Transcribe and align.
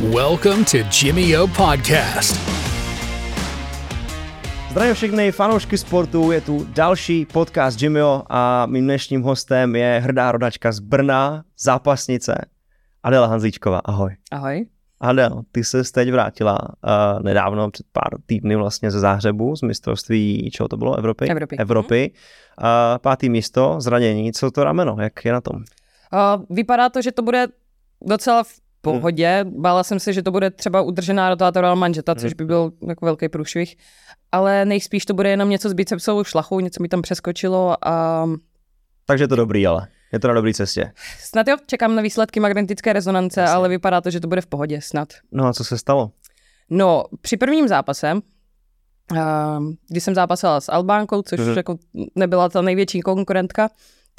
Welcome 0.00 0.64
to 0.64 0.76
Jimmy 1.02 1.38
O 1.38 1.46
Podcast. 1.46 2.36
Zdravím 4.70 4.94
všechny 4.94 5.32
fanoušky 5.32 5.78
sportu, 5.78 6.32
je 6.32 6.40
tu 6.40 6.64
další 6.64 7.26
podcast 7.26 7.82
Jimmyho 7.82 8.24
a 8.28 8.66
mým 8.66 8.84
dnešním 8.84 9.22
hostem 9.22 9.76
je 9.76 10.00
hrdá 10.04 10.32
rodačka 10.32 10.72
z 10.72 10.80
Brna, 10.80 11.44
zápasnice 11.58 12.34
Adela 13.02 13.26
Hanzlíčková. 13.26 13.78
Ahoj. 13.84 14.16
Ahoj. 14.30 14.66
Adel, 15.00 15.42
ty 15.52 15.64
se 15.64 15.82
teď 15.92 16.10
vrátila 16.12 16.58
uh, 16.60 17.22
nedávno, 17.22 17.70
před 17.70 17.86
pár 17.92 18.20
týdny 18.26 18.56
vlastně 18.56 18.90
ze 18.90 19.00
Záhřebu, 19.00 19.56
z 19.56 19.62
mistrovství, 19.62 20.50
čeho 20.50 20.68
to 20.68 20.76
bylo, 20.76 20.96
Evropy? 20.96 21.28
Evropy. 21.28 21.56
Evropy. 21.56 22.10
Uh, 22.60 22.66
pátý 22.98 23.28
místo, 23.28 23.76
zranění, 23.80 24.32
co 24.32 24.50
to 24.50 24.64
rameno, 24.64 24.96
jak 25.00 25.24
je 25.24 25.32
na 25.32 25.40
tom? 25.40 25.56
Uh, 25.56 26.44
vypadá 26.50 26.88
to, 26.88 27.02
že 27.02 27.12
to 27.12 27.22
bude 27.22 27.46
docela 28.02 28.44
v 28.44 28.65
pohodě. 28.92 29.40
Hmm. 29.44 29.62
Bála 29.62 29.82
jsem 29.82 30.00
se, 30.00 30.12
že 30.12 30.22
to 30.22 30.30
bude 30.30 30.50
třeba 30.50 30.82
udržená 30.82 31.28
rotátorová 31.28 31.74
manžeta, 31.74 32.14
což 32.14 32.34
by 32.34 32.44
byl 32.44 32.72
jako 32.88 33.04
velký 33.04 33.28
průšvih. 33.28 33.76
Ale 34.32 34.64
nejspíš 34.64 35.04
to 35.04 35.14
bude 35.14 35.28
jenom 35.30 35.50
něco 35.50 35.68
s 35.70 35.72
bicepsovou 35.72 36.24
šlachou, 36.24 36.60
něco 36.60 36.82
mi 36.82 36.88
tam 36.88 37.02
přeskočilo 37.02 37.88
a... 37.88 38.26
Takže 39.06 39.24
je 39.24 39.28
to 39.28 39.36
dobrý, 39.36 39.66
ale 39.66 39.88
je 40.12 40.18
to 40.20 40.28
na 40.28 40.34
dobré 40.34 40.54
cestě. 40.54 40.92
Snad 41.20 41.48
jo, 41.48 41.56
čekám 41.66 41.94
na 41.96 42.02
výsledky 42.02 42.40
magnetické 42.40 42.92
rezonance, 42.92 43.40
Jasně. 43.40 43.54
ale 43.54 43.68
vypadá 43.68 44.00
to, 44.00 44.10
že 44.10 44.20
to 44.20 44.28
bude 44.28 44.40
v 44.40 44.46
pohodě, 44.46 44.80
snad. 44.80 45.08
No 45.32 45.46
a 45.46 45.52
co 45.52 45.64
se 45.64 45.78
stalo? 45.78 46.10
No, 46.70 47.04
při 47.20 47.36
prvním 47.36 47.68
zápase, 47.68 48.12
uh, 49.12 49.18
když 49.88 50.04
jsem 50.04 50.14
zápasila 50.14 50.60
s 50.60 50.72
Albánkou, 50.72 51.22
což 51.22 51.40
Mhm. 51.40 51.56
jako 51.56 51.76
nebyla 52.14 52.48
ta 52.48 52.62
největší 52.62 53.00
konkurentka, 53.00 53.68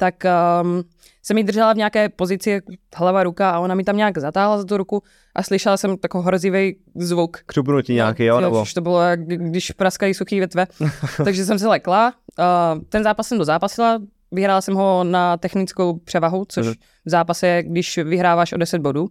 tak 0.00 0.14
um, 0.62 0.82
jsem 1.22 1.38
ji 1.38 1.44
držela 1.44 1.72
v 1.72 1.76
nějaké 1.76 2.08
pozici 2.08 2.60
hlava 2.96 3.22
ruka 3.22 3.50
a 3.50 3.58
ona 3.58 3.74
mi 3.74 3.84
tam 3.84 3.96
nějak 3.96 4.18
zatáhla 4.18 4.58
za 4.58 4.64
tu 4.64 4.76
ruku 4.76 5.02
a 5.34 5.42
slyšela 5.42 5.76
jsem 5.76 5.96
takový 5.96 6.24
hrozivý 6.24 6.76
zvuk. 6.94 7.36
Křupnutí 7.46 7.94
nějaký, 7.94 8.24
jo? 8.24 8.40
Nebo... 8.40 8.64
To 8.74 8.80
bylo, 8.80 9.00
jak 9.02 9.26
když 9.26 9.70
praskají 9.70 10.14
suchý 10.14 10.38
větve. 10.38 10.66
Takže 11.24 11.44
jsem 11.44 11.58
se 11.58 11.68
lekla. 11.68 12.12
Uh, 12.38 12.82
ten 12.88 13.02
zápas 13.04 13.28
jsem 13.28 13.38
dozápasila, 13.38 13.98
vyhrála 14.32 14.60
jsem 14.60 14.74
ho 14.74 15.04
na 15.04 15.36
technickou 15.36 15.98
převahu, 15.98 16.44
což 16.48 16.66
Mhm. 16.66 16.74
v 17.04 17.10
zápase, 17.10 17.62
když 17.62 17.98
vyhráváš 17.98 18.52
o 18.52 18.56
10 18.56 18.78
bodů. 18.80 19.08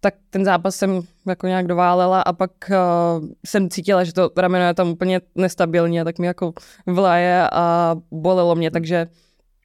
Tak 0.00 0.14
ten 0.30 0.44
zápas 0.44 0.76
jsem 0.76 1.00
jako 1.28 1.46
nějak 1.46 1.66
doválela 1.66 2.22
a 2.22 2.32
pak 2.32 2.50
uh, 2.70 3.26
jsem 3.46 3.70
cítila, 3.70 4.04
že 4.04 4.12
to 4.12 4.30
rameno 4.36 4.64
je 4.66 4.74
tam 4.74 4.88
úplně 4.88 5.20
nestabilně, 5.34 6.04
tak 6.04 6.18
mi 6.18 6.26
jako 6.26 6.52
vlaje 6.86 7.48
a 7.52 7.96
bolelo 8.10 8.54
mě, 8.54 8.70
takže 8.70 9.06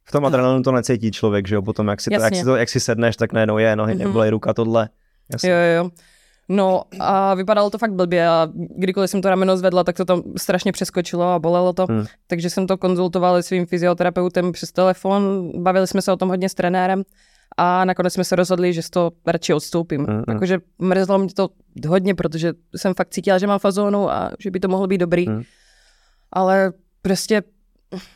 V 0.06 0.12
tom 0.12 0.26
adrenalinu 0.26 0.64
to 0.64 0.72
necítí 0.72 1.12
člověk, 1.12 1.48
že 1.48 1.56
jo? 1.56 1.62
Potom, 1.62 1.88
jak 1.88 2.02
si, 2.02 2.10
to, 2.10 2.22
jak 2.22 2.36
si, 2.36 2.44
to, 2.44 2.56
jak 2.56 2.70
si 2.70 2.80
sedneš, 2.80 3.16
tak 3.16 3.34
najednou 3.34 3.58
je 3.58 3.76
nohy, 3.76 3.96
Mhm. 3.96 4.04
nebolej 4.04 4.30
ruka, 4.30 4.54
tohle. 4.54 4.90
Jasně. 5.34 5.50
Jo, 5.50 5.58
jo, 5.58 5.84
jo. 5.84 5.90
No 6.50 6.82
a 7.00 7.34
vypadalo 7.34 7.70
to 7.70 7.78
fakt 7.78 7.94
blbě 7.94 8.28
a 8.28 8.48
kdykoliv 8.78 9.10
jsem 9.10 9.22
to 9.22 9.30
rameno 9.30 9.58
zvedla, 9.58 9.84
tak 9.84 9.98
to 9.98 10.06
tam 10.06 10.24
strašně 10.38 10.72
přeskočilo 10.72 11.24
a 11.24 11.40
bolelo 11.40 11.74
to. 11.74 11.86
Hmm. 11.90 12.06
Takže 12.28 12.50
jsem 12.50 12.68
to 12.68 12.78
konzultovala 12.78 13.42
s 13.42 13.46
svým 13.46 13.66
fyzioterapeutem 13.66 14.52
přes 14.52 14.72
telefon, 14.72 15.52
bavili 15.64 15.88
jsme 15.88 16.02
se 16.02 16.12
o 16.12 16.16
tom 16.18 16.30
hodně 16.30 16.50
s 16.50 16.54
trenérem 16.54 17.04
a 17.58 17.86
nakonec 17.86 18.14
jsme 18.14 18.24
se 18.24 18.36
rozhodli, 18.36 18.74
že 18.74 18.82
z 18.82 18.90
toho 18.90 19.12
radši 19.28 19.54
odstoupím. 19.54 20.00
Hmm, 20.06 20.16
hmm. 20.16 20.24
Jakože 20.34 20.58
mrzelo 20.80 21.20
mě 21.20 21.34
to 21.34 21.50
hodně, 21.88 22.16
protože 22.16 22.54
jsem 22.76 22.94
fakt 22.94 23.10
cítila, 23.10 23.38
že 23.38 23.48
mám 23.48 23.60
fazónu 23.60 24.12
a 24.12 24.32
že 24.40 24.52
by 24.52 24.60
to 24.60 24.68
mohlo 24.68 24.88
být 24.88 24.98
dobrý. 24.98 25.28
Hmm. 25.28 25.42
Ale 26.32 26.74
prostě 27.02 27.44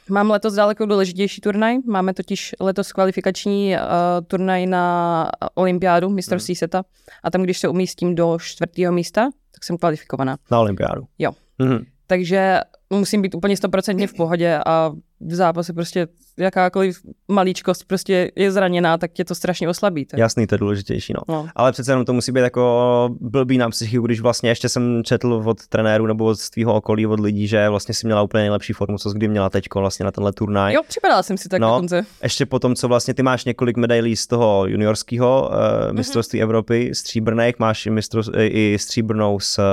mám 0.09 0.29
letos 0.31 0.53
daleko 0.53 0.85
důležitější 0.85 1.41
turnaj. 1.41 1.77
Máme 1.87 2.13
totiž 2.13 2.55
letos 2.59 2.91
kvalifikační 2.91 3.75
uh, 3.75 3.81
turnaj 4.27 4.65
na 4.65 5.27
olympiádu 5.55 6.09
mistrovství 6.09 6.51
Hmm. 6.53 6.57
světa 6.57 6.83
a 7.23 7.31
tam, 7.31 7.41
když 7.41 7.59
se 7.59 7.67
umístím 7.67 8.15
do 8.15 8.37
čtvrtého 8.41 8.93
místa, 8.93 9.29
tak 9.51 9.63
jsem 9.63 9.77
kvalifikovaná. 9.77 10.37
Na 10.51 10.59
olympiádu. 10.59 11.03
Jo. 11.19 11.31
Mhm. 11.59 11.85
Takže 12.07 12.59
musím 12.89 13.21
být 13.21 13.35
úplně 13.35 13.57
stoprocentně 13.57 14.07
v 14.07 14.13
pohodě 14.13 14.59
a 14.65 14.91
v 15.19 15.35
zápase 15.35 15.73
prostě 15.73 16.07
jakákoliv 16.39 16.99
malíčkost 17.27 17.85
prostě 17.85 18.31
je 18.35 18.51
zraněná, 18.51 18.97
tak 18.97 19.11
tě 19.11 19.25
to 19.25 19.35
strašně 19.35 19.69
oslabí. 19.69 20.05
Tak. 20.05 20.19
Jasný, 20.19 20.47
to 20.47 20.55
je 20.55 20.59
důležitější, 20.59 21.13
no. 21.13 21.21
No. 21.35 21.47
Ale 21.55 21.71
přece 21.71 21.91
jenom 21.91 22.05
to 22.05 22.13
musí 22.13 22.31
být 22.31 22.39
jako 22.41 23.09
blbý 23.21 23.57
na 23.57 23.69
psychiku, 23.69 24.05
když 24.05 24.19
vlastně 24.19 24.49
ještě 24.49 24.69
jsem 24.69 25.01
četl 25.03 25.43
od 25.45 25.67
trenéru 25.67 26.07
nebo 26.07 26.25
od 26.25 26.49
tvýho 26.49 26.73
okolí, 26.73 27.07
od 27.07 27.19
lidí, 27.19 27.47
že 27.47 27.69
vlastně 27.69 27.93
si 27.93 28.07
měla 28.07 28.21
úplně 28.21 28.41
nejlepší 28.41 28.73
formu, 28.73 28.97
co 28.97 29.09
jsi 29.09 29.17
kdy 29.17 29.27
měla 29.27 29.49
teďko 29.49 29.79
vlastně 29.79 30.03
na 30.05 30.11
tenhle 30.11 30.33
turnaj. 30.33 30.73
Jo, 30.73 30.81
připadala 30.87 31.23
jsem 31.23 31.37
si 31.37 31.49
tak 31.49 31.61
No. 31.61 31.67
dokonce. 31.67 32.05
Ještě 32.23 32.45
potom, 32.45 32.75
co 32.75 32.87
vlastně 32.87 33.13
ty 33.13 33.23
máš 33.23 33.45
několik 33.45 33.77
medailí 33.77 34.15
z 34.15 34.27
toho 34.27 34.65
juniorského 34.67 35.49
uh, 35.49 35.93
mistrovství 35.93 36.41
Evropy, 36.41 36.91
stříbrných, 36.93 37.59
máš 37.59 37.85
i, 37.85 37.89
mistrov, 37.89 38.25
i 38.37 38.77
stříbrnou 38.79 39.39
z 39.39 39.59
uh, 39.59 39.63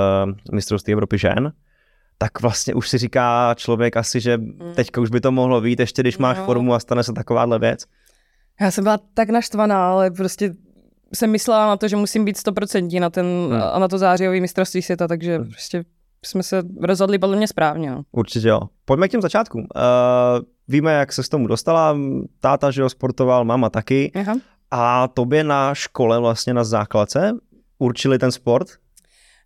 mistrovství 0.53 0.93
Evropy 0.93 1.17
žen, 1.17 1.51
tak 2.17 2.41
vlastně 2.41 2.73
už 2.73 2.89
si 2.89 2.97
říká 2.97 3.53
člověk 3.57 3.97
asi, 3.97 4.19
že 4.19 4.37
teďka 4.75 5.01
už 5.01 5.09
by 5.09 5.21
to 5.21 5.31
mohlo 5.31 5.61
být, 5.61 5.79
ještě 5.79 6.01
když 6.01 6.17
máš 6.17 6.37
No. 6.37 6.45
formu 6.45 6.73
a 6.73 6.79
stane 6.79 7.03
se 7.03 7.13
takováhle 7.13 7.59
věc. 7.59 7.83
Já 8.61 8.71
jsem 8.71 8.83
byla 8.83 8.99
tak 9.13 9.29
naštvaná, 9.29 9.91
ale 9.91 10.11
prostě 10.11 10.51
jsem 11.13 11.31
myslela 11.31 11.67
na 11.67 11.77
to, 11.77 11.87
že 11.87 11.95
musím 11.95 12.25
být 12.25 12.37
stoprocentní 12.37 12.99
na, 12.99 13.09
ten, 13.09 13.25
Hmm. 13.25 13.61
a 13.73 13.79
na 13.79 13.87
to 13.87 13.97
zářijový 13.97 14.41
mistrovství 14.41 14.81
světa, 14.81 15.07
takže 15.07 15.39
prostě 15.39 15.83
jsme 16.25 16.43
se 16.43 16.63
rozhodli 16.81 17.19
podle 17.19 17.37
mě 17.37 17.47
správně. 17.47 17.91
No. 17.91 18.03
Určitě 18.11 18.47
jo. 18.47 18.61
Pojďme 18.85 19.07
k 19.07 19.11
těm 19.11 19.21
začátkům. 19.21 19.61
Uh, 19.61 20.43
víme, 20.67 20.93
jak 20.93 21.13
se 21.13 21.23
s 21.23 21.29
tomu 21.29 21.47
dostala. 21.47 21.97
Táta, 22.39 22.71
že 22.71 22.81
jo, 22.81 22.89
sportoval, 22.89 23.45
máma 23.45 23.69
taky. 23.69 24.11
Aha. 24.15 24.35
A 24.71 25.07
tobě 25.07 25.43
na 25.43 25.73
škole, 25.75 26.19
vlastně 26.19 26.53
na 26.53 26.63
základce, 26.63 27.31
určili 27.79 28.19
ten 28.19 28.31
sport? 28.31 28.67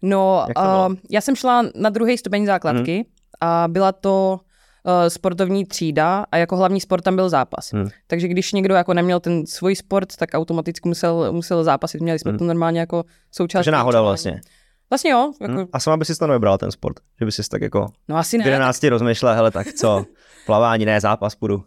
No, 0.02 0.46
uh, 0.58 0.96
já 1.10 1.22
jsem 1.22 1.36
šla 1.36 1.66
na 1.76 1.90
druhý 1.90 2.18
stupeň 2.18 2.46
základky 2.46 2.96
Hmm. 2.96 3.04
a 3.42 3.68
byla 3.68 3.92
to 3.92 4.40
uh, 4.84 4.92
sportovní 5.08 5.66
třída 5.66 6.26
a 6.32 6.38
jako 6.38 6.58
hlavní 6.58 6.82
sport 6.82 7.02
tam 7.02 7.16
byl 7.16 7.30
zápas. 7.30 7.74
Hmm. 7.74 7.88
Takže 8.08 8.28
když 8.28 8.54
někdo 8.54 8.76
jako 8.76 8.94
neměl 8.94 9.20
ten 9.20 9.46
svůj 9.48 9.76
sport, 9.76 10.16
tak 10.16 10.30
automaticky 10.34 10.90
musel, 10.90 11.34
musel 11.34 11.64
zápasit. 11.64 12.02
Měli 12.02 12.20
jsme 12.20 12.32
Hmm. 12.32 12.40
to 12.40 12.46
normálně 12.46 12.80
jako 12.80 13.04
součást. 13.32 13.60
Takže 13.60 13.72
náhoda 13.72 14.02
vlastně. 14.02 14.42
Vlastně 14.90 15.12
jo. 15.12 15.32
Jako, 15.42 15.54
Hm? 15.54 15.66
A 15.74 15.80
sama 15.80 15.98
by 15.98 16.06
si 16.06 16.16
to 16.16 16.28
nevybral 16.28 16.58
ten 16.58 16.72
sport? 16.72 16.96
Že 17.20 17.26
by 17.26 17.32
si 17.32 17.42
tak 17.50 17.62
jako 17.62 17.88
No 18.08 18.18
asi 18.18 18.38
v 18.38 18.40
ne. 18.40 18.46
11 18.48 18.84
rozmýšlela, 18.90 19.36
hele 19.36 19.52
tak 19.52 19.74
co, 19.74 20.06
plavání, 20.46 20.86
ne, 20.86 21.02
zápas 21.02 21.36
půjdu. 21.36 21.64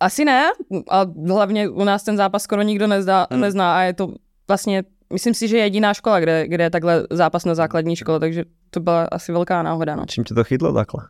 Asi 0.00 0.24
ne, 0.24 0.50
a 0.90 1.06
hlavně 1.28 1.68
u 1.68 1.84
nás 1.84 2.02
ten 2.02 2.16
zápas 2.16 2.42
skoro 2.42 2.62
nikdo 2.62 2.86
nezná, 2.86 3.26
Hmm. 3.30 3.40
nezná 3.40 3.76
a 3.76 3.80
je 3.82 3.94
to 3.94 4.08
vlastně, 4.48 4.82
myslím 5.12 5.34
si, 5.34 5.48
že 5.48 5.56
je 5.56 5.62
jediná 5.62 5.94
škola, 5.94 6.20
kde, 6.20 6.48
kde 6.48 6.64
je 6.64 6.70
takhle 6.70 7.06
zápas 7.10 7.44
na 7.44 7.54
základní 7.54 7.96
škole, 7.96 8.20
takže 8.20 8.44
to 8.70 8.80
byla 8.80 9.04
asi 9.04 9.32
velká 9.32 9.62
náhoda. 9.62 9.96
No. 9.96 10.06
Čím 10.06 10.24
tě 10.24 10.34
to 10.34 10.44
chytlo 10.44 10.72
takhle? 10.72 11.08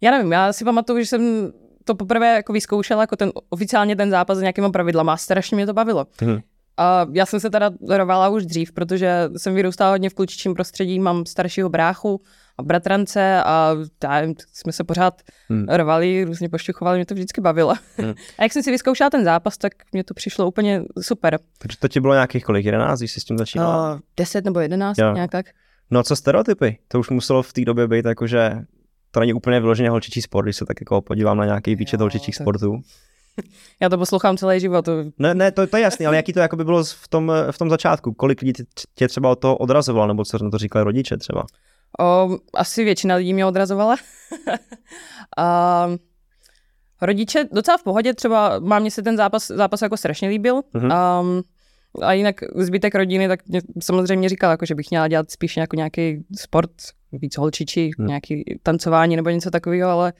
Já 0.00 0.10
nevím, 0.10 0.32
já 0.32 0.52
si 0.52 0.64
pamatuju, 0.64 1.00
že 1.00 1.06
jsem 1.06 1.52
to 1.84 1.94
poprvé 1.94 2.34
jako 2.34 2.52
vyzkoušela, 2.52 3.00
jako 3.00 3.16
ten, 3.16 3.32
oficiálně 3.50 3.96
ten 3.96 4.10
zápas 4.10 4.38
s 4.38 4.40
nějakýma 4.40 4.70
pravidlama 4.70 5.12
a 5.12 5.16
strašně 5.16 5.54
mě 5.54 5.66
to 5.66 5.72
bavilo. 5.72 6.06
Hm. 6.22 6.40
A 6.76 7.06
já 7.12 7.26
jsem 7.26 7.40
se 7.40 7.50
teda 7.50 7.70
rovala 7.88 8.28
už 8.28 8.46
dřív, 8.46 8.72
protože 8.72 9.28
jsem 9.36 9.54
vyrůstala 9.54 9.90
hodně 9.90 10.10
v 10.10 10.14
klučičím 10.14 10.54
prostředí, 10.54 10.98
mám 10.98 11.26
staršího 11.26 11.68
bráchu 11.68 12.20
a 12.58 12.62
bratrance 12.62 13.42
a 13.44 13.74
já 14.04 14.20
tak 14.20 14.36
jsme 14.52 14.72
se 14.72 14.84
pořád 14.84 15.22
Hm. 15.50 15.56
hmm. 15.58 15.66
rovali, 15.68 16.24
různě 16.24 16.48
pošťuchovali, 16.48 16.98
mě 16.98 17.06
to 17.06 17.14
vždycky 17.14 17.40
bavilo. 17.40 17.74
Hmm. 17.98 18.10
A 18.38 18.42
jak 18.42 18.52
jsem 18.52 18.62
si 18.62 18.70
vyzkoušela 18.70 19.10
ten 19.10 19.24
zápas, 19.24 19.58
tak 19.58 19.72
mě 19.92 20.04
to 20.04 20.14
přišlo 20.14 20.48
úplně 20.48 20.82
super. 21.00 21.38
Takže 21.58 21.76
to 21.78 21.88
ti 21.88 22.00
bylo 22.00 22.14
nějakých 22.14 22.44
kolik, 22.44 22.64
11, 22.66 22.98
když 22.98 23.12
jsi 23.12 23.20
s 23.20 23.24
tím 23.24 23.38
začínala? 23.38 23.94
Uh, 23.94 24.00
10 24.16 24.44
nebo 24.44 24.60
11, 24.60 24.98
Jo. 24.98 25.12
nějak 25.14 25.30
tak. 25.30 25.46
No 25.90 26.00
a 26.00 26.02
co 26.02 26.16
stereotypy? 26.16 26.78
To 26.88 27.00
už 27.00 27.10
muselo 27.10 27.42
v 27.42 27.52
té 27.52 27.64
době 27.64 27.88
být 27.88 28.04
jakože 28.04 28.52
to 29.10 29.20
není 29.20 29.32
úplně 29.34 29.60
vyloženě 29.60 29.90
holčičí 29.90 30.22
sport, 30.22 30.44
když 30.44 30.56
se 30.56 30.66
tak 30.66 30.80
jako 30.80 31.00
podívám 31.02 31.36
na 31.36 31.44
nějaký 31.44 31.74
výčet 31.74 32.00
Jo, 32.00 32.02
holčičích 32.02 32.36
tak- 32.38 32.44
sportů. 32.44 32.80
Já 33.80 33.88
to 33.88 33.98
poslouchám 33.98 34.36
celý 34.36 34.60
život. 34.60 34.84
To, 34.84 34.92
Ne, 35.18 35.34
ne, 35.34 35.52
to, 35.52 35.66
to 35.66 35.76
je 35.76 35.82
jasný, 35.82 36.06
ale 36.06 36.16
jaký 36.16 36.32
to 36.32 36.40
jako 36.40 36.56
by 36.56 36.64
bylo 36.64 36.84
v 36.84 37.08
tom, 37.08 37.32
v 37.50 37.58
tom 37.58 37.70
začátku? 37.70 38.12
Kolik 38.14 38.40
lidí 38.42 38.52
tě- 38.94 39.08
třeba 39.08 39.30
od 39.30 39.38
toho 39.38 39.56
odrazovalo, 39.56 40.06
nebo 40.06 40.24
co 40.24 40.44
na 40.44 40.50
to 40.50 40.58
říkali 40.58 40.84
rodiče 40.84 41.16
třeba? 41.16 41.44
O, 42.00 42.28
asi 42.54 42.84
většina 42.84 43.14
lidí 43.14 43.34
mě 43.34 43.46
odrazovala. 43.46 43.96
a 45.38 45.88
rodiče 47.02 47.44
docela 47.52 47.76
v 47.78 47.82
pohodě, 47.82 48.14
třeba 48.14 48.58
mámě 48.58 48.90
se 48.90 49.02
ten 49.02 49.16
zápas, 49.16 49.46
zápas 49.46 49.82
jako 49.82 49.96
strašně 49.96 50.28
líbil. 50.28 50.60
Mhm. 50.74 50.84
Um, 51.20 51.42
a 52.02 52.12
jinak 52.12 52.34
zbytek 52.56 52.94
rodiny, 52.94 53.28
tak 53.28 53.46
mě 53.48 53.60
samozřejmě 53.82 54.28
říkal, 54.28 54.50
jako, 54.50 54.66
že 54.66 54.74
bych 54.74 54.90
měla 54.90 55.08
dělat 55.08 55.30
spíš 55.30 55.56
jako 55.56 55.76
nějaký 55.76 56.24
sport, 56.38 56.70
víc 57.12 57.36
holčičí, 57.38 57.90
Mhm. 57.98 58.08
nějaký 58.08 58.44
tancování 58.62 59.16
nebo 59.16 59.30
něco 59.30 59.50
takového, 59.50 59.90
ale 59.90 60.12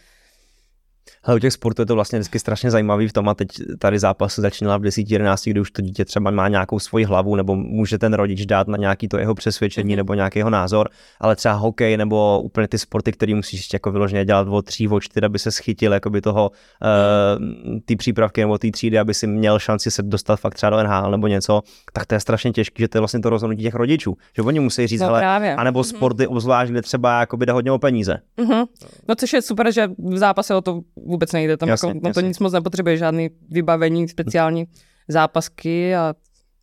Hele, 1.24 1.36
u 1.36 1.38
těch 1.40 1.52
sportů 1.52 1.82
je 1.82 1.86
to 1.86 1.94
vlastně 1.94 2.18
vždycky 2.18 2.38
strašně 2.38 2.70
zajímavý 2.70 3.08
v 3.08 3.12
tom 3.12 3.28
a 3.28 3.34
teď 3.34 3.48
tady 3.78 3.98
zápas 3.98 4.38
začínala 4.38 4.76
v 4.76 4.80
10-11, 4.80 5.50
kdy 5.50 5.60
už 5.60 5.70
to 5.70 5.82
dítě 5.82 6.04
třeba 6.04 6.30
má 6.30 6.48
nějakou 6.48 6.78
svoji 6.78 7.04
hlavu 7.04 7.36
nebo 7.36 7.56
může 7.56 7.98
ten 7.98 8.14
rodič 8.14 8.46
dát 8.46 8.68
na 8.68 8.76
nějaký 8.76 9.08
to 9.08 9.18
jeho 9.18 9.34
přesvědčení 9.34 9.92
mm-hmm. 9.92 9.96
nebo 9.96 10.14
nějaký 10.14 10.38
jeho 10.38 10.50
názor, 10.50 10.88
ale 11.20 11.36
třeba 11.36 11.54
hokej 11.54 11.96
nebo 11.96 12.40
úplně 12.42 12.68
ty 12.68 12.78
sporty, 12.78 13.12
které 13.12 13.34
musíš 13.34 13.60
ještě 13.60 13.74
jako 13.74 13.92
vyloženě 13.92 14.24
dělat 14.24 14.48
o 14.50 14.62
tří, 14.62 14.88
o 14.88 15.00
čtyři, 15.00 15.26
aby 15.26 15.38
se 15.38 15.50
schytil 15.50 15.92
jakoby 15.92 16.20
toho, 16.20 16.50
uh, 16.50 17.78
ty 17.84 17.96
přípravky 17.96 18.40
nebo 18.40 18.58
ty 18.58 18.70
třídy, 18.70 18.98
aby 18.98 19.14
si 19.14 19.26
měl 19.26 19.58
šanci 19.58 19.90
se 19.90 20.02
dostat 20.02 20.36
fakt 20.40 20.54
třeba 20.54 20.70
do 20.70 20.82
NHL 20.82 21.10
nebo 21.10 21.26
něco, 21.26 21.62
tak 21.92 22.06
to 22.06 22.14
je 22.14 22.20
strašně 22.20 22.52
těžké, 22.52 22.82
že 22.82 22.88
to 22.88 22.98
je 22.98 23.00
vlastně 23.00 23.20
to 23.20 23.30
rozhodnutí 23.30 23.62
těch 23.62 23.74
rodičů, 23.74 24.16
že 24.36 24.42
oni 24.42 24.60
musí 24.60 24.86
říct, 24.86 25.00
No 25.00 25.06
hele, 25.06 25.20
právě. 25.20 25.56
anebo 25.56 25.78
Mhm. 25.78 25.84
sporty 25.84 26.26
obzvlášť, 26.26 26.70
kde 26.70 26.82
třeba 26.82 27.20
jakoby 27.20 27.46
jde 27.46 27.52
hodně 27.52 27.72
o 27.72 27.78
peníze. 27.78 28.16
Mhm. 28.36 28.64
No 29.08 29.14
což 29.14 29.32
je 29.32 29.42
super, 29.42 29.72
že 29.72 29.88
v 29.98 30.16
zápase 30.18 30.54
o 30.54 30.60
to 30.60 30.80
vůbec 30.96 31.32
nejde. 31.32 31.56
Tam 31.56 31.68
Jasně, 31.68 31.88
jako, 31.88 31.94
no 31.96 32.00
to 32.00 32.08
jasně. 32.08 32.28
nic 32.28 32.38
moc 32.38 32.52
nepotřebuje, 32.52 32.96
žádný 32.96 33.30
vybavení, 33.50 34.08
speciální 34.08 34.64
zápasky 35.08 35.94
a 35.94 36.14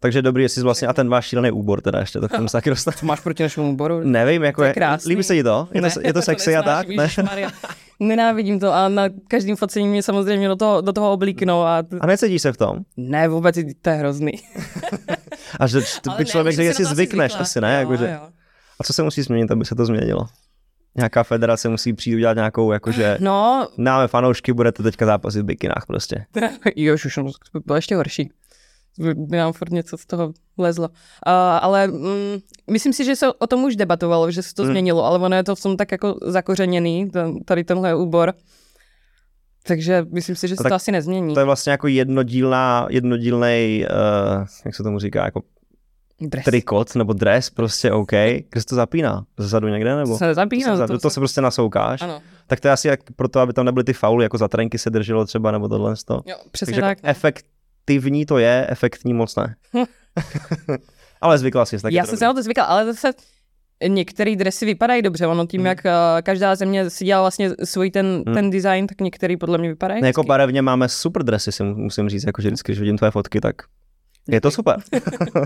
Takže 0.02 0.22
dobrý, 0.22 0.44
jestli 0.44 0.60
jsi 0.60 0.64
vlastně 0.64 0.88
a 0.88 0.94
ten 0.94 1.10
váš 1.10 1.26
šílený 1.28 1.52
úbor 1.52 1.81
teda 1.81 2.00
ještě, 2.00 2.20
to 2.20 2.28
k 2.30 2.31
tomu 2.31 2.48
se 2.48 2.52
taky 2.58 2.70
dostat. 2.70 2.96
co 2.98 3.06
máš 3.06 3.20
proti 3.20 3.44
našemu 3.44 3.72
úboru? 3.72 4.00
Nevím, 4.04 4.44
jako 4.44 4.62
To 4.62 4.66
je 4.66 4.74
je, 4.78 4.98
líbí 5.08 5.24
se 5.24 5.36
ti 5.36 5.44
to? 5.44 5.68
Je 5.72 5.81
to, 5.81 5.88
je 6.04 6.14
to 6.14 6.22
sexy 6.22 6.56
a 6.56 6.64
tak? 6.64 6.88
Ne? 6.88 7.08
Ne? 7.24 7.48
Nenávidím 8.00 8.60
to 8.60 8.74
a 8.74 8.90
na 8.90 9.04
každém 9.28 9.56
focení 9.56 9.88
mě 9.88 10.04
samozřejmě 10.04 10.48
do 10.48 10.56
toho, 10.56 10.81
do 10.81 10.94
toho 10.94 11.14
oblíknou 11.14 11.62
a 11.62 11.84
t- 11.84 11.98
A 12.02 12.08
necítíš 12.08 12.42
se 12.42 12.52
v 12.54 12.58
tom? 12.58 12.78
ne, 12.98 13.28
vůbec 13.28 13.56
to 13.81 13.90
je 13.90 13.96
hrozný. 13.96 14.31
A 15.60 15.68
že 15.68 15.80
to 16.02 16.10
Ale 16.10 16.18
by 16.18 16.24
ne, 16.24 16.30
člověk 16.30 16.56
řekl, 16.56 16.68
že 16.68 16.74
si 16.74 16.84
na 16.84 16.90
to 16.90 16.96
zvykneš 16.96 17.34
asi, 17.40 17.62
ne? 17.62 17.74
Jakože, 17.80 18.18
a 18.80 18.84
co 18.84 18.94
se 18.94 19.04
musí 19.04 19.22
změnit, 19.22 19.52
aby 19.52 19.66
se 19.66 19.76
to 19.76 19.86
změnilo? 19.86 20.26
Nějaká 20.95 21.24
federace 21.24 21.69
musí 21.69 21.94
přijít 21.94 22.15
udělat 22.15 22.33
nějakou, 22.33 22.71
jakože 22.71 23.18
No, 23.19 23.68
náme 23.77 24.07
fanoušky, 24.07 24.53
budete 24.53 24.83
teďka 24.83 25.06
zápasit 25.06 25.41
v 25.41 25.45
bikinách 25.45 25.86
prostě. 25.88 26.25
Jož, 26.75 27.06
už 27.06 27.18
no, 27.18 27.24
to 27.24 27.59
by 27.59 27.63
bylo 27.65 27.75
ještě 27.75 27.95
horší. 27.95 28.31
By 29.15 29.38
nám 29.38 29.53
furt 29.53 29.71
něco 29.71 29.97
z 29.97 30.06
toho 30.06 30.33
lezlo. 30.57 30.88
Uh, 30.88 30.94
ale 31.62 31.88
mm, 31.88 32.38
myslím 32.71 32.94
si, 32.94 33.06
že 33.06 33.15
se 33.15 33.33
o 33.33 33.47
tom 33.47 33.63
už 33.63 33.75
debatovalo, 33.75 34.31
že 34.31 34.44
se 34.44 34.53
to 34.56 34.63
Hmm. 34.63 34.71
změnilo, 34.71 35.06
ale 35.06 35.19
ono 35.19 35.36
je 35.36 35.44
to 35.44 35.56
v 35.56 35.62
tom 35.62 35.77
tak 35.77 35.91
jako 35.91 36.15
zakořeněný, 36.21 37.12
tady 37.45 37.63
tenhle 37.63 37.95
úbor. 37.95 38.33
Takže 39.63 40.06
myslím 40.12 40.35
si, 40.35 40.47
že 40.47 40.56
se 40.56 40.63
to 40.63 40.74
asi 40.75 40.92
nezmění. 40.92 41.33
To 41.33 41.39
je 41.39 41.45
vlastně 41.45 41.71
jako 41.71 41.88
jednodílná, 41.88 42.88
jednodílnej, 42.89 43.88
uh, 43.89 44.45
jak 44.65 44.75
se 44.75 44.83
tomu 44.83 45.00
říká, 45.00 45.25
jako 45.25 45.42
Dres. 46.21 46.45
trikot 46.45 46.95
nebo 46.95 47.13
dres, 47.13 47.50
prostě 47.50 47.92
OK. 47.92 48.12
Kde 48.50 48.62
se 48.62 48.66
to 48.66 48.75
zapíná? 48.75 49.25
Zezadu 49.38 49.68
někde 49.68 49.95
nebo? 49.95 50.12
To 50.12 50.18
se 50.18 50.27
nezapíná, 50.27 50.71
Zezadu, 50.71 50.94
to 50.94 51.00
to 51.00 51.10
se- 51.10 51.13
se 51.13 51.19
prostě 51.19 51.42
nasoukáš. 51.42 52.01
Ano, 52.01 52.21
Tak 52.48 52.60
to 52.60 52.68
je 52.68 52.71
asi 52.71 52.88
jak 52.88 53.00
proto, 53.16 53.39
aby 53.39 53.54
tam 53.54 53.66
nebyly 53.66 53.83
ty 53.83 53.94
fauly, 53.94 54.25
jako 54.25 54.38
za 54.38 54.48
trenky 54.48 54.77
se 54.77 54.89
drželo 54.89 55.25
třeba, 55.25 55.51
nebo 55.51 55.68
tohle. 55.69 55.95
To. 56.06 56.21
jo, 56.25 56.36
přesně 56.51 56.71
Takže 56.71 56.81
tak. 56.81 56.98
jako 56.98 57.07
efektivní 57.07 58.25
to 58.25 58.38
je, 58.38 58.66
efektní 58.69 59.13
moc 59.13 59.36
ne. 59.36 59.56
Ale 61.21 61.38
zvykla 61.38 61.66
jsi, 61.66 61.77
Já 61.89 62.04
to 62.04 62.10
jsem 62.10 62.18
se 62.18 62.25
na 62.25 62.33
to 62.33 62.44
zvykla, 62.44 62.63
ale 62.63 62.86
zase 62.94 63.12
některé 63.88 64.36
dresy 64.36 64.66
vypadají 64.66 65.01
dobře, 65.01 65.27
ono 65.27 65.48
tím, 65.48 65.62
Hmm. 65.62 65.66
jak 65.68 65.77
uh, 65.86 65.92
každá 66.24 66.56
země 66.56 66.89
si 66.89 67.06
dělala 67.06 67.24
vlastně 67.24 67.50
svůj 67.63 67.92
ten, 67.92 68.24
Hmm. 68.25 68.36
ten 68.36 68.50
design, 68.50 68.88
tak 68.88 69.01
některý 69.01 69.38
podle 69.38 69.57
mě 69.57 69.69
vypadají 69.69 70.01
Ne, 70.01 70.07
jako 70.07 70.24
barevně 70.24 70.62
máme 70.62 70.89
super 70.89 71.24
dresy, 71.24 71.51
si 71.51 71.63
mu- 71.63 71.75
musím 71.75 72.10
říct, 72.10 72.24
jako 72.24 72.42
že 72.42 72.48
vždycky, 72.50 72.71
když 72.71 72.80
vidím 72.80 72.98
tvoje 72.98 73.12
fotky, 73.12 73.42
tak 73.42 73.56
je 74.31 74.42
to 74.42 74.52
super. 74.52 74.76
uh, 74.96 75.44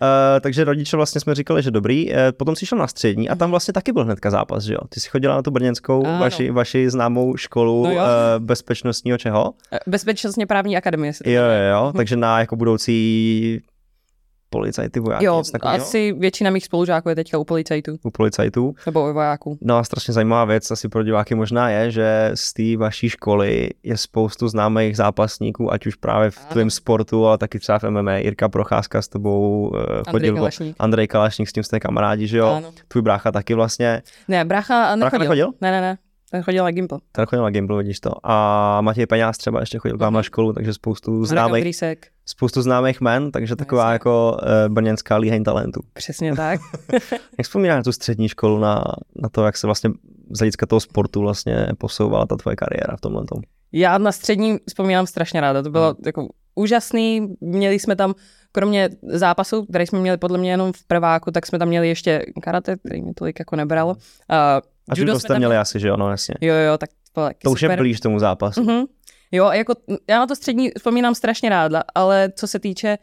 takže 0.40 0.64
rodiče 0.64 0.96
vlastně 0.96 1.20
jsme 1.20 1.34
říkali, 1.34 1.62
že 1.62 1.70
dobrý. 1.70 2.10
Uh, 2.10 2.16
potom 2.36 2.56
si 2.56 2.66
šel 2.66 2.78
na 2.78 2.86
střední 2.86 3.28
a 3.28 3.34
tam 3.34 3.50
vlastně 3.50 3.72
taky 3.74 3.92
byl 3.92 4.04
hnedka 4.04 4.30
zápas, 4.30 4.64
že 4.64 4.72
jo? 4.74 4.78
Ty 4.88 5.00
jsi 5.00 5.08
chodila 5.08 5.36
na 5.36 5.42
tu 5.42 5.50
brněnskou, 5.50 6.06
Ano. 6.06 6.18
vaši, 6.18 6.50
vaši 6.50 6.90
známou 6.90 7.36
školu 7.36 7.84
No 7.86 7.92
uh, 7.92 7.98
bezpečnostního 8.38 9.18
čeho? 9.18 9.52
Eh, 9.72 9.78
Bezpečnostně 9.86 10.46
právní 10.46 10.76
akademie. 10.76 11.12
se 11.12 11.24
to 11.24 11.30
Jo, 11.30 11.42
jo, 11.42 11.70
jo. 11.72 11.92
Takže 11.96 12.16
na 12.16 12.40
jako 12.40 12.56
budoucí 12.56 13.60
policajty, 14.52 15.00
vojáky, 15.00 15.24
Jo, 15.24 15.42
asi 15.62 16.12
většina 16.12 16.50
mých 16.50 16.64
spolužáků 16.64 17.08
je 17.08 17.14
teďka 17.14 17.38
u 17.38 17.44
policajtů, 17.44 17.96
U 18.02 18.10
policajtů. 18.10 18.74
nebo 18.86 19.10
u 19.10 19.12
vojáků. 19.12 19.58
No 19.60 19.76
a 19.78 19.84
strašně 19.84 20.14
zajímavá 20.14 20.44
věc 20.44 20.70
asi 20.70 20.88
pro 20.88 21.02
diváky 21.02 21.34
možná 21.34 21.70
je, 21.70 21.90
že 21.90 22.30
z 22.34 22.52
té 22.52 22.76
vaší 22.76 23.08
školy 23.08 23.70
je 23.82 23.96
spoustu 23.96 24.48
známých 24.48 24.96
zápasníků, 24.96 25.72
ať 25.72 25.86
už 25.86 25.94
právě 25.94 26.30
v 26.30 26.38
tvém 26.38 26.70
sportu, 26.70 27.26
ale 27.26 27.38
taky 27.38 27.58
třeba 27.58 27.78
v 27.78 27.90
MMA. 27.90 28.16
Jirka 28.16 28.48
Procházka 28.48 29.02
s 29.02 29.08
tebou 29.08 29.68
uh, 29.68 29.78
Andrej 29.80 30.04
chodil. 30.12 30.34
Kalašník. 30.34 30.76
Andrej 30.78 31.08
Kalašník, 31.08 31.48
s 31.48 31.52
tím 31.52 31.62
jste 31.62 31.80
kamarádi, 31.80 32.26
že 32.26 32.38
jo? 32.38 32.46
Ano. 32.46 32.72
Tvůj 32.88 33.02
brácha 33.02 33.32
taky 33.32 33.54
vlastně. 33.54 34.02
Ne, 34.28 34.44
brácha 34.44 34.96
nechodil. 34.96 35.18
nechodil? 35.18 35.52
Ne, 35.60 35.70
ne, 35.70 35.80
ne. 35.80 35.98
Ten 36.32 36.42
chodil 36.42 36.64
na 36.64 36.70
Gimple. 36.70 36.98
Ten 37.12 37.26
chodil 37.26 37.42
na 37.42 37.50
Gimbal, 37.50 37.78
vidíš 37.78 38.00
to. 38.00 38.10
A 38.22 38.80
Matěj 38.80 39.06
Peňáz 39.06 39.38
třeba 39.38 39.60
ještě 39.60 39.78
chodil 39.78 39.98
k 39.98 40.10
na 40.10 40.22
školu, 40.22 40.52
takže 40.52 40.74
spoustu 40.74 41.24
známých, 41.24 41.76
spoustu 42.26 42.62
známých 42.62 43.00
men, 43.00 43.32
takže 43.32 43.56
taková 43.56 43.82
Jasně. 43.82 43.92
jako 43.92 44.36
uh, 44.42 44.74
brněnská 44.74 45.16
líheň 45.16 45.44
talentů. 45.44 45.80
Přesně 45.92 46.36
tak. 46.36 46.60
Jak 47.12 47.44
vzpomínáš 47.44 47.76
na 47.76 47.82
tu 47.82 47.92
střední 47.92 48.28
školu, 48.28 48.58
na, 48.58 48.84
na 49.16 49.28
to, 49.28 49.44
jak 49.44 49.56
se 49.56 49.66
vlastně 49.66 49.90
z 50.30 50.38
hlediska 50.38 50.66
toho 50.66 50.80
sportu 50.80 51.20
vlastně 51.20 51.66
posouvala 51.78 52.26
ta 52.26 52.36
tvoje 52.36 52.56
kariéra 52.56 52.96
v 52.96 53.00
tomhle 53.00 53.24
tom? 53.24 53.42
Já 53.72 53.98
na 53.98 54.12
střední 54.12 54.58
vzpomínám 54.68 55.06
strašně 55.06 55.40
ráda. 55.40 55.62
To 55.62 55.70
bylo 55.70 55.86
Hmm. 55.86 55.96
jako 56.06 56.28
úžasný. 56.54 57.34
Měli 57.40 57.78
jsme 57.78 57.96
tam, 57.96 58.14
kromě 58.52 58.88
zápasu, 59.04 59.64
který 59.64 59.86
jsme 59.86 59.98
měli 59.98 60.18
podle 60.18 60.38
mě 60.38 60.50
jenom 60.50 60.72
v 60.72 60.86
prváku, 60.86 61.30
tak 61.30 61.46
jsme 61.46 61.58
tam 61.58 61.68
měli 61.68 61.88
ještě 61.88 62.24
karate, 62.42 62.76
který 62.76 63.02
mě 63.02 63.14
tolik 63.14 63.38
jako 63.38 63.56
nebralo. 63.56 63.96
A 64.28 64.60
A 64.88 64.94
judo 64.96 65.12
jste 65.12 65.20
jsme 65.20 65.28
tam 65.28 65.38
měli 65.38 65.56
asi, 65.56 65.80
že 65.80 65.88
jo, 65.88 65.96
no 65.96 66.10
jasně. 66.10 66.34
Jo, 66.40 66.54
jo, 66.54 66.78
tak 66.78 66.90
to 67.12 67.28
To 67.44 67.50
už 67.50 67.62
je 67.62 67.68
super. 67.68 67.78
blíž 67.78 68.00
tomu 68.00 68.18
zápasu. 68.18 68.64
Mhm. 68.64 68.84
Jo, 69.32 69.50
jako 69.52 69.74
já 70.08 70.18
na 70.18 70.26
to 70.26 70.36
střední 70.36 70.70
vzpomínám 70.76 71.14
strašně 71.14 71.48
ráda, 71.48 71.82
ale 71.94 72.32
co 72.36 72.46
se 72.46 72.58
týče 72.58 72.98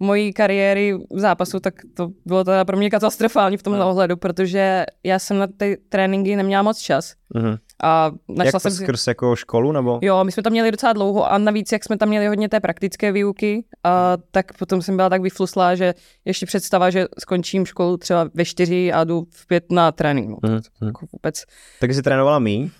mojí 0.00 0.32
kariéry 0.32 0.94
v 1.10 1.18
zápasu, 1.20 1.60
tak 1.60 1.74
to 1.96 2.08
bylo 2.26 2.44
teda 2.44 2.64
pro 2.64 2.76
mě 2.76 2.90
katastrofální 2.90 3.56
v 3.56 3.62
tomhle 3.62 3.82
Hmm. 3.82 3.90
ohledu, 3.90 4.16
protože 4.16 4.84
já 5.04 5.18
jsem 5.18 5.38
na 5.38 5.46
ty 5.56 5.78
tréninky 5.88 6.36
neměla 6.36 6.62
moc 6.62 6.78
čas. 6.78 7.14
Mhm. 7.34 7.56
A 7.82 8.04
Jak 8.28 8.38
našla 8.38 8.52
to 8.52 8.60
jsem 8.60 8.72
si... 8.72 8.82
skrz 8.84 9.06
jako 9.06 9.36
školu, 9.36 9.72
nebo? 9.72 9.98
Jo, 10.02 10.24
my 10.24 10.32
jsme 10.32 10.42
tam 10.42 10.52
měli 10.52 10.70
docela 10.70 10.92
dlouho 10.92 11.32
a 11.32 11.38
navíc, 11.38 11.72
jak 11.72 11.84
jsme 11.84 11.96
tam 11.98 12.08
měli 12.08 12.26
hodně 12.26 12.48
té 12.48 12.60
praktické 12.60 13.12
výuky, 13.12 13.64
a 13.84 14.16
tak 14.30 14.58
potom 14.58 14.82
jsem 14.82 14.96
byla 14.96 15.08
tak 15.08 15.22
vyfluslá, 15.22 15.74
že 15.74 15.94
ještě 16.24 16.46
představa, 16.46 16.90
že 16.90 17.06
skončím 17.18 17.66
školu 17.66 17.96
třeba 17.96 18.28
ve 18.34 18.44
čtyři 18.44 18.92
a 18.92 19.04
jdu 19.04 19.26
v 19.30 19.46
pět 19.46 19.72
na 19.72 19.92
trénink. 19.92 20.38
Mhm. 20.42 20.60
jako 20.86 21.06
vůbec. 21.12 21.44
Takže 21.80 21.94
jsi 21.94 22.02
trénovala 22.02 22.38
míň, 22.38 22.70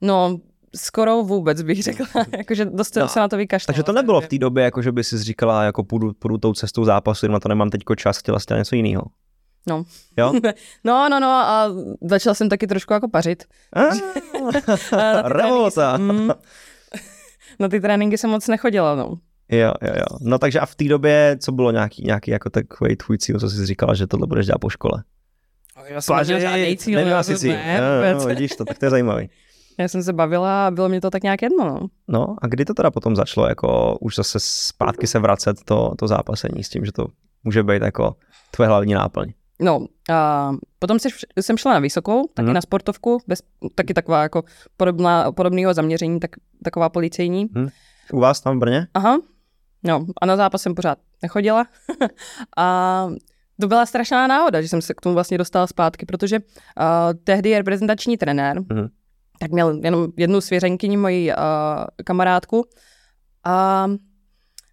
No, 0.00 0.38
skoro 0.76 1.22
vůbec 1.22 1.62
bych 1.62 1.82
řekla, 1.82 2.06
jakože 2.38 2.64
dost 2.64 2.96
No, 2.96 3.08
se 3.08 3.20
na 3.20 3.28
to 3.28 3.36
vykašlala. 3.36 3.66
takže 3.74 3.82
to 3.82 3.92
nebylo 3.92 4.20
v 4.20 4.28
té 4.28 4.38
době, 4.38 4.64
jako 4.64 4.82
že 4.82 4.92
by 4.92 5.04
si 5.04 5.18
říkala, 5.18 5.62
jako 5.64 5.84
půjdu, 5.84 6.12
půjdu 6.18 6.38
tou 6.38 6.52
cestou 6.52 6.84
zápasu, 6.84 7.28
na 7.28 7.40
to 7.40 7.48
nemám 7.48 7.70
teďko 7.70 7.94
čas, 7.94 8.18
chtěla 8.18 8.38
jsi 8.38 8.46
něco 8.54 8.76
jiného. 8.76 9.02
No. 9.66 9.84
Jo? 10.18 10.32
No, 10.84 11.08
no, 11.08 11.20
no 11.20 11.28
a 11.28 11.68
začala 12.10 12.34
jsem 12.34 12.48
taky 12.48 12.66
trošku 12.66 12.92
jako 12.92 13.08
pařit. 13.08 13.44
A 13.72 13.80
na 15.12 15.22
ty 15.22 15.28
Revolta. 15.28 15.98
tréninky 15.98 16.16
jsem- 16.16 16.22
mm, 16.22 16.30
Na 17.60 17.68
ty 17.68 17.80
tréninky 17.80 18.18
jsem 18.18 18.30
moc 18.30 18.48
nechodila, 18.48 18.94
no. 18.94 19.14
Jo, 19.50 19.72
jo, 19.82 19.92
jo. 19.96 20.18
No 20.20 20.38
takže 20.38 20.60
a 20.60 20.66
v 20.66 20.74
té 20.74 20.84
době, 20.84 21.36
co 21.40 21.52
bylo 21.52 21.70
nějaký, 21.70 22.02
nějaký 22.04 22.30
jako 22.30 22.50
takový 22.50 22.96
tvůj 22.96 23.18
cíl, 23.18 23.40
co 23.40 23.50
jsi 23.50 23.66
říkala, 23.66 23.94
že 23.94 24.06
tohle 24.06 24.26
budeš 24.26 24.46
dělat 24.46 24.58
po 24.58 24.68
škole? 24.70 25.02
Já 25.88 26.00
jsem 26.00 26.16
neměla 26.16 26.40
žádný 26.40 26.76
cíl, 26.76 27.22
jsi 27.22 27.32
to 27.32 27.38
cíl. 27.38 27.52
ne, 27.52 27.80
jo, 28.10 28.14
vůbec. 28.18 28.26
vidíš 28.26 28.50
to, 28.50 28.64
tak 28.64 28.78
to 28.78 28.84
je 28.86 28.90
zajímavý. 28.90 29.30
Já 29.78 29.88
jsem 29.88 30.02
se 30.02 30.12
bavila 30.12 30.66
a 30.66 30.70
bylo 30.70 30.88
mi 30.88 31.00
to 31.00 31.10
tak 31.10 31.22
nějak 31.22 31.42
jedno, 31.42 31.64
no. 31.64 31.80
No 32.08 32.36
a 32.42 32.46
kdy 32.46 32.64
to 32.64 32.74
teda 32.74 32.90
potom 32.90 33.16
začalo, 33.16 33.48
jako 33.48 33.96
už 34.00 34.14
zase 34.14 34.38
zpátky 34.42 35.06
se 35.06 35.18
vracet 35.18 35.56
to, 35.64 35.92
to 35.98 36.06
zápasení 36.08 36.64
s 36.64 36.68
tím, 36.68 36.84
že 36.84 36.92
to 36.92 37.06
může 37.44 37.62
být 37.62 37.82
jako 37.82 38.16
tvoje 38.50 38.68
hlavní 38.68 38.94
náplň. 38.94 39.32
No, 39.62 39.86
a 40.12 40.52
potom 40.78 40.98
se, 40.98 41.08
jsem 41.40 41.56
šla 41.58 41.72
na 41.72 41.78
vysokou, 41.78 42.26
taky 42.34 42.44
Mhm. 42.46 42.54
na 42.54 42.60
sportovku, 42.60 43.18
bez, 43.26 43.42
taky 43.74 43.94
taková 43.94 44.22
jako 44.22 44.44
podobná, 44.76 45.32
podobného 45.32 45.74
zaměření, 45.74 46.20
tak, 46.20 46.30
taková 46.64 46.88
policejní. 46.88 47.46
U 48.12 48.20
vás 48.20 48.40
tam 48.40 48.56
v 48.56 48.60
Brně? 48.60 48.86
Aha, 48.94 49.18
no 49.84 50.06
a 50.20 50.26
na 50.26 50.36
zápas 50.36 50.62
jsem 50.62 50.74
pořád 50.74 50.98
nechodila 51.22 51.66
a 52.56 53.08
to 53.60 53.68
byla 53.68 53.86
strašná 53.86 54.26
náhoda, 54.26 54.62
že 54.62 54.68
jsem 54.68 54.82
se 54.82 54.94
k 54.94 55.00
tomu 55.00 55.14
vlastně 55.14 55.38
dostala 55.38 55.66
zpátky, 55.66 56.06
protože 56.06 56.38
uh, 56.38 56.44
tehdy 57.24 57.50
je 57.50 57.58
reprezentační 57.58 58.16
trenér, 58.16 58.60
Mhm. 58.60 58.88
tak 59.40 59.50
měl 59.50 59.80
jenom 59.82 60.08
jednu 60.16 60.40
svěřenkyni, 60.40 60.96
moji 60.96 61.32
uh, 61.32 61.36
kamarádku 62.04 62.64
a 63.44 63.86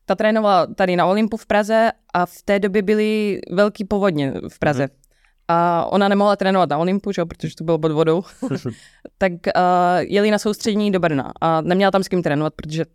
ta 0.05 0.15
trénovala 0.15 0.65
tady 0.67 0.95
na 0.95 1.05
Olympu 1.05 1.37
v 1.37 1.45
Praze 1.45 1.91
a 2.13 2.25
v 2.25 2.41
té 2.45 2.59
době 2.59 2.81
byly 2.81 3.39
velký 3.51 3.85
povodně 3.85 4.33
v 4.49 4.59
Praze. 4.59 4.83
Mhm. 4.83 4.91
A 5.47 5.85
ona 5.85 6.07
nemohla 6.07 6.35
trénovat 6.35 6.69
na 6.69 6.77
Olympu, 6.77 7.11
že 7.11 7.25
protože 7.25 7.55
to 7.55 7.63
bylo 7.63 7.79
pod 7.79 7.91
vodou. 7.91 8.23
tak 9.17 9.31
uh, 9.33 9.39
jeli 9.99 10.31
na 10.31 10.37
soustřední 10.39 10.91
do 10.91 10.99
Brna 10.99 11.31
a 11.41 11.61
neměla 11.61 11.91
tam 11.91 12.03
s 12.03 12.07
kým 12.07 12.23
trénovat, 12.23 12.53
protože 12.55 12.85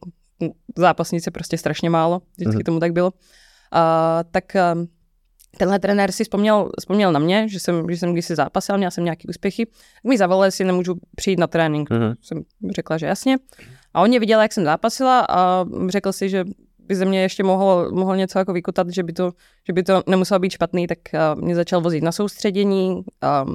zápasnice 0.76 1.30
prostě 1.30 1.58
strašně 1.58 1.90
málo, 1.90 2.22
vždycky 2.36 2.56
Mhm. 2.56 2.64
tomu 2.64 2.80
tak 2.80 2.92
bylo. 2.92 3.10
Uh, 3.10 3.80
tak 4.30 4.44
uh, 4.74 4.84
tenhle 5.58 5.78
trenér 5.78 6.12
si 6.12 6.24
vzpomněl, 6.24 6.70
vzpomněl 6.80 7.12
na 7.12 7.18
mě, 7.18 7.48
že 7.48 7.60
jsem, 7.60 7.86
že 7.90 7.96
jsem 7.96 8.12
kdysi 8.12 8.34
zápasil, 8.34 8.78
měl 8.78 8.90
jsem 8.90 9.04
nějaké 9.04 9.22
úspěchy, 9.28 9.66
tak 9.66 10.04
mi 10.08 10.18
zavolal, 10.18 10.44
jestli 10.44 10.64
nemůžu 10.64 10.94
přijít 11.16 11.38
na 11.38 11.46
trénink. 11.46 11.90
Mhm. 11.90 12.14
Jsem 12.22 12.42
řekla, 12.74 12.98
že 12.98 13.06
jasně. 13.06 13.36
A 13.94 14.00
on 14.02 14.08
mě 14.08 14.20
viděl, 14.20 14.40
jak 14.40 14.52
jsem 14.52 14.64
zápasila 14.64 15.26
a 15.28 15.64
řekl 15.88 16.12
si, 16.12 16.28
že 16.28 16.44
by 16.90 16.96
ze 16.96 17.04
mě 17.04 17.22
ještě 17.22 17.42
mohl, 17.42 17.90
mohl 17.92 18.16
něco 18.16 18.38
jako 18.38 18.52
vykutat, 18.52 18.88
že 18.90 19.02
by, 19.02 19.12
to, 19.12 19.32
že 19.66 19.72
by 19.72 19.82
to 19.82 20.02
nemuselo 20.06 20.38
být 20.40 20.50
špatný, 20.50 20.86
tak 20.86 20.98
a, 21.14 21.34
mě 21.34 21.54
začal 21.54 21.80
vozit 21.80 22.02
na 22.04 22.12
soustředění. 22.12 23.02
A, 23.22 23.46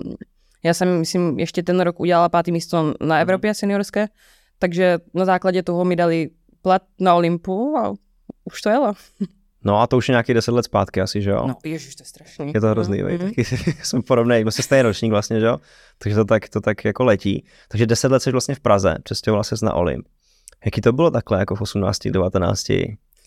já 0.63 0.73
jsem, 0.73 0.99
myslím, 0.99 1.39
ještě 1.39 1.63
ten 1.63 1.79
rok 1.79 1.99
udělala 1.99 2.29
pátý 2.29 2.51
místo 2.51 2.93
na 3.01 3.19
Evropě 3.19 3.53
seniorské, 3.53 4.07
takže 4.59 4.97
na 5.13 5.25
základě 5.25 5.63
toho 5.63 5.85
mi 5.85 5.95
dali 5.95 6.29
plat 6.61 6.81
na 6.99 7.15
Olympu 7.15 7.77
a 7.77 7.93
už 8.45 8.61
to 8.61 8.69
jelo. 8.69 8.93
No 9.63 9.81
a 9.81 9.87
to 9.87 9.97
už 9.97 10.09
je 10.09 10.13
nějaký 10.13 10.33
deset 10.33 10.51
let 10.51 10.63
zpátky 10.65 11.01
asi, 11.01 11.21
že 11.21 11.29
jo? 11.29 11.47
No, 11.47 11.55
ježiš, 11.65 11.95
to 11.95 12.01
je 12.01 12.07
strašný. 12.07 12.51
Je 12.53 12.61
to 12.61 12.67
hrozný, 12.67 13.03
Mhm. 13.03 13.11
mm, 13.11 13.19
taky 13.19 13.43
jsme 13.83 14.01
podobný, 14.01 14.35
jsme 14.41 14.51
stejný 14.51 14.81
ročník 14.81 15.11
vlastně, 15.11 15.39
že 15.39 15.45
jo? 15.45 15.57
Takže 15.97 16.15
to 16.15 16.25
tak, 16.25 16.49
to 16.49 16.61
tak 16.61 16.85
jako 16.85 17.03
letí. 17.03 17.45
Takže 17.67 17.85
deset 17.85 18.11
let 18.11 18.23
jsi 18.23 18.31
vlastně 18.31 18.55
v 18.55 18.59
Praze, 18.59 18.95
přestěhovala 19.03 19.43
ses 19.43 19.61
na 19.61 19.73
Olymp. 19.73 20.05
Jaký 20.65 20.81
to 20.81 20.93
bylo 20.93 21.11
takhle 21.11 21.39
jako 21.39 21.55
v 21.55 21.61
18, 21.61 21.99
19? 22.07 22.65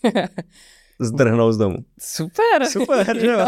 Zdrhnout 1.01 1.53
z 1.53 1.57
domu. 1.57 1.77
Super. 1.99 2.65
Super, 2.69 3.19
že 3.19 3.27
jo? 3.27 3.45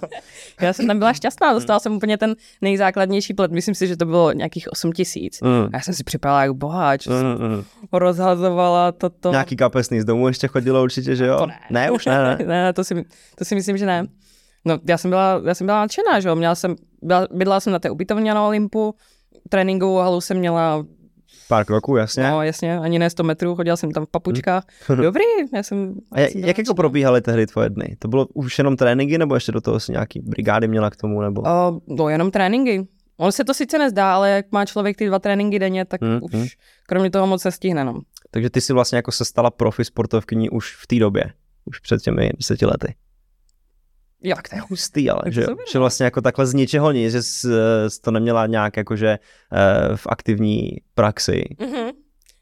Já 0.60 0.72
jsem 0.72 0.86
tam 0.86 0.98
byla 0.98 1.12
šťastná, 1.12 1.52
dostala 1.52 1.78
jsem 1.78 1.96
úplně 1.96 2.18
ten 2.18 2.36
nejzákladnější 2.62 3.34
plet. 3.34 3.50
Myslím 3.52 3.74
si, 3.74 3.86
že 3.86 3.96
to 3.96 4.04
bylo 4.04 4.32
nějakých 4.32 4.72
8 4.72 4.92
tisíc. 4.92 5.40
Mm. 5.40 5.48
A 5.48 5.68
já 5.72 5.80
jsem 5.80 5.94
si 5.94 6.04
připadala 6.04 6.42
jako 6.42 6.54
boháč, 6.54 7.06
Mm, 7.06 7.48
mm. 7.48 7.64
rozhazovala 7.92 8.92
toto. 8.92 9.30
Nějaký 9.30 9.56
kapesný 9.56 10.00
z 10.00 10.04
domu 10.04 10.28
ještě 10.28 10.48
chodilo 10.48 10.82
určitě, 10.82 11.16
že 11.16 11.26
jo? 11.26 11.38
To 11.38 11.46
ne. 11.46 11.58
ne 11.70 11.90
už 11.90 12.06
ne, 12.06 12.18
ne. 12.24 12.38
ne, 12.46 12.72
to 12.72 12.84
si, 12.84 13.04
to 13.38 13.44
si 13.44 13.54
myslím, 13.54 13.76
že 13.76 13.86
ne. 13.86 14.06
No, 14.64 14.78
já 14.88 14.98
jsem 14.98 15.10
byla, 15.10 15.42
já 15.46 15.54
jsem 15.54 15.66
byla 15.66 15.80
nadšená, 15.80 16.20
že 16.20 16.28
jo, 16.28 16.34
měla 16.34 16.54
jsem, 16.54 16.76
byla, 17.02 17.26
bydlela 17.32 17.60
jsem 17.60 17.72
na 17.72 17.78
té 17.78 17.90
ubytovně 17.90 18.34
na 18.34 18.46
Olympu, 18.46 18.94
tréninkovou 19.48 19.96
halu 19.96 20.20
jsem 20.20 20.36
měla, 20.36 20.84
Pár 21.50 21.64
kroků, 21.64 21.96
jasně. 21.96 22.30
no 22.30 22.42
jasně, 22.42 22.78
ani 22.78 22.98
ne 22.98 23.10
100 23.10 23.22
metrů, 23.22 23.54
chodila 23.54 23.76
jsem 23.76 23.90
tam 23.92 24.06
v 24.06 24.10
papučkách. 24.10 24.64
Dobrý, 24.88 25.22
já 25.54 25.62
jsem... 25.62 25.94
A 26.12 26.20
jak, 26.20 26.30
jsem 26.30 26.44
jak 26.44 26.58
jako 26.58 26.74
probíhaly 26.74 27.20
tehdy 27.20 27.46
tvoje 27.46 27.70
dny? 27.70 27.96
To 27.98 28.08
bylo 28.08 28.26
už 28.34 28.58
jenom 28.58 28.76
tréninky, 28.76 29.18
nebo 29.18 29.34
ještě 29.34 29.52
do 29.52 29.60
toho 29.60 29.80
si 29.80 29.92
nějaký 29.92 30.20
brigády 30.20 30.68
měla 30.68 30.90
k 30.90 30.96
tomu, 30.96 31.20
nebo? 31.20 31.42
O, 31.42 31.80
no, 31.86 32.08
jenom 32.08 32.30
tréninky. 32.30 32.86
On 33.16 33.32
se 33.32 33.44
to 33.44 33.54
sice 33.54 33.78
nezdá, 33.78 34.14
ale 34.14 34.30
jak 34.30 34.52
má 34.52 34.66
člověk 34.66 34.96
ty 34.96 35.06
dva 35.06 35.18
tréninky 35.18 35.58
denně, 35.58 35.84
tak 35.84 36.02
Hmm, 36.02 36.18
už 36.22 36.32
hmm. 36.32 36.46
kromě 36.86 37.10
toho 37.10 37.26
moc 37.26 37.44
nestihne, 37.44 37.84
no. 37.84 38.00
Takže 38.30 38.50
ty 38.50 38.60
si 38.60 38.72
vlastně 38.72 38.96
jako 38.96 39.12
se 39.12 39.24
stala 39.24 39.50
profi 39.50 39.84
sportovkyní 39.84 40.50
už 40.50 40.76
v 40.76 40.86
té 40.86 40.98
době, 40.98 41.24
už 41.64 41.78
před 41.78 42.02
těmi 42.02 42.30
deseti 42.38 42.66
lety. 42.66 42.94
Jo. 44.22 44.36
Tak 44.36 44.48
to 44.48 44.56
je 44.56 44.60
hustý, 44.70 45.10
ale 45.10 45.20
Tak 45.24 45.32
že, 45.32 45.46
že 45.72 45.78
vlastně 45.78 46.04
jako 46.04 46.20
takhle 46.20 46.46
z 46.46 46.54
ničeho 46.54 46.92
nic, 46.92 47.12
že 47.12 47.22
jsi, 47.22 47.48
jsi 47.88 48.00
to 48.00 48.10
neměla 48.10 48.46
nějak 48.46 48.76
jakože 48.76 49.08
eh, 49.52 49.96
v 49.96 50.06
aktivní 50.06 50.70
praxi. 50.94 51.44
Mm-hmm. 51.58 51.92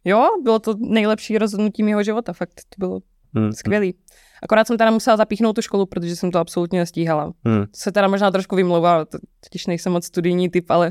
Jo, 0.05 0.29
bylo 0.43 0.59
to 0.59 0.75
nejlepší 0.79 1.39
rozhodnutí 1.39 1.83
mého 1.83 2.03
života, 2.03 2.33
fakt 2.33 2.55
to 2.55 2.75
bylo 2.79 3.01
Hmm. 3.35 3.53
skvělý. 3.53 3.95
Akorát 4.43 4.67
jsem 4.67 4.79
teda 4.79 4.91
musela 4.91 5.17
zapíchnout 5.17 5.57
tu 5.57 5.63
školu, 5.63 5.87
protože 5.87 6.17
jsem 6.17 6.31
to 6.31 6.39
absolutně 6.39 6.79
nestíhala. 6.79 7.33
Hmm. 7.45 7.65
Se 7.75 7.93
teda 7.93 8.09
možná 8.09 8.31
trošku 8.31 8.57
vymlouvá, 8.57 9.05
to- 9.05 9.19
totiž 9.45 9.67
nejsem 9.67 9.93
moc 9.93 10.05
studijní 10.07 10.49
typ, 10.51 10.71
ale 10.71 10.91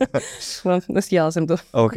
no, 0.64 0.78
nestíhala 0.88 1.30
jsem 1.30 1.46
to. 1.46 1.56
OK. 1.72 1.92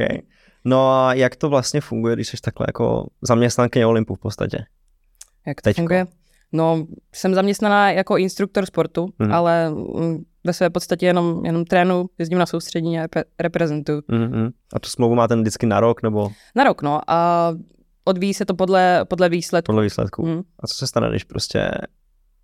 No 0.65 0.91
a 0.93 1.13
jak 1.13 1.35
to 1.35 1.49
vlastně 1.49 1.81
funguje, 1.81 2.15
když 2.15 2.27
jsi 2.27 2.37
takhle 2.43 2.65
jako 2.69 3.07
zaměstnankyně 3.21 3.85
Olympu 3.85 4.15
v 4.15 4.19
podstatě? 4.19 4.57
Jak 5.47 5.61
to 5.61 5.69
Teďko. 5.69 5.79
funguje? 5.79 6.07
No, 6.51 6.85
jsem 7.13 7.33
zaměstnaná 7.33 7.91
jako 7.91 8.17
instruktor 8.17 8.65
sportu, 8.65 9.01
Mhm. 9.19 9.29
mm. 9.29 9.33
ale 9.35 9.69
mm, 9.69 10.23
ve 10.43 10.53
své 10.53 10.69
podstatě 10.69 11.05
jenom, 11.05 11.45
jenom 11.45 11.65
trénu, 11.65 12.05
jezdím 12.19 12.37
na 12.37 12.45
soustředění 12.45 12.99
a 12.99 13.07
repre- 13.07 13.23
reprezentuju. 13.39 13.99
Mm-hmm. 13.99 14.51
A 14.73 14.79
tu 14.79 14.89
smlouvu 14.89 15.15
máte 15.15 15.35
vždycky 15.35 15.65
na 15.65 15.79
rok 15.79 16.03
nebo 16.03 16.31
Na 16.55 16.63
rok, 16.63 16.81
no. 16.81 17.01
A 17.07 17.51
odvíjí 18.05 18.33
se 18.33 18.45
to 18.45 18.53
podle, 18.55 19.05
podle 19.05 19.29
výsledku. 19.29 19.65
podle 19.65 19.83
výsledku? 19.83 20.25
Mm. 20.25 20.41
A 20.59 20.67
co 20.67 20.75
se 20.75 20.87
stane, 20.87 21.09
když 21.09 21.23
prostě 21.23 21.71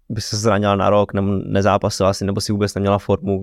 by 0.09 0.21
se 0.21 0.37
zranila 0.37 0.75
na 0.75 0.89
rok, 0.89 1.13
nebo 1.13 1.27
nezápasila 1.45 2.13
si, 2.13 2.25
nebo 2.25 2.41
si 2.41 2.51
vůbec 2.51 2.73
neměla 2.75 2.99
formu, 2.99 3.41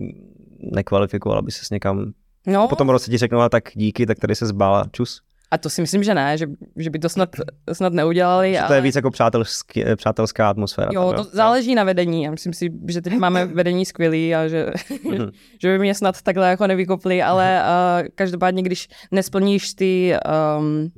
nekvalifikovala 0.72 1.42
by 1.42 1.50
se 1.50 1.64
s 1.64 1.70
někam. 1.70 2.12
No, 2.46 2.68
Po 2.68 2.76
tom 2.76 2.88
roce 2.88 3.10
ti 3.10 3.18
řeknu, 3.18 3.38
ale 3.38 3.50
tak 3.50 3.64
díky, 3.74 4.06
tak 4.06 4.18
tady 4.18 4.34
se 4.34 4.46
zbála, 4.46 4.84
čus. 4.92 5.22
A 5.50 5.58
to 5.58 5.70
si 5.70 5.80
myslím, 5.80 6.02
že 6.02 6.14
ne, 6.14 6.38
že, 6.38 6.46
že 6.76 6.90
by 6.90 6.98
to 6.98 7.08
snad, 7.08 7.28
snad 7.72 7.92
neudělali. 7.92 8.52
Že 8.52 8.58
to 8.58 8.64
ale... 8.66 8.76
je 8.76 8.80
víc 8.80 8.94
jako 8.96 9.10
přátelský, 9.10 9.84
přátelská 9.96 10.50
atmosféra. 10.50 10.88
Jo, 10.92 11.12
tam, 11.16 11.24
to 11.24 11.30
záleží 11.36 11.74
na 11.74 11.84
vedení. 11.84 12.22
Já 12.22 12.30
myslím 12.30 12.52
si, 12.52 12.70
že 12.88 13.00
teď 13.02 13.12
máme 13.18 13.44
vedení 13.54 13.86
skvělý 13.86 14.34
a 14.34 14.48
že, 14.48 14.66
Mhm. 15.04 15.30
že 15.62 15.68
by 15.72 15.78
mě 15.78 15.94
snad 15.94 16.22
takhle 16.22 16.48
jako 16.50 16.66
nevykopli, 16.66 17.22
ale 17.22 17.62
uh, 17.62 18.08
každopádně, 18.14 18.62
když 18.62 18.88
nesplníš 19.10 19.74
ty... 19.74 20.14
Um, 20.58 20.90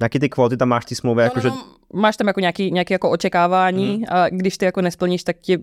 Nějaký 0.00 0.18
ty 0.18 0.28
kvóty 0.28 0.56
tam 0.56 0.68
máš 0.68 0.84
ty 0.84 0.94
smlouvy, 0.94 1.18
no, 1.20 1.24
jakože... 1.24 1.48
no, 1.48 1.54
no, 1.94 2.00
máš 2.00 2.16
tam 2.16 2.26
jako 2.26 2.40
nějaký, 2.40 2.70
nějaký 2.70 2.92
jako 2.92 3.10
očekávání 3.10 3.86
Mhm. 3.96 4.04
a 4.08 4.28
když 4.28 4.58
ty 4.58 4.64
jako 4.64 4.80
nesplníš, 4.82 5.24
tak 5.24 5.36
ti 5.40 5.58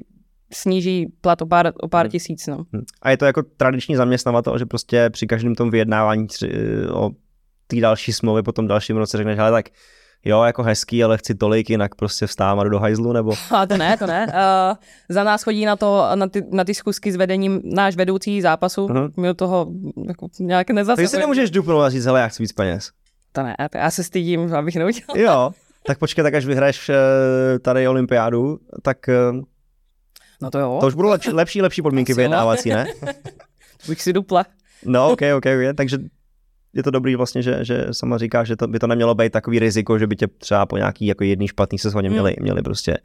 sníží 0.54 1.08
plat 1.22 1.42
o 1.42 1.46
pár, 1.46 1.74
o 1.82 1.88
pár 1.88 2.06
Mhm. 2.06 2.12
tisíc. 2.12 2.48
No. 2.48 2.58
Hm. 2.76 2.84
A 3.02 3.10
je 3.12 3.18
to 3.18 3.26
jako 3.26 3.44
tradiční 3.58 3.96
zaměstnavatel, 3.96 4.58
že 4.58 4.66
prostě 4.66 5.10
při 5.10 5.28
každém 5.28 5.56
tom 5.56 5.72
vyjednávání 5.72 6.28
tři, 6.28 6.50
o 6.94 7.10
té 7.76 7.82
další 7.82 8.14
smlouvy 8.14 8.44
po 8.44 8.52
tom 8.52 8.68
dalším 8.68 8.98
roce 8.98 9.18
řekneš, 9.18 9.40
ale 9.40 9.52
tak 9.52 9.66
jo, 10.26 10.44
jako 10.44 10.64
hezký, 10.64 11.04
ale 11.04 11.18
chci 11.18 11.36
tolik, 11.36 11.70
jinak 11.70 11.96
prostě 11.96 12.28
vstávám 12.28 12.60
a 12.60 12.64
jdu 12.64 12.70
do 12.70 12.80
hajzlu, 12.80 13.14
nebo... 13.14 13.34
A 13.52 13.66
to 13.66 13.78
ne, 13.78 13.98
to 13.98 14.08
ne. 14.08 14.28
Uh, 14.28 14.78
za 15.10 15.24
nás 15.24 15.44
chodí 15.44 15.66
na, 15.66 15.76
to, 15.76 16.10
na, 16.16 16.28
ty, 16.28 16.44
na 16.52 16.64
ty 16.64 16.74
schůzky 16.74 17.12
s 17.12 17.16
vedením 17.16 17.62
náš 17.64 17.96
vedoucí 17.96 18.42
zápasu. 18.42 18.88
Mhm. 18.88 19.12
My 19.18 19.28
do 19.28 19.34
toho 19.34 19.68
jako 20.08 20.28
nějak 20.40 20.68
Takže 20.68 20.74
si 20.74 20.76
nezasahujeme. 20.76 21.20
nemůžeš 21.20 21.52
dupnout 21.52 21.82
a 21.82 21.90
říct, 21.90 22.06
hele, 22.06 22.20
já 22.20 22.28
chci 22.28 22.44
víc 22.44 22.52
peněz. 22.52 22.92
To 23.32 23.44
ne, 23.44 23.56
já 23.76 23.92
se 23.92 24.04
stydím, 24.04 24.56
abych 24.56 24.76
neudělal. 24.76 25.18
Jo, 25.18 25.52
tak 25.84 25.98
počkej, 25.98 26.24
tak 26.24 26.34
až 26.34 26.46
vyhraješ 26.46 26.90
eh, 26.90 27.60
tady 27.60 27.88
olympiádu, 27.88 28.60
tak 28.82 29.10
eh, 29.10 29.16
No 30.42 30.52
to 30.52 30.60
jo, 30.60 30.78
to 30.82 30.88
už 30.88 30.94
budou 30.94 31.10
lepší, 31.10 31.30
lepší, 31.30 31.62
lepší 31.62 31.82
podmínky 31.82 32.14
vyjednávací, 32.14 32.70
ne? 32.70 32.86
bych 33.88 34.02
si 34.02 34.14
dupla. 34.14 34.46
No, 34.86 35.12
ok, 35.12 35.22
ok, 35.38 35.46
ok, 35.46 35.76
takže 35.78 35.98
je 36.74 36.84
to 36.84 36.92
dobrý 36.92 37.16
vlastně, 37.16 37.42
že, 37.42 37.60
že 37.66 37.86
sama 37.92 38.18
říká, 38.18 38.44
že 38.44 38.56
to 38.56 38.68
by 38.68 38.80
to 38.80 38.88
nemělo 38.88 39.16
být 39.16 39.32
takový 39.32 39.60
riziko, 39.60 40.00
že 40.00 40.08
by 40.08 40.16
tě 40.16 40.28
třeba 40.28 40.66
po 40.66 40.78
nějaký 40.78 41.06
jako 41.06 41.24
jedný 41.24 41.48
špatný 41.48 41.78
sezóně 41.80 42.10
Hmm. 42.10 42.14
měli, 42.14 42.36
měli 42.42 42.62
prostě 42.62 42.98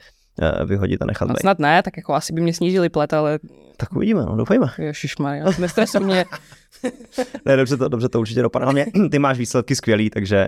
eh, 0.43 0.65
vyhodit 0.67 1.03
a 1.03 1.05
nechat 1.05 1.29
No 1.29 1.35
být. 1.35 1.41
snad 1.41 1.59
ne, 1.59 1.83
tak 1.83 1.97
jako 1.97 2.15
asi 2.15 2.33
by 2.33 2.41
mě 2.41 2.55
snížili 2.55 2.89
plet, 2.89 3.13
ale 3.13 3.39
Tak 3.77 3.93
uvidíme, 3.97 4.21
no, 4.27 4.37
doufejme. 4.37 4.67
ježišmarja, 4.79 5.45
nestresuj 5.59 6.05
mě. 6.05 6.25
Ne, 7.45 7.57
dobře 7.57 7.77
to, 7.77 7.89
dobře 7.89 8.09
to 8.09 8.21
určitě 8.21 8.43
dopadne. 8.43 8.65
Hlavně 8.65 8.87
ty 9.11 9.19
máš 9.19 9.39
výsledky 9.39 9.77
skvělý, 9.77 10.11
takže 10.11 10.47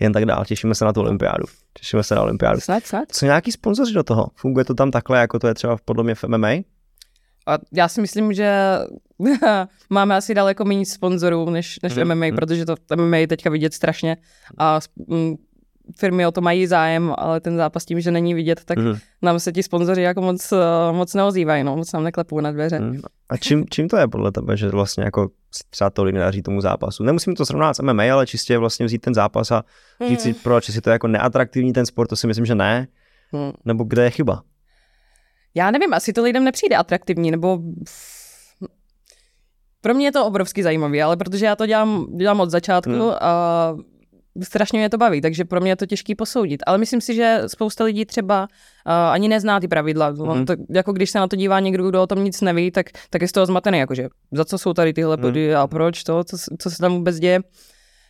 jen 0.00 0.12
tak 0.12 0.24
dál. 0.26 0.44
Těšíme 0.44 0.74
se 0.74 0.84
na 0.84 0.92
tu 0.92 1.00
olympiádu. 1.00 1.44
Těšíme 1.78 2.02
se 2.02 2.14
na 2.14 2.22
olympiádu. 2.22 2.60
Snad, 2.60 2.86
snad. 2.86 3.04
Co 3.12 3.24
nějaký 3.26 3.52
sponzoři 3.52 3.94
do 3.94 4.02
toho? 4.02 4.26
Funguje 4.34 4.64
to 4.64 4.74
tam 4.74 4.90
takhle, 4.90 5.18
jako 5.18 5.38
to 5.38 5.48
je 5.48 5.54
třeba 5.54 5.76
podle 5.84 6.04
mě 6.04 6.14
v 6.14 6.24
MMA? 6.24 6.48
A 7.46 7.58
já 7.74 7.88
si 7.88 8.00
myslím, 8.00 8.32
že 8.32 8.78
máme 9.90 10.16
asi 10.16 10.34
daleko 10.34 10.64
méně 10.64 10.86
sponzorů 10.86 11.50
než, 11.50 11.78
než 11.82 11.94
Mhm, 11.96 12.04
MMA, 12.14 12.26
mhm. 12.26 12.36
protože 12.36 12.64
to 12.66 12.74
MMA 12.96 13.16
je 13.16 13.28
teďka 13.28 13.50
vidět 13.50 13.74
strašně 13.74 14.16
a 14.58 14.80
firmy 15.98 16.26
o 16.26 16.32
to 16.32 16.40
mají 16.40 16.66
zájem, 16.66 17.14
ale 17.18 17.40
ten 17.40 17.56
zápas 17.56 17.84
tím, 17.84 18.00
že 18.00 18.10
není 18.10 18.34
vidět, 18.34 18.60
tak 18.64 18.78
Mhm. 18.78 18.98
nám 19.22 19.40
se 19.40 19.52
ti 19.52 19.62
sponzoři 19.62 20.02
jako 20.02 20.20
moc, 20.20 20.52
eh, 20.52 20.56
moc 20.92 21.14
neozývají, 21.14 21.64
no, 21.64 21.76
moc 21.76 21.92
nám 21.92 22.04
neklepou 22.04 22.40
na 22.40 22.50
dveře. 22.50 22.80
Mm. 22.80 23.00
A 23.30 23.36
čím, 23.36 23.64
čím 23.70 23.88
to 23.88 23.96
je 23.96 24.08
podle 24.08 24.32
tebe, 24.32 24.56
že 24.56 24.68
vlastně 24.68 25.04
jako 25.04 25.28
třeba 25.70 25.90
tolik 25.90 26.14
nedaří 26.14 26.42
tomu 26.42 26.60
zápasu? 26.60 27.02
Nemusím 27.04 27.34
to 27.34 27.46
srovnat 27.46 27.74
s 27.76 27.82
MMA, 27.82 28.02
ale 28.12 28.26
čistě 28.26 28.58
vlastně 28.58 28.86
vzít 28.86 28.98
ten 28.98 29.14
zápas 29.14 29.50
a 29.50 29.64
říct 30.08 30.20
si, 30.20 30.34
proč, 30.34 30.68
jestli 30.68 30.80
to 30.80 30.90
je 30.90 30.92
jako 30.92 31.08
neatraktivní 31.08 31.72
ten 31.72 31.86
sport, 31.86 32.08
to 32.08 32.16
si 32.16 32.26
myslím, 32.26 32.46
že 32.46 32.54
ne, 32.54 32.86
Hmm. 33.32 33.52
nebo 33.64 33.84
kde 33.84 34.04
je 34.04 34.10
chyba. 34.10 34.42
Já 35.56 35.70
nevím, 35.70 35.94
asi 35.94 36.12
to 36.12 36.22
lidem 36.22 36.44
nepřijde 36.44 36.76
atraktivní, 36.76 37.30
nebo 37.30 37.58
pro 39.80 39.94
mě 39.94 40.06
je 40.06 40.12
to 40.12 40.26
obrovsky 40.26 40.62
zajímavé, 40.62 41.02
ale 41.02 41.16
protože 41.16 41.46
já 41.46 41.56
to 41.56 41.66
dělám, 41.66 42.06
dělám 42.16 42.40
od 42.40 42.50
začátku 42.50 42.90
Hmm. 42.90 43.10
a 43.20 43.74
strašně 44.42 44.78
mě 44.78 44.90
to 44.90 44.98
baví, 44.98 45.20
takže 45.20 45.44
pro 45.44 45.60
mě 45.60 45.70
je 45.70 45.76
to 45.76 45.86
těžký 45.86 46.14
posoudit. 46.14 46.62
Ale 46.66 46.78
myslím 46.78 47.00
si, 47.00 47.14
že 47.14 47.42
spousta 47.46 47.84
lidí 47.84 48.04
třeba 48.04 48.42
uh, 48.86 48.92
ani 48.92 49.28
nezná 49.28 49.60
ty 49.60 49.68
pravidla. 49.68 50.06
Hmm. 50.08 50.46
To, 50.46 50.54
jako 50.70 50.92
když 50.92 51.10
se 51.10 51.18
na 51.18 51.28
to 51.28 51.36
dívá 51.36 51.60
někdo, 51.60 51.88
kdo 51.88 52.02
o 52.02 52.06
tom 52.06 52.24
nic 52.24 52.40
neví, 52.40 52.70
tak, 52.70 52.86
tak 53.10 53.22
je 53.22 53.28
z 53.28 53.32
toho 53.32 53.46
zmatený, 53.46 53.78
jakože 53.78 54.08
za 54.32 54.44
co 54.44 54.58
jsou 54.58 54.72
tady 54.72 54.92
tyhle 54.92 55.16
Mhm. 55.16 55.22
body 55.22 55.54
a 55.54 55.66
proč 55.66 56.04
to, 56.04 56.24
co, 56.24 56.36
co 56.58 56.70
se 56.70 56.76
tam 56.78 56.92
vůbec 56.94 57.18
děje. 57.18 57.40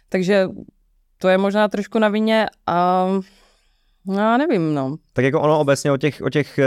Takže 0.08 0.48
to 1.18 1.28
je 1.28 1.38
možná 1.38 1.68
trošku 1.68 1.98
na 1.98 2.08
vině 2.08 2.46
a 2.66 3.06
no, 4.06 4.18
já 4.18 4.36
nevím, 4.36 4.74
no. 4.74 4.96
Tak 5.12 5.24
jako 5.24 5.40
ono 5.40 5.60
obecně 5.60 5.92
o 5.92 5.96
těch, 5.96 6.22
o 6.22 6.30
těch 6.30 6.58
eh, 6.58 6.64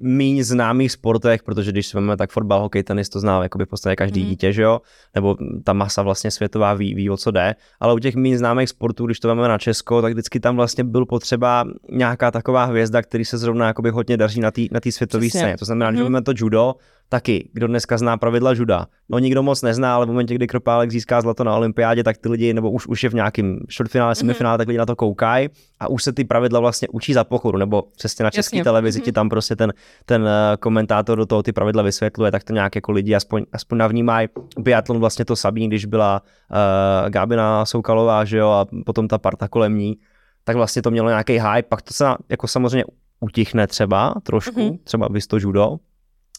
méně 0.00 0.44
známých 0.44 0.92
sportech, 0.92 1.42
protože 1.42 1.72
když 1.72 1.86
jsme 1.86 2.16
tak 2.16 2.30
fotbal, 2.30 2.60
hokej, 2.60 2.82
tenis, 2.82 3.08
to 3.08 3.20
zná 3.20 3.42
jakoby 3.42 3.64
v 3.64 3.68
podstatě 3.68 3.96
každý 3.96 4.22
mm. 4.22 4.28
dítě, 4.28 4.52
že 4.52 4.62
jo? 4.62 4.80
Nebo 5.14 5.36
ta 5.64 5.72
masa 5.72 6.02
vlastně 6.02 6.30
světová 6.30 6.74
ví, 6.74 6.94
ví, 6.94 7.10
o 7.10 7.16
co 7.16 7.30
jde. 7.30 7.54
Ale 7.80 7.94
u 7.94 7.98
těch 7.98 8.16
méně 8.16 8.38
známých 8.38 8.68
sportů, 8.68 9.06
když 9.06 9.20
to 9.20 9.28
máme 9.28 9.48
na 9.48 9.58
Česko, 9.58 10.02
tak 10.02 10.12
vždycky 10.12 10.40
tam 10.40 10.56
vlastně 10.56 10.84
byl 10.84 11.06
potřeba 11.06 11.64
nějaká 11.90 12.30
taková 12.30 12.64
hvězda, 12.64 13.02
který 13.02 13.24
se 13.24 13.38
zrovna 13.38 13.66
jakoby 13.66 13.90
hodně 13.90 14.16
daří 14.16 14.40
na 14.40 14.50
té 14.50 14.62
na 14.70 14.80
světové 14.90 15.30
scéně. 15.30 15.56
To 15.58 15.64
znamená, 15.64 15.90
mm. 15.90 15.96
že 15.96 16.02
máme 16.02 16.22
to 16.22 16.32
judo, 16.36 16.74
taky, 17.08 17.50
kdo 17.52 17.66
dneska 17.66 17.98
zná 17.98 18.16
pravidla 18.16 18.52
juda. 18.52 18.86
No 19.08 19.18
nikdo 19.18 19.42
moc 19.42 19.62
nezná, 19.62 19.94
ale 19.94 20.06
v 20.06 20.08
momentě, 20.08 20.34
kdy 20.34 20.46
Kropálek 20.46 20.90
získá 20.90 21.20
zlato 21.20 21.44
na 21.44 21.56
olympiádě, 21.56 22.04
tak 22.04 22.16
ty 22.18 22.28
lidi, 22.28 22.54
nebo 22.54 22.70
už, 22.70 22.86
už 22.86 23.02
je 23.02 23.10
v 23.10 23.14
nějakém 23.14 23.60
čtvrtfinále, 23.68 24.10
mhm. 24.10 24.14
semifinále, 24.14 24.54
mm-hmm. 24.54 24.58
tak 24.58 24.68
lidi 24.68 24.78
na 24.78 24.86
to 24.86 24.96
koukají 24.96 25.48
a 25.80 25.88
už 25.88 26.02
se 26.02 26.12
ty 26.12 26.24
pravidla 26.24 26.60
vlastně 26.60 26.88
učí 26.88 27.12
za 27.12 27.24
pochodu, 27.24 27.58
nebo 27.58 27.82
přesně 27.96 28.22
na 28.22 28.30
české 28.30 28.64
televizi 28.64 29.00
mm-hmm. 29.00 29.04
ti 29.04 29.12
tam 29.12 29.28
prostě 29.28 29.56
ten, 29.56 29.72
ten 30.04 30.28
eh, 30.28 30.56
komentátor 30.56 31.18
do 31.18 31.26
toho 31.26 31.42
ty 31.42 31.52
pravidla 31.52 31.82
vysvětluje, 31.82 32.30
tak 32.30 32.44
to 32.44 32.52
nějak 32.52 32.74
jako 32.74 32.92
lidi 32.92 33.14
aspoň, 33.14 33.44
aspoň 33.52 33.78
navnímají. 33.78 34.28
Biatlon 34.58 34.98
vlastně 34.98 35.24
to 35.24 35.36
sabí, 35.36 35.66
když 35.66 35.84
byla 35.84 36.22
uh, 36.50 37.10
Gábina 37.10 37.64
Soukalová, 37.64 38.24
že 38.24 38.38
jo, 38.38 38.48
a 38.48 38.66
potom 38.86 39.08
ta 39.08 39.18
parta 39.18 39.48
kolem 39.48 39.78
ní, 39.78 39.98
tak 40.44 40.56
vlastně 40.56 40.82
to 40.82 40.90
mělo 40.90 41.08
nějaký 41.08 41.32
hype, 41.32 41.68
pak 41.68 41.82
to 41.82 41.94
se 41.94 42.04
jako 42.28 42.48
samozřejmě 42.48 42.84
utichne 43.20 43.66
třeba 43.66 44.14
trošku, 44.22 44.60
mm-hmm. 44.60 44.78
třeba 44.84 45.08
vysto 45.08 45.36
judo, 45.40 45.76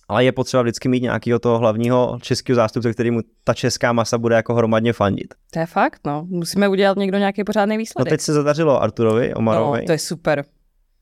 ale 0.07 0.23
je 0.23 0.31
potřeba 0.31 0.63
vždycky 0.63 0.89
mít 0.89 1.03
nějakého 1.03 1.39
toho 1.39 1.59
hlavního 1.59 2.17
českého 2.21 2.55
zástupce, 2.55 2.93
který 2.93 3.11
mu 3.11 3.21
ta 3.43 3.53
česká 3.53 3.93
masa 3.93 4.17
bude 4.17 4.35
jako 4.35 4.53
hromadně 4.53 4.93
fandit. 4.93 5.33
To 5.53 5.59
je 5.59 5.65
fakt, 5.65 6.01
no. 6.05 6.25
Musíme 6.29 6.67
udělat 6.67 6.97
někdo 6.97 7.17
nějaký 7.17 7.43
pořádný 7.43 7.77
výsledek. 7.77 8.11
No 8.11 8.15
teď 8.15 8.21
se 8.21 8.33
zadařilo 8.33 8.81
Arturovi, 8.81 9.33
Omarovi. 9.33 9.79
No, 9.79 9.85
to 9.85 9.91
je 9.91 9.99
super. 9.99 10.45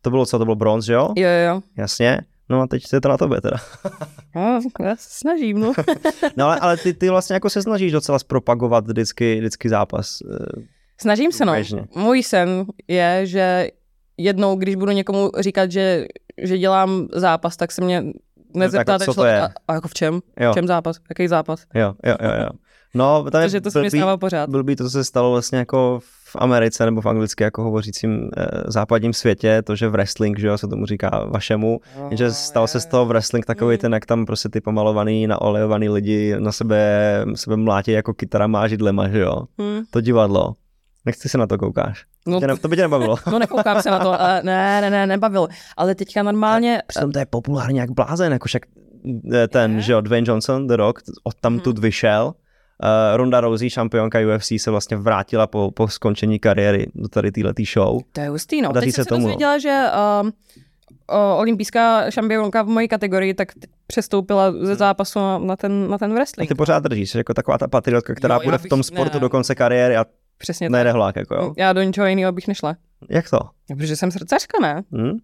To 0.02 0.10
bylo 0.10 0.26
co, 0.26 0.38
to 0.38 0.46
bylo 0.46 0.56
bronz, 0.56 0.88
jo? 0.88 1.14
Jo, 1.16 1.30
jo. 1.48 1.62
Jasně. 1.78 2.22
No 2.50 2.62
a 2.62 2.68
teď 2.68 2.84
je 2.94 3.02
to 3.02 3.10
na 3.10 3.18
tobě 3.18 3.42
teda. 3.42 3.58
no, 4.36 4.60
já 4.80 4.96
se 4.96 5.10
snažím, 5.10 5.60
no. 5.60 5.74
no 6.38 6.46
ale, 6.46 6.60
ale 6.60 6.78
ty, 6.78 6.94
ty 6.94 7.10
vlastně 7.10 7.34
jako 7.34 7.50
se 7.50 7.62
snažíš 7.62 7.92
docela 7.92 8.20
zpropagovat 8.20 8.88
vždycky, 8.88 9.40
vždycky 9.40 9.70
zápas. 9.70 10.18
Eh, 10.22 10.62
Snažím 11.02 11.32
se, 11.32 11.46
no. 11.46 11.54
Běžně. 11.54 11.86
Můj 11.96 12.24
sen 12.24 12.66
je, 12.88 13.22
že 13.24 13.70
jednou, 14.18 14.56
když 14.56 14.76
budu 14.76 14.92
někomu 14.92 15.32
říkat, 15.40 15.72
že, 15.72 16.06
že 16.42 16.58
dělám 16.58 17.08
zápas, 17.14 17.58
tak 17.58 17.72
se 17.72 17.84
mě 17.84 18.04
nezeptáte 18.56 19.06
no, 19.08 19.14
člověk, 19.14 19.42
a, 19.44 19.52
a, 19.68 19.74
jako 19.74 19.88
v 19.88 19.94
čem? 19.94 20.20
Jo. 20.40 20.52
V 20.52 20.56
čem 20.56 20.68
zápas? 20.68 20.98
Jaký 21.10 21.28
zápas? 21.28 21.66
Jo, 21.74 21.94
jo, 22.06 22.16
jo, 22.22 22.32
jo. 22.42 22.50
No, 22.96 23.26
tam 23.32 23.42
je 23.42 23.62
to 23.62 23.72
se 23.72 23.82
pořád. 24.20 24.50
Byl 24.50 24.64
by 24.64 24.76
to, 24.76 24.84
co 24.84 24.90
se 24.90 25.04
stalo 25.04 25.32
vlastně 25.32 25.58
jako 25.58 26.00
v 26.04 26.36
Americe 26.40 26.86
nebo 26.86 27.02
v 27.02 27.06
anglicky 27.06 27.44
jako 27.44 27.64
hovořícím 27.64 28.30
eh, 28.38 28.48
západním 28.68 29.14
světě, 29.14 29.62
to, 29.62 29.76
že 29.76 29.88
v 29.88 29.92
wrestling, 29.92 30.40
že 30.40 30.48
jo, 30.48 30.58
se 30.58 30.68
tomu 30.68 30.86
říká 30.86 31.26
vašemu, 31.30 31.80
oh, 32.00 32.10
že 32.12 32.32
stalo 32.32 32.68
se 32.68 32.80
z 32.80 32.86
toho 32.86 33.06
wrestling 33.06 33.46
takový 33.46 33.76
mm. 33.76 33.78
ten, 33.78 33.94
jak 33.94 34.06
tam 34.06 34.26
prostě 34.26 34.50
ty 34.50 34.62
pomalovaný, 34.62 35.28
naolejovaný 35.28 35.90
lidi 35.90 36.36
na 36.40 36.52
sebe, 36.52 37.26
sebe 37.36 37.58
mlátí 37.58 37.92
jako 37.92 38.14
kytarama 38.14 38.62
a 38.62 38.68
židlema, 38.68 39.08
že 39.08 39.20
jo. 39.20 39.42
Mm. 39.58 39.82
To 39.90 40.02
divadlo. 40.02 40.54
Nechci 41.06 41.30
se 41.30 41.38
na 41.38 41.48
to 41.48 41.58
koukáš. 41.58 42.06
No, 42.28 42.40
tě 42.40 42.48
ne, 42.48 42.58
to 42.58 42.68
by 42.68 42.76
tě 42.76 42.82
nebavilo. 42.82 43.16
No 43.32 43.40
nekoukám 43.40 43.82
se 43.82 43.92
na 43.92 44.00
to, 44.00 44.22
ale 44.22 44.42
ne, 44.44 44.82
ne, 44.82 44.90
ne, 44.90 45.08
nebavil. 45.08 45.48
Ale 45.78 45.96
teďka 45.96 46.24
normálně... 46.24 46.82
Přitom 46.88 47.12
to 47.12 47.20
je 47.20 47.26
populární 47.26 47.78
jak 47.78 47.92
blázen, 47.92 48.34
jako 48.34 48.48
však 48.48 48.62
eh, 49.34 49.48
ten, 49.48 49.76
je? 49.76 49.82
že 49.82 49.94
jo, 49.94 50.02
Dwayne 50.02 50.26
Johnson, 50.28 50.68
The 50.68 50.76
Rock, 50.76 51.00
od 51.24 51.36
tam 51.36 51.60
hmm. 51.66 51.76
vyšel. 51.80 52.34
Uh, 52.84 53.18
Ronda 53.18 53.42
Rousey, 53.42 53.70
šampionka 53.70 54.20
UFC, 54.20 54.52
se 54.58 54.72
vlastně 54.72 54.98
vrátila 54.98 55.48
po, 55.48 55.72
po 55.72 55.88
skončení 55.88 56.40
kariéry 56.40 56.88
do 56.96 57.08
tady 57.08 57.32
této 57.32 57.64
show. 57.74 58.00
To 58.12 58.22
je 58.22 58.30
hustý, 58.30 58.62
no. 58.62 58.74
Teď 58.74 58.86
se 58.86 58.92
jsem 58.92 59.06
tomu, 59.06 59.28
se 59.28 59.36
no. 59.42 59.60
že 59.60 59.86
o, 61.08 61.38
olympijská 61.38 62.12
šampionka 62.12 62.62
v 62.62 62.68
mojí 62.68 62.88
kategorii, 62.88 63.34
tak 63.34 63.52
přestoupila 63.88 64.52
ze 64.52 64.58
hmm. 64.58 64.76
zápasu 64.76 65.20
na, 65.20 65.38
na, 65.38 65.56
ten, 65.56 65.90
na 65.90 65.98
ten 65.98 66.14
wrestling. 66.14 66.52
A 66.52 66.54
ty 66.54 66.58
pořád 66.58 66.84
držíš, 66.84 67.16
jako 67.16 67.34
taková 67.34 67.58
ta 67.58 67.68
patriotka, 67.68 68.16
která 68.16 68.36
jo, 68.36 68.42
bude 68.44 68.58
v 68.58 68.66
tom 68.66 68.84
sportu 68.84 69.14
ne. 69.18 69.20
do 69.20 69.30
konce 69.30 69.56
kariéry 69.56 69.98
a 69.98 70.06
Přesně 70.38 70.70
Nejde 70.70 70.90
tak. 70.90 70.96
hlák, 70.96 71.16
jako 71.16 71.36
jo. 71.36 71.54
Já 71.58 71.74
do 71.74 71.82
ničeho 71.82 72.08
jiného 72.08 72.32
bych 72.32 72.48
nešla. 72.48 72.76
Jak 73.10 73.30
to? 73.30 73.40
No, 73.70 73.76
protože 73.76 73.96
jsem 73.96 74.12
srdcařka, 74.12 74.60
ne? 74.62 74.84
Hmm? 74.92 75.18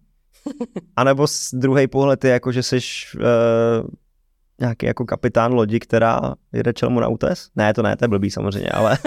A 0.96 1.04
nebo 1.04 1.26
z 1.26 1.54
druhý 1.54 1.86
pohled 1.86 2.24
je 2.24 2.30
jako, 2.30 2.52
že 2.52 2.62
jsi 2.62 2.78
uh, 3.14 3.22
nějaký 4.60 4.86
jako 4.86 5.04
kapitán 5.04 5.52
lodi, 5.52 5.80
která 5.80 6.34
jede 6.52 6.72
čelmu 6.72 7.00
na 7.00 7.08
útes? 7.08 7.48
Ne, 7.56 7.74
to 7.74 7.82
ne, 7.82 7.96
to 7.96 8.04
je 8.04 8.08
blbý 8.08 8.30
samozřejmě, 8.30 8.68
ale... 8.68 8.98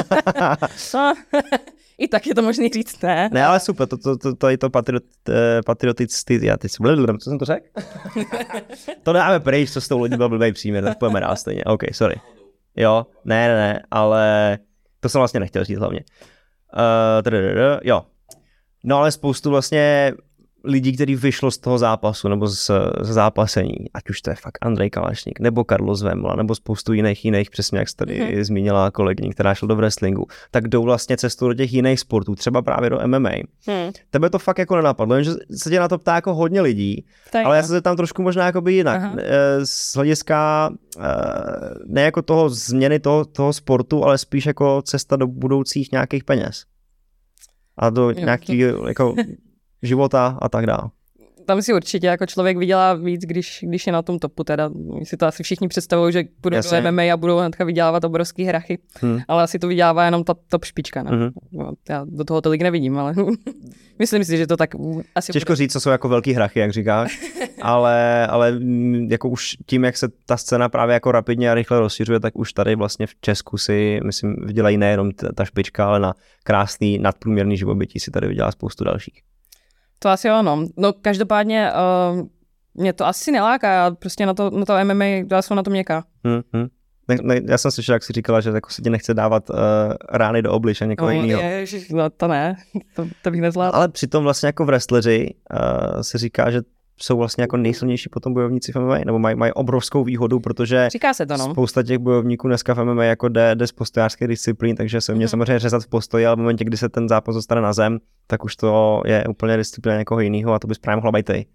no, 0.94 1.14
I 1.98 2.08
tak 2.08 2.28
je 2.28 2.36
to 2.36 2.42
možný 2.42 2.70
říct, 2.70 3.02
ne? 3.02 3.30
Ne, 3.34 3.46
ale 3.46 3.60
super, 3.60 3.88
to, 3.88 3.98
to, 3.98 4.18
to, 4.18 4.36
to 4.36 4.50
je 4.50 4.58
to 4.58 4.70
patriot, 4.70 5.04
eh, 5.30 5.62
patriotický, 5.66 6.40
já 6.42 6.58
teď 6.58 6.72
jsem, 6.72 7.20
co 7.20 7.30
jsem 7.30 7.40
to 7.40 7.46
řekl? 7.46 7.66
to 9.04 9.14
dáme 9.14 9.40
pryč, 9.40 9.72
co 9.72 9.82
s 9.82 9.88
tou 9.88 10.00
lodí 10.00 10.18
byl 10.18 10.30
blbý 10.30 10.54
příměr, 10.54 10.84
tak 10.84 10.98
pojďme 10.98 11.20
dál 11.20 11.36
stejně, 11.36 11.64
OK, 11.64 11.84
sorry. 11.92 12.16
Jo, 12.76 13.06
ne, 13.26 13.48
ne, 13.48 13.56
ne, 13.56 13.84
ale 13.92 14.58
to 15.06 15.10
jsem 15.10 15.20
vlastně 15.20 15.40
nechtěl 15.40 15.64
říct 15.64 15.78
hlavně. 15.78 16.00
Uh, 16.74 17.80
jo. 17.84 18.06
No 18.84 18.98
ale 18.98 19.12
spoustu 19.12 19.50
vlastně 19.50 20.14
lidí, 20.66 20.94
kteří 20.94 21.16
vyšlo 21.16 21.52
z 21.52 21.58
toho 21.58 21.78
zápasu 21.78 22.28
nebo 22.28 22.48
z, 22.48 22.72
z 23.02 23.08
zápasení, 23.08 23.76
ať 23.94 24.10
už 24.10 24.22
to 24.22 24.30
je 24.30 24.36
fakt 24.36 24.58
Andrej 24.62 24.90
Kalašník, 24.90 25.40
nebo 25.40 25.64
Carlos 25.70 26.02
Vemla, 26.02 26.36
nebo 26.36 26.56
spoustu 26.56 26.94
jiných 26.94 27.26
jiných, 27.26 27.50
přesně 27.50 27.80
jak 27.80 27.90
jste 27.90 28.06
tady 28.06 28.22
mm-hmm. 28.22 28.44
zmínila 28.44 28.92
kolegyně, 28.92 29.30
která 29.30 29.54
šla 29.54 29.68
do 29.68 29.76
wrestlingu, 29.76 30.28
tak 30.52 30.68
jdou 30.68 30.84
vlastně 30.84 31.18
cestou 31.18 31.48
do 31.48 31.54
těch 31.54 31.74
jiných 31.74 32.00
sportů, 32.00 32.36
třeba 32.36 32.62
právě 32.62 32.90
do 32.90 33.00
MMA. 33.08 33.30
Hmm. 33.68 33.92
Tebe 34.10 34.30
to 34.30 34.40
fakt 34.40 34.58
jako 34.58 34.76
nenapadlo, 34.76 35.24
že 35.24 35.32
se 35.56 35.70
tě 35.70 35.80
na 35.80 35.88
to 35.88 35.98
ptá 35.98 36.16
jako 36.16 36.34
hodně 36.34 36.62
lidí, 36.62 37.06
tak, 37.32 37.46
ale 37.46 37.58
já 37.58 37.64
se 37.64 37.82
tam 37.82 37.96
trošku 37.96 38.22
možná 38.22 38.46
jako 38.46 38.62
by 38.62 38.74
jinak. 38.74 39.02
Aha. 39.02 39.16
Eh, 39.18 39.66
z 39.66 39.96
hlediska 39.96 40.70
eh, 41.00 41.04
ne 41.86 42.02
jako 42.02 42.22
toho 42.22 42.50
změny 42.50 43.00
toho, 43.00 43.26
toho 43.26 43.54
sportu, 43.54 44.04
ale 44.04 44.18
spíš 44.18 44.46
jako 44.46 44.82
cesta 44.82 45.16
do 45.16 45.28
budoucích 45.28 45.92
nějakých 45.92 46.24
peněz. 46.24 46.64
A 47.78 47.90
do 47.90 48.12
nějakých 48.12 48.60
jako 48.88 49.16
života 49.86 50.38
a 50.42 50.50
tak 50.50 50.66
dále. 50.66 50.90
Tam 51.46 51.62
si 51.62 51.74
určitě 51.74 52.08
jako 52.08 52.26
člověk 52.26 52.58
vydělá 52.58 52.94
víc, 52.94 53.22
když, 53.22 53.60
když 53.68 53.88
je 53.88 53.94
na 53.94 54.02
tom 54.02 54.20
topu. 54.20 54.44
Teda 54.44 54.70
si 55.04 55.18
to 55.18 55.26
asi 55.26 55.44
všichni 55.44 55.68
představují, 55.68 56.14
že 56.14 56.24
budou 56.42 56.56
Jasně. 56.56 56.82
do 56.82 56.92
MMA 56.92 57.02
a 57.14 57.18
budou 57.18 57.38
hnedka 57.38 57.64
vydělávat 57.64 58.04
obrovský 58.04 58.44
hrachy. 58.44 58.80
Hmm. 59.02 59.20
Ale 59.28 59.44
asi 59.44 59.60
to 59.60 59.68
vydělává 59.68 60.06
jenom 60.06 60.24
ta 60.24 60.36
top 60.50 60.66
špička. 60.66 61.04
Ne? 61.04 61.12
Hmm. 61.12 61.30
No, 61.52 61.72
já 61.90 62.06
do 62.08 62.24
toho 62.24 62.42
tolik 62.42 62.62
nevidím, 62.62 62.98
ale 62.98 63.14
myslím 64.00 64.24
si, 64.24 64.38
že 64.38 64.48
to 64.48 64.58
tak 64.58 64.70
asi 65.16 65.32
Těžko 65.32 65.52
bude. 65.52 65.56
říct, 65.56 65.74
co 65.74 65.80
jsou 65.80 65.90
jako 65.90 66.10
velký 66.10 66.34
hrachy, 66.34 66.60
jak 66.60 66.72
říkáš, 66.72 67.20
ale, 67.62 68.28
ale 68.28 68.52
mm, 68.52 69.08
jako 69.12 69.30
už 69.30 69.58
tím, 69.66 69.84
jak 69.84 69.98
se 69.98 70.08
ta 70.26 70.38
scéna 70.38 70.70
právě 70.70 70.94
jako 70.94 71.12
rapidně 71.12 71.52
a 71.52 71.54
rychle 71.54 71.80
rozšiřuje, 71.80 72.20
tak 72.20 72.36
už 72.36 72.54
tady 72.54 72.76
vlastně 72.76 73.08
v 73.08 73.16
Česku 73.22 73.58
si, 73.58 74.00
myslím, 74.06 74.36
vydělají 74.46 74.78
nejenom 74.78 75.12
ta 75.36 75.46
špička, 75.46 75.88
ale 75.88 76.00
na 76.00 76.14
krásný 76.44 76.98
nadprůměrný 76.98 77.58
živobytí 77.58 78.00
si 78.00 78.12
tady 78.12 78.28
vydělá 78.28 78.52
spoustu 78.52 78.84
dalších. 78.84 79.22
To 80.00 80.10
asi 80.10 80.30
ano. 80.30 80.66
No 80.78 80.94
každopádně 80.94 81.72
uh, 81.72 82.28
mě 82.74 82.94
to 82.94 83.06
asi 83.06 83.32
neláká, 83.32 83.74
já 83.74 83.92
prostě 83.92 84.26
na 84.26 84.34
to, 84.34 84.50
na 84.50 84.66
to 84.66 84.74
MMA, 84.86 85.06
já 85.06 85.42
jsem 85.42 85.58
na 85.58 85.64
to 85.64 85.70
měkká. 85.70 86.04
Hmm, 86.24 86.42
hmm. 86.54 86.68
Ne, 87.08 87.18
ne, 87.22 87.42
já 87.50 87.58
jsem 87.58 87.72
slyšel, 87.72 87.94
jak 87.94 88.04
jsi 88.04 88.14
říkala, 88.14 88.42
že 88.42 88.50
jako 88.50 88.70
se 88.70 88.82
ti 88.82 88.90
nechce 88.90 89.14
dávat 89.14 89.50
uh, 89.50 89.58
rány 90.12 90.42
do 90.42 90.52
obliče 90.52 90.86
někoho 90.86 91.12
no, 91.12 91.22
jiného. 91.22 91.42
no, 91.92 92.10
to 92.10 92.28
ne, 92.28 92.56
to, 92.96 93.08
to 93.22 93.32
bych 93.32 93.42
nezvládl. 93.42 93.76
Ale 93.76 93.90
přitom 93.90 94.24
vlastně 94.24 94.48
jako 94.48 94.64
v 94.64 94.68
wrestleri 94.68 95.34
uh, 95.54 96.02
se 96.02 96.18
říká, 96.18 96.52
že 96.52 96.62
jsou 97.00 97.18
vlastně 97.18 97.42
jako 97.42 97.58
nejsilnější 97.58 98.10
potom 98.10 98.34
bojovníci 98.34 98.72
v 98.72 98.76
MMA, 98.76 98.98
nebo 98.98 99.20
mají, 99.20 99.36
mají 99.36 99.54
obrovskou 99.54 100.04
výhodu, 100.04 100.40
protože 100.40 100.90
Říká 100.92 101.14
se 101.14 101.26
to, 101.26 101.38
no. 101.38 101.52
spousta 101.52 101.84
těch 101.84 101.98
bojovníků 101.98 102.48
dneska 102.48 102.74
v 102.74 102.84
MMA 102.84 103.04
jako 103.04 103.30
jde, 103.30 103.56
jde 103.56 103.68
z 103.68 103.72
postojářské 103.72 104.28
disciplín, 104.28 104.76
takže 104.76 105.02
se 105.02 105.16
mě 105.16 105.26
mm-hmm. 105.26 105.30
samozřejmě 105.30 105.60
řezat 105.60 105.84
v 105.84 105.88
postoji, 105.88 106.26
ale 106.26 106.36
v 106.36 106.40
momentě, 106.40 106.64
kdy 106.64 106.78
se 106.78 106.90
ten 106.90 107.10
zápas 107.10 107.36
dostane 107.36 107.62
na 107.62 107.74
zem, 107.74 108.00
tak 108.28 108.44
už 108.44 108.56
to 108.56 109.02
je 109.06 109.24
úplně 109.30 109.58
disciplína 109.58 109.98
někoho 109.98 110.20
jiného 110.22 110.54
a 110.54 110.60
to 110.60 110.68
bys 110.68 110.78
právě 110.78 110.96
mohla 110.96 111.12
být 111.12 111.26
ty. 111.26 111.46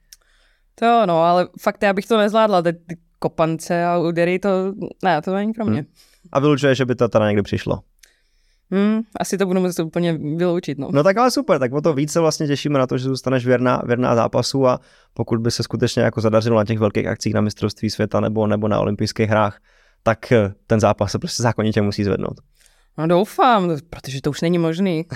To 0.75 1.07
no, 1.07 1.23
ale 1.23 1.49
fakt 1.61 1.83
já 1.83 1.93
bych 1.93 2.07
to 2.07 2.19
nezvládla, 2.19 2.63
ty, 2.63 2.73
ty 2.73 2.97
kopance 3.19 3.85
a 3.85 3.99
údery, 3.99 4.39
to 4.39 4.49
ne, 5.05 5.23
to 5.23 5.35
není 5.35 5.53
pro 5.53 5.65
mě. 5.65 5.81
Hmm. 5.81 5.91
A 6.33 6.41
vylučuje, 6.41 6.75
že 6.75 6.85
by 6.85 6.95
to 6.95 7.09
teda 7.09 7.29
někdy 7.29 7.43
přišlo. 7.43 7.81
Hmm, 8.73 9.01
asi 9.21 9.39
to 9.39 9.47
budu 9.47 9.61
muset 9.61 9.83
úplně 9.83 10.13
vyloučit. 10.13 10.79
No. 10.79 10.89
no 10.93 11.03
tak 11.03 11.17
ale 11.17 11.31
super, 11.31 11.59
tak 11.59 11.73
o 11.73 11.81
to 11.81 11.93
více 11.93 12.21
vlastně 12.21 12.47
těšíme 12.47 12.79
na 12.79 12.87
to, 12.87 12.99
že 12.99 13.05
zůstaneš 13.05 13.47
věrná, 13.47 13.83
věrná 13.87 14.15
zápasu 14.15 14.67
a 14.67 14.81
pokud 15.15 15.41
by 15.41 15.51
se 15.51 15.63
skutečně 15.63 16.03
jako 16.03 16.21
zadařilo 16.21 16.57
na 16.57 16.65
těch 16.65 16.79
velkých 16.79 17.07
akcích 17.07 17.35
na 17.35 17.41
mistrovství 17.41 17.91
světa 17.91 18.21
nebo, 18.21 18.47
nebo 18.47 18.69
na 18.69 18.81
olympijských 18.81 19.31
hrách, 19.31 19.59
tak 20.03 20.33
eh, 20.33 20.53
ten 20.67 20.81
zápas 20.81 21.13
se 21.13 21.19
prostě 21.19 21.43
zákonitě 21.43 21.83
musí 21.83 22.05
zvednout. 22.05 22.41
No 22.99 23.07
doufám, 23.07 23.77
protože 23.91 24.23
to 24.23 24.31
už 24.31 24.41
není 24.41 24.59
možný. 24.59 25.07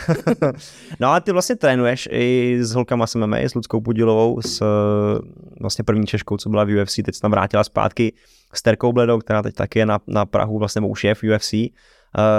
no 1.01 1.09
a 1.09 1.21
ty 1.21 1.33
vlastně 1.33 1.57
trénuješ 1.57 2.09
i 2.13 2.57
s 2.61 2.73
holkama 2.73 3.07
s 3.07 3.15
MMA, 3.15 3.37
s 3.37 3.55
Ludskou 3.55 3.81
Pudilovou, 3.81 4.43
s 4.43 4.63
eh, 4.63 5.19
vlastně 5.61 5.85
první 5.85 6.07
Češkou, 6.07 6.37
co 6.37 6.49
byla 6.49 6.65
v 6.65 6.83
UFC, 6.83 6.95
teď 6.95 7.15
se 7.15 7.21
tam 7.21 7.31
vrátila 7.31 7.65
zpátky 7.65 8.15
s 8.55 8.63
Terkou 8.63 8.93
Bledou, 8.93 9.19
která 9.19 9.43
teď 9.43 9.55
taky 9.55 9.79
je 9.79 9.87
na, 9.87 9.99
na 10.07 10.27
Prahu, 10.27 10.59
vlastně 10.59 10.83
už 10.83 11.05
je 11.05 11.15
v 11.15 11.23
UFC 11.23 11.55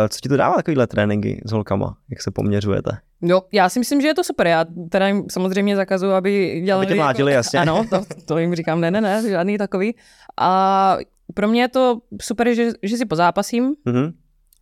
co 0.10 0.20
ti 0.20 0.30
to 0.30 0.38
dává 0.38 0.56
takovýhle 0.56 0.88
tréninky 0.88 1.42
s 1.46 1.52
holkama? 1.52 1.98
Jak 2.10 2.22
se 2.22 2.32
poměřujete? 2.32 2.92
Jo, 3.22 3.42
já 3.52 3.70
si 3.70 3.80
myslím, 3.80 4.02
že 4.02 4.08
je 4.08 4.14
to 4.14 4.24
super. 4.24 4.48
Já 4.48 4.66
teda 4.90 5.08
jim 5.08 5.24
samozřejmě 5.32 5.76
zakazuju, 5.76 6.12
aby 6.12 6.62
dělali... 6.66 6.86
Aby 6.86 6.94
tě 6.94 7.00
mlátili, 7.00 7.32
jako... 7.32 7.38
jasně. 7.38 7.60
Ano, 7.60 7.86
to, 7.90 8.02
to 8.26 8.38
jim 8.38 8.56
říkám, 8.56 8.82
ne, 8.82 8.92
ne, 8.92 9.02
ne, 9.02 9.30
žádný 9.30 9.58
takový. 9.58 9.96
A 10.40 10.98
pro 11.34 11.48
mě 11.48 11.62
je 11.62 11.68
to 11.68 11.98
super, 12.22 12.54
že, 12.54 12.72
že 12.84 12.98
si 12.98 13.06
pozápasím. 13.06 13.76
Mm-hmm. 13.86 14.14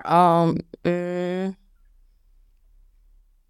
A, 0.05 0.45
mm, 0.45 1.53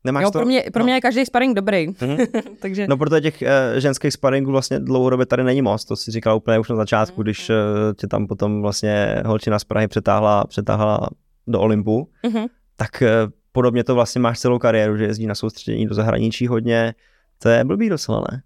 Nemáš 0.04 0.24
jo, 0.24 0.32
to? 0.32 0.40
Pro 0.40 0.46
mě, 0.46 0.64
pro 0.74 0.84
mě 0.84 0.94
no. 0.94 0.98
je 0.98 1.02
každý 1.02 1.26
sparring 1.26 1.56
dobrý. 1.56 1.88
Mm-hmm. 1.88 2.28
Takže... 2.60 2.88
No 2.88 2.98
protože 2.98 3.22
těch 3.22 3.42
uh, 3.42 3.80
ženských 3.80 4.14
sparingů 4.14 4.52
vlastně 4.52 4.80
dlouhodobě 4.80 5.26
tady 5.26 5.44
není 5.44 5.62
moc, 5.62 5.86
to 5.86 5.96
si 5.96 6.12
říkal 6.12 6.38
úplně 6.38 6.60
už 6.60 6.70
na 6.70 6.76
začátku, 6.76 7.22
mm-hmm. 7.22 7.24
když 7.24 7.50
uh, 7.50 7.56
tě 7.96 8.08
tam 8.08 8.28
potom 8.28 8.62
vlastně 8.62 9.24
holčina 9.26 9.60
z 9.60 9.64
Prahy 9.64 9.88
přetáhla, 9.88 10.44
přetáhla 10.48 11.10
do 11.48 11.60
Olympu, 11.60 12.10
mm-hmm. 12.24 12.48
tak 12.76 12.90
uh, 13.02 13.32
podobně 13.52 13.84
to 13.84 13.96
vlastně 13.96 14.22
máš 14.22 14.40
celou 14.40 14.60
kariéru, 14.60 14.98
že 14.98 15.04
jezdí 15.04 15.28
na 15.28 15.36
soustředění 15.36 15.88
do 15.88 15.96
zahraničí 15.96 16.48
hodně, 16.48 16.94
to 17.40 17.50
je 17.50 17.64
blbý 17.64 17.90
docela, 17.90 18.24
ne? 18.32 18.42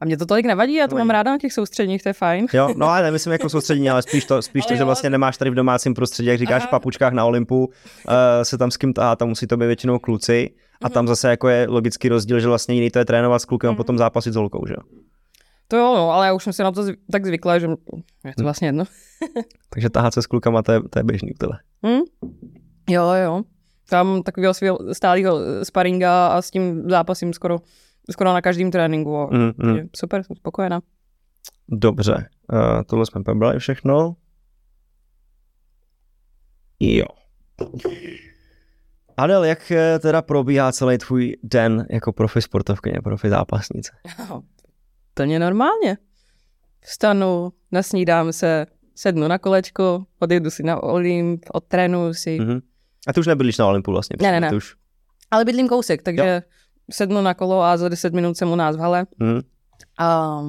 A 0.00 0.04
mě 0.04 0.16
to 0.16 0.26
tolik 0.26 0.46
nevadí, 0.46 0.74
já 0.74 0.88
to 0.88 0.96
mám 0.96 1.10
ráda 1.10 1.30
na 1.30 1.38
těch 1.38 1.52
soustředních, 1.52 2.02
to 2.02 2.08
je 2.08 2.12
fajn. 2.12 2.46
Jo, 2.52 2.74
no 2.76 2.88
ale 2.88 3.02
nemyslím 3.02 3.32
jako 3.32 3.48
soustředění, 3.48 3.90
ale 3.90 4.02
spíš 4.02 4.24
to, 4.24 4.42
spíš 4.48 4.66
to 4.66 4.76
že 4.76 4.84
vlastně 4.84 5.10
nemáš 5.10 5.36
tady 5.36 5.50
v 5.50 5.54
domácím 5.54 5.94
prostředí, 5.94 6.28
jak 6.28 6.38
říkáš, 6.38 6.62
Aha. 6.62 6.66
v 6.66 6.70
papučkách 6.70 7.12
na 7.12 7.24
Olympu, 7.24 7.64
uh, 7.64 7.72
se 8.42 8.58
tam 8.58 8.70
s 8.70 8.76
kým 8.76 8.92
tahá, 8.92 9.16
tam 9.16 9.28
musí 9.28 9.46
to 9.46 9.56
být 9.56 9.66
většinou 9.66 9.98
kluci 9.98 10.50
a 10.82 10.88
tam 10.88 11.04
mhm. 11.04 11.08
zase 11.08 11.30
jako 11.30 11.48
je 11.48 11.66
logický 11.68 12.08
rozdíl, 12.08 12.40
že 12.40 12.48
vlastně 12.48 12.74
jiný 12.74 12.90
to 12.90 12.98
je 12.98 13.04
trénovat 13.04 13.42
s 13.42 13.44
klukem 13.44 13.68
a 13.68 13.72
mhm. 13.72 13.76
potom 13.76 13.98
zápasit 13.98 14.32
s 14.32 14.36
holkou, 14.36 14.66
že 14.66 14.74
To 15.68 15.76
jo, 15.76 15.94
no, 15.96 16.10
ale 16.10 16.26
já 16.26 16.32
už 16.32 16.44
jsem 16.44 16.52
si 16.52 16.62
na 16.62 16.72
to 16.72 16.82
zv- 16.82 16.96
tak 17.12 17.26
zvykla, 17.26 17.58
že 17.58 17.66
je 17.66 18.34
to 18.34 18.42
hm. 18.42 18.44
vlastně 18.44 18.68
jedno. 18.68 18.84
Takže 19.68 19.90
tahat 19.90 20.14
se 20.14 20.22
s 20.22 20.26
klukama, 20.26 20.62
to 20.62 20.72
je, 20.72 20.80
to 20.90 20.98
je 20.98 21.02
běžný 21.02 21.32
u 21.32 21.38
tebe. 21.38 21.58
Hmm? 21.82 22.00
Jo, 22.90 23.12
jo. 23.24 23.42
Tam 23.88 24.22
takového 24.22 24.54
svého 24.54 24.78
stálého 24.92 25.38
sparinga 25.64 26.26
a 26.26 26.42
s 26.42 26.50
tím 26.50 26.90
zápasím 26.90 27.32
skoro 27.32 27.58
skoro 28.10 28.32
na 28.32 28.42
každém 28.42 28.70
tréninku. 28.70 29.28
Mm, 29.30 29.52
mm. 29.70 29.88
Super, 29.96 30.22
jsem 30.22 30.36
spokojená. 30.36 30.80
Dobře, 31.68 32.28
uh, 32.52 32.82
tohle 32.86 33.06
jsme 33.06 33.22
probrali 33.22 33.58
všechno. 33.58 34.16
Jo. 36.80 37.06
Adel, 39.16 39.44
jak 39.44 39.70
eh, 39.70 39.98
teda 39.98 40.22
probíhá 40.22 40.72
celý 40.72 40.98
tvůj 40.98 41.36
den 41.42 41.86
jako 41.90 42.12
profi 42.12 42.42
sportovkyně, 42.42 43.00
profi 43.04 43.28
zápasnice? 43.28 43.92
Plně 45.14 45.38
normálně. 45.38 45.98
Vstanu, 46.80 47.52
nasnídám 47.72 48.32
se, 48.32 48.66
sednu 48.94 49.28
na 49.28 49.38
kolečko, 49.38 50.04
odjedu 50.20 50.50
si 50.50 50.62
na 50.62 50.82
Olymp, 50.82 51.46
odtrénuju 51.52 52.14
si. 52.14 52.38
Mm-hmm. 52.40 52.62
A 53.06 53.12
ty 53.12 53.20
už 53.20 53.26
nebydlíš 53.26 53.58
na 53.58 53.66
Olympu 53.66 53.90
vlastně? 53.90 54.16
Ne, 54.22 54.32
ne, 54.32 54.40
ne. 54.40 54.56
Už... 54.56 54.74
Ale 55.30 55.44
bydlím 55.44 55.68
kousek, 55.68 56.02
takže 56.02 56.42
jo 56.44 56.54
sednu 56.90 57.22
na 57.22 57.34
kolo 57.34 57.62
a 57.62 57.76
za 57.76 57.88
10 57.88 58.14
minut 58.14 58.36
jsem 58.36 58.50
u 58.50 58.56
nás 58.56 58.76
v 58.76 58.80
hale. 58.80 59.06
Mm. 59.18 59.40
A 59.98 60.40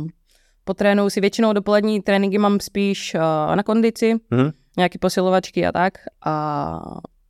po 0.64 0.74
trénu 0.74 1.10
si 1.10 1.22
většinou 1.22 1.54
dopolední 1.54 2.02
tréninky 2.02 2.38
mám 2.38 2.60
spíš 2.60 3.16
uh, 3.16 3.56
na 3.56 3.64
kondici, 3.64 4.14
mm. 4.14 4.52
nějaké 4.78 5.00
posilovačky 5.00 5.66
a 5.66 5.72
tak. 5.72 5.94
A 6.26 6.80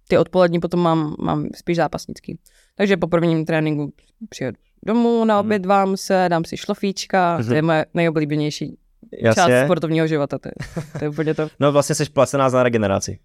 ty 0.07 0.17
odpolední 0.17 0.59
potom 0.59 0.79
mám, 0.79 1.15
mám 1.19 1.47
spíš 1.55 1.77
zápasnický. 1.77 2.39
Takže 2.75 2.97
po 2.97 3.07
prvním 3.07 3.45
tréninku 3.45 3.93
přijedu 4.29 4.57
domů, 4.85 5.25
naobědvám 5.25 5.87
mhm. 5.87 5.97
se, 5.97 6.25
dám 6.29 6.45
si 6.45 6.57
šlofíčka, 6.57 7.37
mm. 7.37 7.47
to 7.47 7.53
je 7.53 7.61
moje 7.61 7.85
nejoblíbenější 7.93 8.77
Jasně. 9.21 9.43
část 9.43 9.65
sportovního 9.65 10.07
života. 10.07 10.37
To 10.37 10.47
je, 10.47 10.53
to 10.99 11.05
je 11.05 11.09
úplně 11.09 11.33
to. 11.33 11.47
no 11.59 11.71
vlastně 11.71 11.95
jsi 11.95 12.09
placená 12.09 12.49
za 12.49 12.63
regeneraci. 12.63 13.19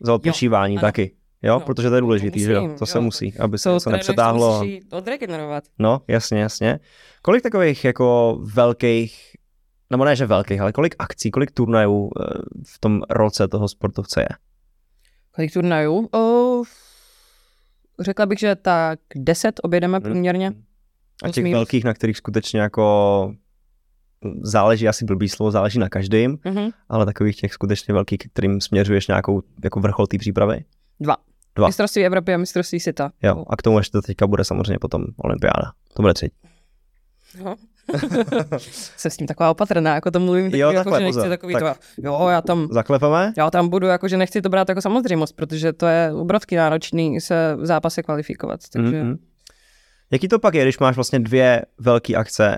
Za 0.00 0.14
odpočívání 0.14 0.78
taky. 0.78 1.14
Jo, 1.42 1.54
no, 1.54 1.60
protože 1.60 1.88
to 1.88 1.94
je 1.94 2.00
důležitý, 2.00 2.40
že 2.40 2.52
jo? 2.52 2.62
To 2.62 2.82
jo, 2.82 2.86
se 2.86 3.00
musí, 3.00 3.38
aby 3.38 3.58
se 3.58 3.70
to 3.84 3.90
nepřetáhlo. 3.90 4.64
odregenerovat. 4.92 5.64
No, 5.78 6.02
jasně, 6.08 6.40
jasně. 6.40 6.80
Kolik 7.22 7.42
takových 7.42 7.84
jako 7.84 8.38
velkých, 8.54 9.36
nebo 9.90 10.04
ne, 10.04 10.16
že 10.16 10.26
velkých, 10.26 10.60
ale 10.60 10.72
kolik 10.72 10.94
akcí, 10.98 11.30
kolik 11.30 11.50
turnajů 11.50 12.10
eh, 12.20 12.24
v 12.66 12.78
tom 12.78 13.02
roce 13.10 13.48
toho 13.48 13.68
sportovce 13.68 14.20
je? 14.20 14.28
Kolik 15.34 15.52
turnajů? 15.52 16.08
Oh, 16.12 16.66
řekla 18.00 18.26
bych, 18.26 18.38
že 18.38 18.56
tak 18.56 18.98
deset 19.16 19.60
objedeme 19.62 19.98
hmm. 19.98 20.64
A 21.22 21.28
těch 21.28 21.52
velkých, 21.52 21.84
na 21.84 21.94
kterých 21.94 22.16
skutečně 22.16 22.60
jako 22.60 23.34
záleží 24.42 24.88
asi 24.88 25.04
blbý 25.04 25.28
slovo, 25.28 25.50
záleží 25.50 25.78
na 25.78 25.88
každém, 25.88 26.36
mm-hmm. 26.36 26.72
ale 26.88 27.06
takových 27.06 27.36
těch 27.36 27.52
skutečně 27.52 27.94
velkých, 27.94 28.18
kterým 28.32 28.60
směřuješ 28.60 29.06
nějakou 29.06 29.42
jako 29.64 29.80
vrchol 29.80 30.06
té 30.06 30.18
přípravy? 30.18 30.64
Dva. 31.00 31.16
Dva. 31.56 31.66
Mistrovství 31.66 32.06
Evropy 32.06 32.34
a 32.34 32.36
mistrovství 32.36 32.80
světa. 32.80 33.10
Jo, 33.22 33.44
a 33.48 33.56
k 33.56 33.62
tomu 33.62 33.78
ještě 33.78 33.98
teďka 34.06 34.26
bude 34.26 34.44
samozřejmě 34.44 34.78
potom 34.78 35.04
olympiáda. 35.16 35.72
To 35.94 36.02
bude 36.02 36.14
třetí. 36.14 36.34
No. 37.44 37.56
Jsem 38.96 39.10
s 39.10 39.16
tím 39.16 39.26
taková 39.26 39.50
opatrná, 39.50 39.94
jako 39.94 40.10
to 40.10 40.20
mluvím, 40.20 40.54
jo, 40.54 40.70
jako, 40.70 40.98
že 40.98 41.04
nechci 41.04 41.28
takový 41.28 41.54
tak. 41.54 41.78
to, 41.78 42.02
jo, 42.02 42.28
já 42.28 42.42
tam, 42.42 42.68
Zaklepeme? 42.72 43.32
Já 43.36 43.50
tam 43.50 43.68
budu, 43.68 43.86
jako, 43.86 44.08
že 44.08 44.16
nechci 44.16 44.42
to 44.42 44.48
brát 44.48 44.68
jako 44.68 44.80
samozřejmost, 44.80 45.36
protože 45.36 45.72
to 45.72 45.86
je 45.86 46.12
obrovský 46.12 46.56
náročný 46.56 47.20
se 47.20 47.56
v 47.56 47.66
zápase 47.66 48.02
kvalifikovat, 48.02 48.60
takže... 48.72 49.02
Mm-hmm. 49.02 49.18
Jaký 50.10 50.28
to 50.28 50.38
pak 50.38 50.54
je, 50.54 50.62
když 50.62 50.78
máš 50.78 50.94
vlastně 50.94 51.20
dvě 51.20 51.62
velké 51.78 52.14
akce 52.14 52.56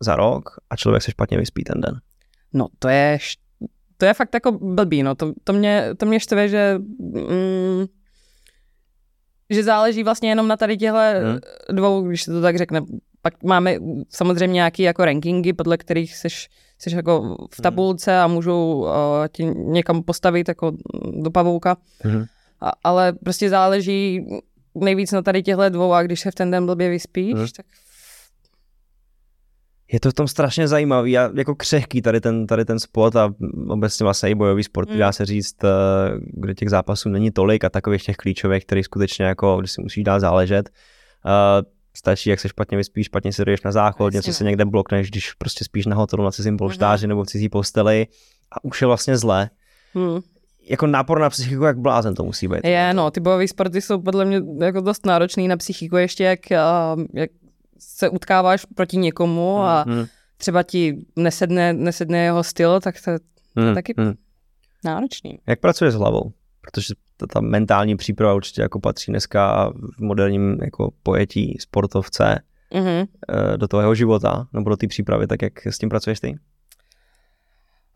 za 0.00 0.16
rok 0.16 0.50
a 0.70 0.76
člověk 0.76 1.02
se 1.02 1.10
špatně 1.10 1.38
vyspí 1.38 1.64
ten 1.64 1.80
den? 1.80 2.00
No, 2.52 2.66
to 2.78 2.88
je 2.88 3.18
to 4.00 4.06
je 4.06 4.14
fakt 4.14 4.34
jako 4.34 4.52
blbý, 4.52 5.02
no. 5.02 5.14
To, 5.14 5.32
to, 5.44 5.52
mě, 5.52 5.88
to 5.96 6.06
mě 6.06 6.20
štve, 6.20 6.48
že, 6.48 6.78
mm, 6.98 7.84
že 9.50 9.64
záleží 9.64 10.02
vlastně 10.02 10.28
jenom 10.28 10.48
na 10.48 10.56
tady 10.56 10.76
těchto 10.76 10.98
hmm. 10.98 11.38
dvou, 11.76 12.02
když 12.02 12.22
se 12.22 12.30
to 12.30 12.40
tak 12.40 12.58
řekne. 12.58 12.80
Pak 13.22 13.42
máme 13.42 13.76
samozřejmě 14.08 14.54
nějaké 14.54 14.82
jako 14.82 15.04
rankingy, 15.04 15.52
podle 15.52 15.76
kterých 15.76 16.16
seš, 16.16 16.48
seš 16.78 16.92
jako 16.92 17.20
v 17.20 17.58
hmm. 17.58 17.62
tabulce 17.62 18.20
a 18.20 18.26
můžou 18.26 18.74
uh, 18.74 18.88
tě 19.32 19.44
někam 19.44 20.02
postavit 20.02 20.48
jako 20.48 20.72
do 21.20 21.30
pavouka. 21.30 21.76
Hmm. 22.00 22.24
A, 22.60 22.72
ale 22.84 23.12
prostě 23.12 23.50
záleží 23.50 24.26
nejvíc 24.80 25.12
na 25.12 25.22
tady 25.22 25.42
těchto 25.42 25.68
dvou 25.68 25.92
a 25.92 26.02
když 26.02 26.20
se 26.20 26.30
v 26.30 26.34
ten 26.34 26.50
den 26.50 26.66
blbě 26.66 26.90
vyspíš, 26.90 27.34
hmm. 27.34 27.46
tak 27.56 27.66
je 29.92 30.00
to 30.00 30.10
v 30.10 30.14
tom 30.14 30.28
strašně 30.28 30.68
zajímavý 30.68 31.18
a 31.18 31.30
jako 31.34 31.54
křehký 31.54 32.02
tady 32.02 32.20
ten, 32.20 32.46
tady 32.46 32.64
ten 32.64 32.78
sport 32.78 33.16
a 33.16 33.34
obecně 33.68 34.04
vlastně 34.04 34.30
i 34.30 34.34
bojový 34.34 34.64
sport, 34.64 34.90
mm. 34.90 34.98
dá 34.98 35.12
se 35.12 35.26
říct, 35.26 35.64
eh, 35.64 35.68
kde 36.20 36.54
těch 36.54 36.70
zápasů 36.70 37.08
není 37.08 37.30
tolik 37.30 37.64
a 37.64 37.70
takových 37.70 38.04
těch 38.04 38.16
klíčových, 38.16 38.66
který 38.66 38.82
skutečně 38.82 39.24
jako, 39.24 39.56
když 39.56 39.72
si 39.72 39.82
musíš 39.82 40.04
dát 40.04 40.20
záležet. 40.20 40.70
Uh, 41.24 41.66
stačí, 41.96 42.30
jak 42.30 42.40
se 42.40 42.48
špatně 42.48 42.76
vyspíš, 42.76 43.06
špatně 43.06 43.32
si 43.32 43.44
jdeš 43.44 43.62
na 43.62 43.72
záchod, 43.72 44.12
něco 44.12 44.32
se 44.32 44.44
někde 44.44 44.64
blokneš, 44.64 45.10
když 45.10 45.32
prostě 45.32 45.64
spíš 45.64 45.86
na 45.86 45.96
hotelu 45.96 46.24
na 46.24 46.30
cizím 46.30 46.56
polštáři 46.56 47.06
mm. 47.06 47.08
nebo 47.08 47.24
v 47.24 47.26
cizí 47.26 47.48
posteli 47.48 48.06
a 48.52 48.64
už 48.64 48.80
je 48.80 48.86
vlastně 48.86 49.16
zlé. 49.16 49.50
Mm 49.94 50.20
jako 50.70 50.86
nápor 50.86 51.20
na 51.20 51.30
psychiku, 51.30 51.64
jak 51.64 51.78
blázen 51.78 52.14
to 52.14 52.24
musí 52.24 52.48
být. 52.48 52.60
Je, 52.64 52.94
no, 52.94 53.10
ty 53.10 53.20
bojové 53.20 53.48
sporty 53.48 53.80
jsou 53.80 54.02
podle 54.02 54.24
mě 54.24 54.40
jako 54.64 54.80
dost 54.80 55.06
náročný 55.06 55.48
na 55.48 55.56
psychiku, 55.56 55.96
ještě 55.96 56.24
jak, 56.24 56.50
jak 57.14 57.30
se 57.78 58.08
utkáváš 58.08 58.64
proti 58.74 58.96
někomu 58.96 59.58
a 59.58 59.84
mm. 59.88 60.04
třeba 60.36 60.62
ti 60.62 61.06
nesedne, 61.16 61.72
nesedne 61.72 62.18
jeho 62.18 62.44
styl, 62.44 62.80
tak 62.80 62.94
to, 63.04 63.10
to 63.54 63.60
mm. 63.60 63.74
taky 63.74 63.94
mm. 63.96 64.12
náročný. 64.84 65.38
Jak 65.46 65.60
pracuješ 65.60 65.94
s 65.94 65.96
hlavou? 65.96 66.32
Protože 66.60 66.94
ta, 67.16 67.26
ta 67.26 67.40
mentální 67.40 67.96
příprava 67.96 68.34
určitě 68.34 68.62
jako 68.62 68.80
patří 68.80 69.12
dneska 69.12 69.72
v 69.98 70.02
moderním 70.02 70.58
jako 70.62 70.92
pojetí 71.02 71.56
sportovce 71.60 72.40
mm-hmm. 72.74 73.06
do 73.56 73.68
toho 73.68 73.80
jeho 73.80 73.94
života, 73.94 74.46
nebo 74.52 74.70
do 74.70 74.76
té 74.76 74.86
přípravy, 74.86 75.26
tak 75.26 75.42
jak 75.42 75.66
s 75.66 75.78
tím 75.78 75.88
pracuješ 75.88 76.20
ty? 76.20 76.38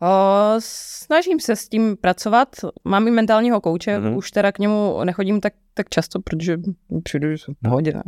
O, 0.01 0.55
snažím 0.59 1.39
se 1.39 1.55
s 1.55 1.69
tím 1.69 1.97
pracovat. 1.97 2.49
Mám 2.83 3.07
i 3.07 3.11
mentálního 3.11 3.61
kouče, 3.61 3.97
mm-hmm. 3.97 4.17
už 4.17 4.31
teda 4.31 4.51
k 4.51 4.59
němu 4.59 5.03
nechodím 5.03 5.41
tak, 5.41 5.53
tak 5.73 5.89
často, 5.89 6.19
protože 6.19 6.57
přijdu, 7.03 7.31
že 7.31 7.37
jsem 7.37 7.53
pohodě. 7.63 7.93
Ne? 7.93 8.03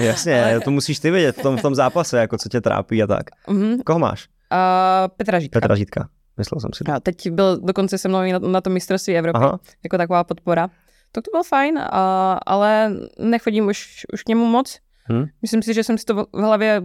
Jasně, 0.04 0.44
Ale... 0.44 0.60
to 0.60 0.70
musíš 0.70 0.98
ty 0.98 1.10
vědět 1.10 1.36
v 1.36 1.42
tom, 1.42 1.56
v 1.56 1.62
tom 1.62 1.74
zápase, 1.74 2.18
jako 2.18 2.38
co 2.38 2.48
tě 2.48 2.60
trápí 2.60 3.02
a 3.02 3.06
tak. 3.06 3.30
Mm-hmm. 3.48 3.82
Koho 3.86 3.98
máš? 3.98 4.28
Uh, 4.52 5.08
Petra 5.16 5.40
Žítka. 5.40 5.60
Petra 5.60 5.76
Žítka, 5.76 6.08
myslel 6.38 6.60
jsem 6.60 6.70
si. 6.74 6.84
To. 6.84 6.92
A 6.92 7.00
teď 7.00 7.30
byl 7.30 7.60
dokonce 7.60 7.98
se 7.98 8.08
mnou 8.08 8.32
na, 8.32 8.38
na 8.38 8.60
tom 8.60 8.72
mistrovství 8.72 9.16
Evropy, 9.16 9.38
Aha. 9.38 9.60
jako 9.84 9.98
taková 9.98 10.24
podpora. 10.24 10.68
Tak 11.12 11.24
to 11.24 11.30
bylo 11.30 11.42
fajn, 11.42 11.78
a, 11.78 12.32
ale 12.46 12.92
nechodím 13.18 13.66
už, 13.66 14.06
už 14.12 14.22
k 14.22 14.28
němu 14.28 14.46
moc. 14.46 14.78
Hmm. 15.04 15.24
Myslím 15.42 15.62
si, 15.62 15.74
že 15.74 15.84
jsem 15.84 15.98
si 15.98 16.04
to 16.04 16.14
v 16.14 16.40
hlavě 16.40 16.82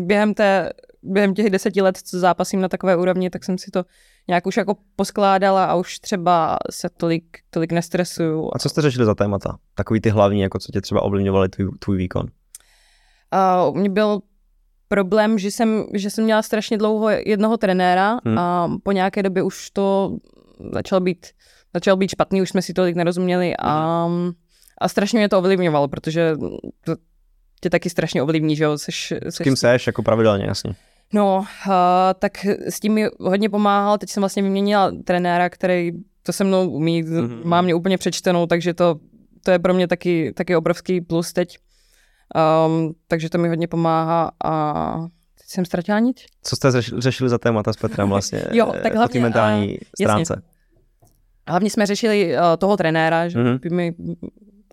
během 0.00 0.34
té 0.34 0.70
během 1.02 1.34
těch 1.34 1.50
deseti 1.50 1.82
let, 1.82 1.98
co 2.04 2.18
zápasím 2.18 2.60
na 2.60 2.68
takové 2.68 2.96
úrovni, 2.96 3.30
tak 3.30 3.44
jsem 3.44 3.58
si 3.58 3.70
to 3.70 3.84
nějak 4.28 4.46
už 4.46 4.56
jako 4.56 4.76
poskládala 4.96 5.64
a 5.64 5.74
už 5.74 5.98
třeba 5.98 6.58
se 6.70 6.88
tolik, 6.96 7.24
tolik 7.50 7.72
nestresuju. 7.72 8.50
A 8.52 8.58
co 8.58 8.68
jste 8.68 8.82
řešili 8.82 9.04
za 9.04 9.14
témata? 9.14 9.58
Takový 9.74 10.00
ty 10.00 10.10
hlavní, 10.10 10.40
jako 10.40 10.58
co 10.58 10.72
tě 10.72 10.80
třeba 10.80 11.02
ovlivňovaly 11.02 11.48
tvůj, 11.48 11.68
tvůj 11.78 11.96
výkon? 11.96 12.26
Uh, 13.68 13.76
mě 13.76 13.90
byl 13.90 14.20
problém, 14.88 15.38
že 15.38 15.50
jsem, 15.50 15.84
že 15.94 16.10
jsem 16.10 16.24
měla 16.24 16.42
strašně 16.42 16.78
dlouho 16.78 17.08
jednoho 17.08 17.56
trenéra 17.56 18.18
hmm. 18.24 18.38
a 18.38 18.70
po 18.82 18.92
nějaké 18.92 19.22
době 19.22 19.42
už 19.42 19.70
to 19.70 20.16
začalo 20.72 21.00
být 21.00 21.26
začal 21.74 21.96
být 21.96 22.10
špatný, 22.10 22.42
už 22.42 22.48
jsme 22.48 22.62
si 22.62 22.72
tolik 22.72 22.96
nerozuměli 22.96 23.54
a, 23.62 24.08
a 24.78 24.88
strašně 24.88 25.18
mě 25.18 25.28
to 25.28 25.38
ovlivňovalo, 25.38 25.88
protože 25.88 26.36
to 26.84 26.96
tě 27.60 27.70
taky 27.70 27.90
strašně 27.90 28.22
ovlivní, 28.22 28.56
že 28.56 28.64
jo. 28.64 28.78
Seš, 28.78 29.14
seš... 29.24 29.34
S 29.34 29.38
kým 29.38 29.56
seš, 29.56 29.86
jako 29.86 30.02
pravidelně, 30.02 30.44
jasně. 30.44 30.74
No, 31.12 31.38
uh, 31.38 31.72
tak 32.18 32.44
s 32.44 32.80
tím 32.80 32.92
mi 32.92 33.06
hodně 33.20 33.48
pomáhal, 33.48 33.98
teď 33.98 34.10
jsem 34.10 34.20
vlastně 34.20 34.42
vyměnila 34.42 34.92
trenéra, 35.04 35.50
který 35.50 35.92
to 36.22 36.32
se 36.32 36.44
mnou 36.44 36.70
umí, 36.70 37.04
mm-hmm. 37.04 37.44
má 37.44 37.62
mě 37.62 37.74
úplně 37.74 37.98
přečtenou, 37.98 38.46
takže 38.46 38.74
to, 38.74 38.96
to 39.44 39.50
je 39.50 39.58
pro 39.58 39.74
mě 39.74 39.88
taky, 39.88 40.32
taky 40.32 40.56
obrovský 40.56 41.00
plus 41.00 41.32
teď. 41.32 41.58
Um, 42.66 42.94
takže 43.08 43.30
to 43.30 43.38
mi 43.38 43.48
hodně 43.48 43.68
pomáhá 43.68 44.30
a 44.44 44.94
teď 45.38 45.46
jsem 45.46 45.64
ztratila 45.64 45.98
nic. 45.98 46.24
Co 46.42 46.56
jste 46.56 46.70
řešili 46.98 47.30
za 47.30 47.38
témata 47.38 47.72
s 47.72 47.76
Petrem 47.76 48.08
vlastně? 48.08 48.44
jo, 48.52 48.72
tak 48.82 48.94
hlavně, 48.94 49.20
po 49.20 49.22
mentální 49.22 49.68
uh, 49.68 49.78
stránce. 50.00 50.34
Jasně. 50.36 50.48
Hlavně 51.48 51.70
jsme 51.70 51.86
řešili 51.86 52.34
uh, 52.34 52.40
toho 52.58 52.76
trenéra, 52.76 53.28
že 53.28 53.38
mm-hmm. 53.38 53.60
by 53.60 53.70
mi 53.70 53.94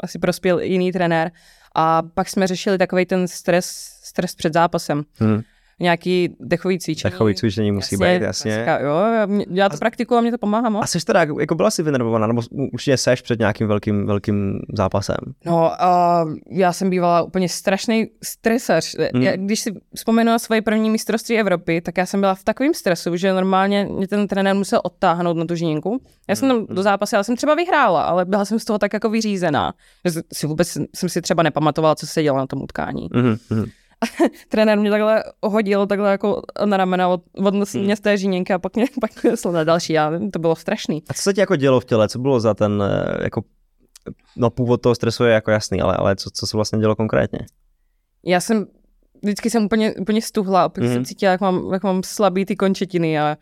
asi 0.04 0.20
prospěl 0.20 0.60
jiný 0.60 0.92
trenér. 0.92 1.32
A 1.76 2.02
pak 2.02 2.30
jsme 2.30 2.48
řešili 2.48 2.78
takový 2.78 3.06
ten 3.06 3.28
stres, 3.28 3.66
stres 4.04 4.36
před 4.36 4.54
zápasem. 4.54 5.04
Mm 5.20 5.42
nějaký 5.80 6.36
dechový 6.40 6.80
cvičení. 6.80 7.12
Dechový 7.12 7.36
cvičení 7.36 7.72
musí 7.72 7.96
jasně, 7.96 8.20
být, 8.20 8.26
jasně. 8.26 8.52
Klasika, 8.52 8.80
jo, 8.80 8.96
já 9.50 9.70
to 9.70 9.76
a, 9.76 9.78
praktikuju 9.78 10.18
a 10.18 10.22
mě 10.22 10.32
to 10.32 10.38
pomáhá 10.38 10.70
moc. 10.70 10.84
A 10.84 10.88
jsi 10.88 11.06
teda, 11.06 11.26
jako 11.40 11.56
byla 11.56 11.72
jsi 11.72 11.84
vynervovaná, 11.84 12.28
nebo 12.28 12.42
určitě 12.52 12.98
seš 12.98 13.22
před 13.22 13.40
nějakým 13.40 13.68
velkým, 13.68 14.06
velkým 14.06 14.60
zápasem? 14.74 15.18
No, 15.46 15.72
uh, 16.26 16.34
já 16.52 16.74
jsem 16.74 16.90
bývala 16.90 17.22
úplně 17.22 17.50
strašný 17.50 18.08
stresař. 18.24 18.96
Hmm. 19.14 19.24
Já, 19.24 19.36
když 19.36 19.60
si 19.60 19.74
vzpomenu 19.96 20.32
na 20.32 20.40
svoje 20.40 20.62
první 20.62 20.90
mistrovství 20.90 21.40
Evropy, 21.40 21.82
tak 21.82 21.98
já 21.98 22.06
jsem 22.06 22.20
byla 22.20 22.36
v 22.36 22.44
takovém 22.44 22.74
stresu, 22.74 23.16
že 23.16 23.34
normálně 23.34 23.88
mě 23.92 24.08
ten 24.08 24.28
trenér 24.28 24.56
musel 24.56 24.82
odtáhnout 24.84 25.38
na 25.38 25.46
tu 25.46 25.56
žínku. 25.56 26.02
Já 26.28 26.36
jsem 26.36 26.50
tam 26.50 26.66
do 26.76 26.84
zápasu, 26.84 27.16
já 27.16 27.24
jsem 27.24 27.36
třeba 27.36 27.56
vyhrála, 27.56 28.02
ale 28.02 28.26
byla 28.26 28.46
jsem 28.46 28.60
z 28.60 28.66
toho 28.66 28.80
tak 28.80 28.94
jako 28.94 29.10
vyřízená, 29.10 29.74
že 30.06 30.22
si 30.34 30.48
vůbec 30.48 30.78
jsem 30.96 31.10
si 31.10 31.22
třeba 31.22 31.44
nepamatovala, 31.44 31.96
co 31.96 32.08
se 32.08 32.24
dělo 32.24 32.38
na 32.38 32.48
tom 32.48 32.62
utkání. 32.62 33.08
Hmm 33.14 33.38
trenér 34.50 34.80
mě 34.80 34.90
takhle 34.90 35.24
hodil 35.44 35.88
takhle 35.88 36.12
jako 36.12 36.42
na 36.66 36.78
ramena 36.78 37.08
od, 37.08 37.22
od 37.46 37.54
hmm. 37.54 37.84
mě 37.84 37.96
z 37.96 38.00
té 38.00 38.18
žíněnky 38.18 38.54
a 38.54 38.60
pak 38.60 38.76
mě 38.76 38.86
pak 39.02 39.12
šlo 39.36 39.52
na 39.52 39.64
další 39.64 39.98
a 39.98 40.12
to 40.34 40.40
bylo 40.40 40.56
strašný. 40.56 41.04
A 41.10 41.14
co 41.14 41.22
se 41.22 41.34
ti 41.34 41.40
jako 41.40 41.56
dělo 41.56 41.80
v 41.80 41.86
těle? 41.86 42.10
Co 42.10 42.20
bylo 42.20 42.40
za 42.40 42.54
ten 42.54 42.84
eh, 42.84 43.24
jako 43.24 43.42
no 44.38 44.50
původ 44.50 44.82
toho 44.82 44.96
stresu 44.96 45.24
je 45.24 45.34
jako 45.34 45.52
jasný, 45.52 45.82
ale, 45.82 45.96
ale 45.96 46.16
co, 46.16 46.30
co 46.34 46.48
se 46.48 46.58
vlastně 46.58 46.80
dělo 46.80 46.96
konkrétně? 46.96 47.40
Já 48.26 48.40
jsem 48.40 48.66
vždycky 49.24 49.50
jsem 49.50 49.66
úplně, 49.66 49.96
úplně 49.96 50.22
stuhla, 50.22 50.70
protože 50.70 50.88
mm. 50.88 50.94
jsem 50.94 51.06
cítila, 51.06 51.32
jak 51.32 51.42
mám, 51.42 51.74
jak 51.74 51.84
mám 51.84 52.04
slabý 52.04 52.46
ty 52.46 52.56
končetiny 52.56 53.20
a 53.20 53.38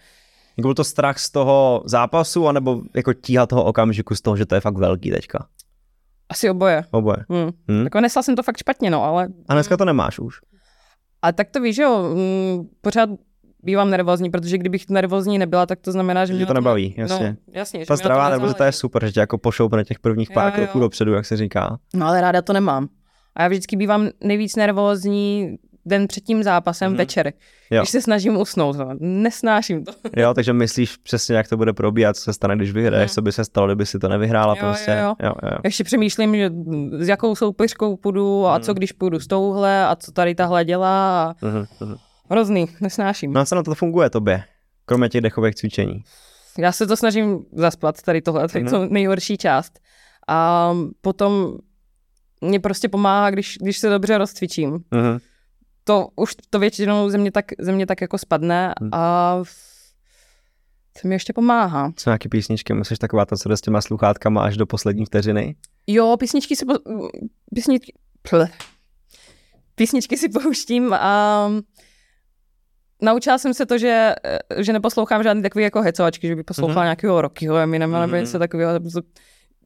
jako 0.57 0.67
byl 0.67 0.73
to 0.73 0.83
strach 0.83 1.19
z 1.19 1.29
toho 1.31 1.83
zápasu, 1.85 2.47
anebo 2.47 2.81
jako 2.95 3.13
tíha 3.13 3.45
toho 3.45 3.63
okamžiku 3.63 4.15
z 4.15 4.21
toho, 4.21 4.37
že 4.37 4.45
to 4.45 4.55
je 4.55 4.61
fakt 4.61 4.77
velký 4.77 5.11
teďka? 5.11 5.47
Asi 6.29 6.49
oboje. 6.49 6.83
Oboje. 6.91 7.17
Hmm. 7.29 7.49
Hmm. 7.69 7.83
Jako 7.83 8.01
nesla 8.01 8.23
jsem 8.23 8.35
to 8.35 8.43
fakt 8.43 8.57
špatně, 8.57 8.89
no, 8.89 9.03
ale... 9.03 9.27
A 9.49 9.53
dneska 9.53 9.77
to 9.77 9.85
nemáš 9.85 10.19
už? 10.19 10.35
A 11.21 11.31
tak 11.31 11.49
to 11.49 11.61
víš, 11.61 11.75
že 11.75 11.83
jo, 11.83 12.13
mm, 12.15 12.67
pořád 12.81 13.09
bývám 13.63 13.89
nervózní, 13.89 14.29
protože 14.29 14.57
kdybych 14.57 14.89
nervózní 14.89 15.37
nebyla, 15.37 15.65
tak 15.65 15.79
to 15.79 15.91
znamená, 15.91 16.25
že 16.25 16.33
mě 16.33 16.45
to 16.45 16.53
nebaví, 16.53 16.95
jasně. 16.97 17.29
No, 17.47 17.53
jasně 17.53 17.85
Ta 17.85 17.97
stravá 17.97 18.29
nervozita 18.29 18.65
je 18.65 18.71
super, 18.71 19.05
že 19.05 19.11
tě 19.11 19.19
jako 19.19 19.37
pošoupne 19.37 19.83
těch 19.83 19.99
prvních 19.99 20.31
pár 20.31 20.51
kroků 20.51 20.79
dopředu, 20.79 21.13
jak 21.13 21.25
se 21.25 21.37
říká. 21.37 21.77
No 21.93 22.07
ale 22.07 22.21
ráda 22.21 22.41
to 22.41 22.53
nemám. 22.53 22.87
A 23.35 23.41
já 23.41 23.47
vždycky 23.47 23.75
bývám 23.75 24.09
nejvíc 24.23 24.55
nervózní 24.55 25.57
den 25.87 26.07
před 26.07 26.23
tím 26.23 26.43
zápasem 26.43 26.93
mm-hmm. 26.93 26.97
večer, 26.97 27.33
jo. 27.71 27.81
když 27.81 27.89
se 27.89 28.01
snažím 28.01 28.37
usnout. 28.37 28.77
No. 28.77 28.89
Nesnáším 28.99 29.85
to. 29.85 29.91
Jo, 30.17 30.33
takže 30.33 30.53
myslíš 30.53 30.97
přesně, 30.97 31.35
jak 31.35 31.47
to 31.47 31.57
bude 31.57 31.73
probíhat, 31.73 32.15
co 32.15 32.23
se 32.23 32.33
stane, 32.33 32.55
když 32.55 32.71
vyhraješ, 32.71 33.11
mm. 33.11 33.13
co 33.13 33.21
by 33.21 33.31
se 33.31 33.45
stalo, 33.45 33.67
kdyby 33.67 33.85
si 33.85 33.99
to 33.99 34.07
nevyhrála 34.07 34.55
jo, 34.57 34.59
prostě. 34.59 34.91
Jo, 34.91 34.97
jo. 35.07 35.15
Jo, 35.23 35.33
jo. 35.51 35.57
Ještě 35.63 35.83
přemýšlím, 35.83 36.35
že 36.35 36.49
s 36.99 37.07
jakou 37.07 37.35
soupeřkou 37.35 37.95
půjdu 37.95 38.47
a 38.47 38.57
mm. 38.57 38.63
co 38.63 38.73
když 38.73 38.91
půjdu 38.91 39.19
s 39.19 39.27
touhle 39.27 39.85
a 39.85 39.95
co 39.95 40.11
tady 40.11 40.35
tahle 40.35 40.65
dělá. 40.65 41.23
A... 41.23 41.33
Mm-hmm. 41.33 41.97
Hrozný, 42.29 42.67
nesnáším. 42.81 43.33
No 43.33 43.41
a 43.41 43.45
co 43.45 43.55
na 43.55 43.63
to 43.63 43.75
funguje 43.75 44.09
tobě, 44.09 44.43
kromě 44.85 45.09
těch 45.09 45.21
dechových 45.21 45.55
cvičení? 45.55 46.03
Já 46.57 46.71
se 46.71 46.87
to 46.87 46.97
snažím 46.97 47.39
zaspat, 47.53 48.01
tady 48.01 48.21
tohle, 48.21 48.47
to 48.47 48.57
je 48.57 48.63
mm-hmm. 48.63 48.89
nejhorší 48.89 49.37
část. 49.37 49.79
A 50.27 50.71
potom 51.01 51.57
mě 52.41 52.59
prostě 52.59 52.89
pomáhá, 52.89 53.29
když, 53.29 53.57
když 53.61 53.77
se 53.77 53.89
dobře 53.89 54.17
rozcvičím. 54.17 54.77
Mm-hmm 54.77 55.19
to 55.87 56.07
už 56.15 56.35
to 56.49 56.59
většinou 56.59 57.09
ze 57.09 57.17
mě 57.17 57.31
tak, 57.31 57.45
ze 57.59 57.71
mě 57.71 57.85
tak 57.85 58.01
jako 58.01 58.17
spadne 58.17 58.73
hmm. 58.81 58.89
a 58.93 59.35
co 60.93 61.07
mi 61.07 61.15
ještě 61.15 61.33
pomáhá. 61.33 61.91
Co 61.95 62.09
nějaký 62.09 62.29
písničky? 62.29 62.73
Musíš 62.73 62.99
taková 62.99 63.25
to, 63.25 63.37
co 63.37 63.49
jde 63.49 63.57
s 63.57 63.61
těma 63.61 63.81
sluchátkama 63.81 64.43
až 64.43 64.57
do 64.57 64.65
poslední 64.65 65.05
vteřiny? 65.05 65.55
Jo, 65.87 66.17
písničky 66.19 66.55
si, 66.55 66.65
po, 66.65 66.73
písničky, 67.55 67.93
ple, 68.29 68.49
písničky 69.75 70.17
si 70.17 70.29
pouštím 70.29 70.93
a 70.93 71.49
naučila 73.01 73.37
jsem 73.37 73.53
se 73.53 73.65
to, 73.65 73.77
že, 73.77 74.13
že 74.57 74.73
neposlouchám 74.73 75.23
žádný 75.23 75.43
takový 75.43 75.63
jako 75.63 75.81
hecovačky, 75.81 76.27
že 76.27 76.35
by 76.35 76.43
poslouchala 76.43 76.81
mm-hmm. 76.81 76.85
nějakého 76.85 77.21
Rockyho 77.21 77.57
Eminem 77.57 77.91
mm-hmm. 77.91 78.01
nebo 78.01 78.15
něco 78.15 78.39
takového 78.39 78.79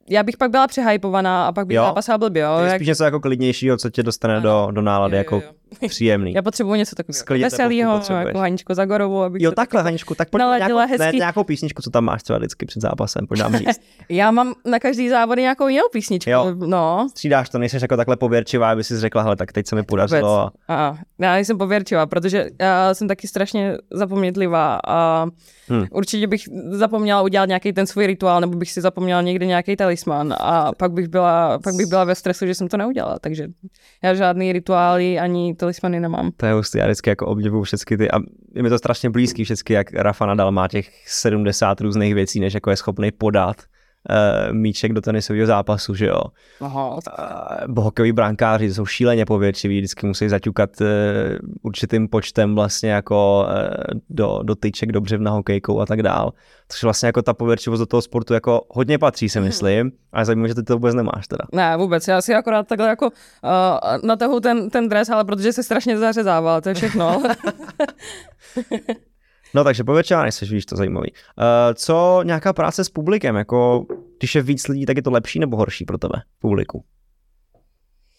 já 0.10 0.24
bych 0.24 0.38
pak 0.38 0.52
byla 0.52 0.68
přehypovaná 0.68 1.48
a 1.48 1.52
pak 1.52 1.68
bych 1.68 1.76
jo? 1.76 1.84
zápasila 1.84 2.18
blbě. 2.18 2.42
Jo? 2.42 2.60
Jak... 2.60 2.76
spíš 2.76 2.88
něco 2.88 3.04
jako 3.04 3.20
klidnějšího, 3.20 3.78
co 3.78 3.90
tě 3.90 4.04
dostane 4.04 4.38
ano. 4.38 4.44
do, 4.44 4.72
do 4.72 4.82
nálady, 4.82 5.18
jo, 5.18 5.24
jo, 5.32 5.36
jo. 5.36 5.42
jako 5.42 5.61
příjemný. 5.88 6.34
Já 6.34 6.42
potřebuji 6.42 6.74
něco 6.74 6.96
takového 6.96 7.44
veselého, 7.44 8.02
jako 8.10 8.38
Haničko 8.38 8.76
Zagorovou. 8.76 9.22
Abych 9.22 9.42
jo, 9.42 9.52
takhle, 9.52 9.82
Haničku, 9.82 10.16
tak 10.16 10.30
pojď 10.30 10.44
nějakou, 10.58 10.98
ne, 10.98 11.12
nějakou 11.14 11.44
písničku, 11.44 11.82
co 11.82 11.90
tam 11.90 12.04
máš 12.04 12.24
třeba 12.24 12.40
vždycky 12.40 12.66
před 12.66 12.82
zápasem, 12.82 13.28
pojď 13.28 13.40
nám 13.40 13.56
říct. 13.58 13.82
já 14.10 14.32
mám 14.32 14.54
na 14.66 14.80
každý 14.80 15.10
závod 15.10 15.38
nějakou 15.38 15.68
jinou 15.68 15.84
písničku. 15.92 16.30
Jo. 16.30 16.56
No. 16.66 17.08
Střídáš 17.10 17.50
to, 17.50 17.60
nejsi 17.60 17.78
jako 17.82 17.98
takhle 17.98 18.18
pověrčivá, 18.18 18.72
aby 18.72 18.84
si 18.84 19.00
řekla, 19.00 19.22
hele, 19.22 19.36
tak 19.36 19.52
teď 19.52 19.68
se 19.68 19.76
mi 19.76 19.84
podařilo. 19.84 20.50
A... 20.68 20.76
a... 20.76 20.98
Já 21.20 21.34
nejsem 21.34 21.58
pověrčivá, 21.58 22.06
protože 22.06 22.50
já 22.60 22.94
jsem 22.94 23.08
taky 23.08 23.28
strašně 23.28 23.78
zapomnětlivá 23.92 24.80
a 24.88 25.28
Hmm. 25.72 25.86
Určitě 25.92 26.28
bych 26.28 26.42
zapomněla 26.70 27.22
udělat 27.22 27.46
nějaký 27.46 27.74
ten 27.74 27.88
svůj 27.88 28.08
rituál, 28.08 28.42
nebo 28.42 28.58
bych 28.58 28.72
si 28.72 28.82
zapomněla 28.82 29.22
někde 29.22 29.46
nějaký 29.46 29.76
talisman 29.76 30.36
a 30.40 30.72
pak 30.78 30.92
bych, 30.92 31.08
byla, 31.08 31.60
pak 31.60 31.76
bych 31.76 31.86
byla 31.86 32.04
ve 32.04 32.16
stresu, 32.16 32.46
že 32.46 32.56
jsem 32.56 32.68
to 32.68 32.78
neudělala. 32.78 33.20
Takže 33.20 33.48
já 34.04 34.14
žádný 34.14 34.54
rituály 34.54 35.20
ani 35.20 35.56
talismany 35.62 36.00
nemám. 36.00 36.32
To 36.38 36.46
je 36.46 36.54
hustý, 36.54 36.78
já 36.78 36.86
vždycky 36.86 37.10
jako 37.10 37.28
obdivuju 37.28 37.64
všechny 37.64 37.98
ty 37.98 38.12
a 38.12 38.20
je 38.56 38.64
mi 38.64 38.70
to 38.70 38.78
strašně 38.78 39.10
blízký 39.10 39.46
všechny, 39.46 39.74
jak 39.74 39.94
Rafa 39.94 40.26
Nadal 40.26 40.52
má 40.52 40.68
těch 40.68 40.90
70 41.08 41.82
různých 41.82 42.14
věcí, 42.14 42.40
než 42.40 42.54
jako 42.54 42.70
je 42.70 42.78
schopný 42.78 43.12
podat 43.12 43.62
uh, 44.10 44.54
míček 44.54 44.94
do 44.94 45.02
tenisového 45.02 45.46
zápasu, 45.46 45.96
že 45.96 46.06
jo. 46.06 46.22
Aha. 46.62 46.98
Uh, 47.70 47.84
hokejoví 47.84 48.12
brankáři 48.12 48.74
jsou 48.74 48.86
šíleně 48.86 49.26
pověrčiví, 49.26 49.78
vždycky 49.78 50.08
musí 50.08 50.30
zaťukat 50.30 50.82
uh, 50.82 50.88
určitým 51.62 52.08
počtem 52.08 52.56
vlastně 52.56 52.92
jako 52.92 53.46
uh, 53.48 54.00
do, 54.10 54.40
do 54.44 54.56
tyček 54.56 54.92
do 54.92 55.02
břevna 55.02 55.32
hokejkou 55.32 55.80
a 55.80 55.86
tak 55.86 56.04
dál. 56.04 56.34
Což 56.70 56.84
vlastně 56.84 57.08
jako 57.08 57.22
ta 57.22 57.34
pověrčivost 57.34 57.80
do 57.80 57.86
toho 57.86 58.02
sportu 58.02 58.34
jako 58.34 58.62
hodně 58.70 58.98
patří, 58.98 59.30
si 59.30 59.40
mhm. 59.40 59.48
myslím, 59.48 59.82
hmm. 59.82 59.92
ale 60.14 60.26
zajímavé, 60.26 60.48
že 60.48 60.56
ty 60.56 60.64
to 60.64 60.74
vůbec 60.74 60.96
nemáš 60.96 61.28
teda. 61.28 61.44
Ne, 61.54 61.78
vůbec, 61.78 62.08
já 62.08 62.22
si 62.22 62.36
akorát 62.36 62.68
takhle 62.68 62.88
jako 62.88 63.06
uh, 63.06 63.12
natahu 64.04 64.40
ten, 64.40 64.70
ten 64.70 64.90
dres, 64.90 65.10
ale 65.10 65.26
protože 65.26 65.54
se 65.54 65.64
strašně 65.64 65.98
zařezával, 65.98 66.62
to 66.62 66.70
je 66.70 66.76
všechno. 66.76 67.24
No 69.54 69.64
takže 69.64 69.84
povětšinou 69.84 70.22
nejsi, 70.22 70.46
víš, 70.46 70.66
to 70.66 70.76
zajímavý. 70.76 71.12
Uh, 71.12 71.46
co 71.74 72.22
nějaká 72.24 72.54
práce 72.54 72.84
s 72.84 72.90
publikem, 72.90 73.36
jako 73.36 73.86
když 74.20 74.36
je 74.36 74.42
víc 74.42 74.68
lidí, 74.68 74.86
tak 74.86 74.98
je 74.98 75.04
to 75.04 75.12
lepší 75.12 75.40
nebo 75.40 75.58
horší 75.58 75.86
pro 75.86 75.98
tebe, 75.98 76.22
publiku? 76.40 76.84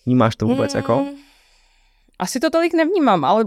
Vnímáš 0.06 0.36
to 0.36 0.46
vůbec, 0.46 0.74
jako? 0.74 0.96
hmm, 0.96 1.06
jako? 1.06 1.18
Asi 2.18 2.40
to 2.40 2.50
tolik 2.50 2.74
nevnímám, 2.74 3.24
ale 3.24 3.44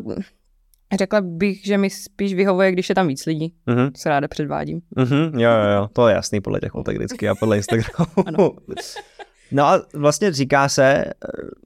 řekla 0.98 1.21
bych, 1.21 1.65
že 1.65 1.78
mi 1.78 1.89
spíš 1.89 2.34
vyhovuje, 2.34 2.71
když 2.71 2.89
je 2.89 2.95
tam 2.95 3.08
víc 3.08 3.26
lidí. 3.26 3.56
Uh-huh. 3.67 3.91
Se 3.98 4.10
ráda 4.10 4.28
předvádím. 4.28 4.82
Uh-huh. 4.98 5.39
Jo, 5.39 5.50
jo, 5.52 5.69
jo, 5.76 5.88
to 5.93 6.08
je 6.08 6.15
jasný 6.15 6.41
podle 6.41 6.60
těch 6.60 6.71
fotek 6.71 6.98
vždycky 6.98 7.30
a 7.30 7.36
podle 7.36 7.58
Instagramu. 7.58 8.12
No 9.56 9.65
a 9.65 9.82
vlastně 9.94 10.32
říká 10.32 10.70
se, 10.70 11.06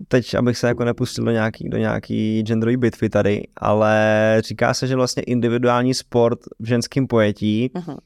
teď 0.07 0.35
abych 0.35 0.57
se 0.57 0.67
jako 0.67 0.83
nepustil 0.83 1.25
do 1.25 1.31
nějaký, 1.31 1.69
do 1.69 1.77
nějaký 1.77 2.41
genderový 2.41 2.77
bitvy 2.77 3.09
tady, 3.09 3.43
ale 3.57 4.37
říká 4.45 4.73
se, 4.73 4.87
že 4.87 4.95
vlastně 4.95 5.23
individuální 5.23 5.93
sport 5.93 6.39
v 6.59 6.67
ženském 6.67 7.07
pojetí 7.07 7.71
uh-huh. 7.75 7.97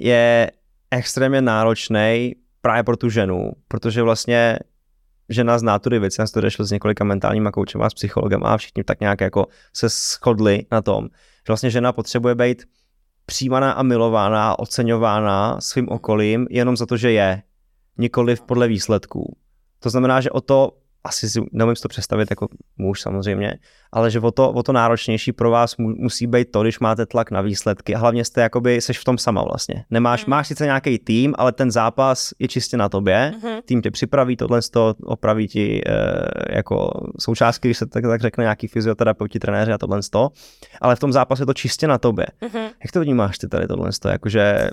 je 0.00 0.50
extrémně 0.90 1.42
náročný 1.42 2.34
právě 2.60 2.82
pro 2.82 2.96
tu 2.96 3.08
ženu, 3.08 3.52
protože 3.68 4.02
vlastně 4.02 4.58
žena 5.28 5.58
zná 5.58 5.78
tu 5.78 5.90
věc, 5.90 6.18
já 6.18 6.26
jsem 6.26 6.34
to 6.34 6.40
řešil 6.40 6.64
s 6.64 6.70
několika 6.70 7.04
mentálníma 7.04 7.50
koučem 7.50 7.82
a 7.82 7.90
s 7.90 7.94
psychologem 7.94 8.44
a 8.44 8.56
všichni 8.56 8.84
tak 8.84 9.00
nějak 9.00 9.20
jako 9.20 9.46
se 9.72 9.88
shodli 9.88 10.66
na 10.72 10.82
tom, 10.82 11.04
že 11.46 11.48
vlastně 11.48 11.70
žena 11.70 11.92
potřebuje 11.92 12.34
být 12.34 12.64
přijímaná 13.26 13.72
a 13.72 13.82
milována 13.82 14.50
a 14.50 14.58
oceňována 14.58 15.60
svým 15.60 15.88
okolím 15.88 16.46
jenom 16.50 16.76
za 16.76 16.86
to, 16.86 16.96
že 16.96 17.12
je 17.12 17.42
nikoli 18.00 18.36
podle 18.46 18.68
výsledků. 18.68 19.36
To 19.78 19.90
znamená, 19.90 20.20
že 20.20 20.30
o 20.30 20.40
to 20.40 20.72
asi 21.04 21.30
si 21.30 21.40
neumím 21.52 21.76
si 21.76 21.82
to 21.82 21.88
představit 21.88 22.30
jako 22.30 22.48
muž 22.78 23.00
samozřejmě, 23.00 23.54
ale 23.92 24.10
že 24.10 24.20
o 24.20 24.30
to, 24.30 24.52
o 24.52 24.62
to 24.62 24.72
náročnější 24.72 25.32
pro 25.32 25.50
vás 25.50 25.76
mu, 25.76 25.88
musí 25.88 26.26
být 26.26 26.50
to, 26.50 26.62
když 26.62 26.78
máte 26.78 27.06
tlak 27.06 27.30
na 27.30 27.40
výsledky 27.40 27.94
a 27.94 27.98
hlavně 27.98 28.24
jste 28.24 28.40
jakoby, 28.40 28.80
seš 28.80 28.98
v 28.98 29.04
tom 29.04 29.18
sama 29.18 29.42
vlastně. 29.42 29.84
Nemáš, 29.90 30.26
mm. 30.26 30.30
máš 30.30 30.48
sice 30.48 30.64
nějaký 30.64 30.98
tým, 30.98 31.34
ale 31.38 31.52
ten 31.52 31.70
zápas 31.70 32.30
je 32.38 32.48
čistě 32.48 32.76
na 32.76 32.88
tobě, 32.88 33.34
mm-hmm. 33.34 33.62
tým 33.64 33.82
tě 33.82 33.90
připraví, 33.90 34.36
tohle 34.36 34.60
to 34.62 34.94
opraví 35.04 35.48
ti 35.48 35.80
e, 35.86 35.92
jako 36.56 36.90
součástky, 37.18 37.68
když 37.68 37.78
se 37.78 37.86
tak, 37.86 38.04
tak 38.04 38.20
řekne 38.20 38.44
nějaký 38.44 38.68
fyzioterapeuti, 38.68 39.38
trenéři 39.38 39.72
a 39.72 39.78
tohle 39.78 40.00
to, 40.10 40.28
ale 40.80 40.96
v 40.96 40.98
tom 40.98 41.12
zápase 41.12 41.42
je 41.42 41.46
to 41.46 41.54
čistě 41.54 41.86
na 41.86 41.98
tobě. 41.98 42.26
Mm-hmm. 42.42 42.70
Jak 42.84 42.92
to 42.92 43.00
vnímáš 43.00 43.38
ty 43.38 43.48
tady 43.48 43.66
tohle 43.66 43.90
to, 44.02 44.08
jakože 44.08 44.70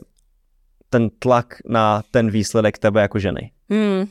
ten 0.89 1.09
tlak 1.19 1.55
na 1.69 2.03
ten 2.11 2.29
výsledek 2.29 2.77
tebe 2.77 3.01
jako 3.01 3.19
ženy? 3.19 3.51
Hmm. 3.69 4.07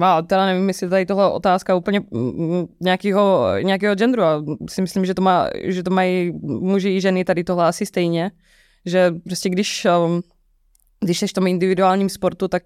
Já 0.00 0.22
teda 0.22 0.46
nevím, 0.46 0.68
jestli 0.68 0.88
tady 0.88 1.06
tohle 1.06 1.30
otázka 1.30 1.74
úplně 1.74 2.00
nějakého, 2.80 3.46
nějakého 3.62 3.94
genderu. 3.94 4.22
A 4.22 4.44
si 4.70 4.82
myslím, 4.82 5.06
že 5.06 5.14
to, 5.14 5.22
má, 5.22 5.48
že 5.64 5.82
to 5.82 5.90
mají 5.90 6.32
muži 6.42 6.88
i 6.88 7.00
ženy 7.00 7.24
tady 7.24 7.44
tohle 7.44 7.66
asi 7.66 7.86
stejně. 7.86 8.30
Že 8.86 9.14
prostě 9.24 9.48
když, 9.48 9.86
um, 10.06 10.22
když 11.00 11.18
jsi 11.18 11.26
v 11.26 11.32
tom 11.32 11.46
individuálním 11.46 12.08
sportu, 12.08 12.48
tak, 12.48 12.62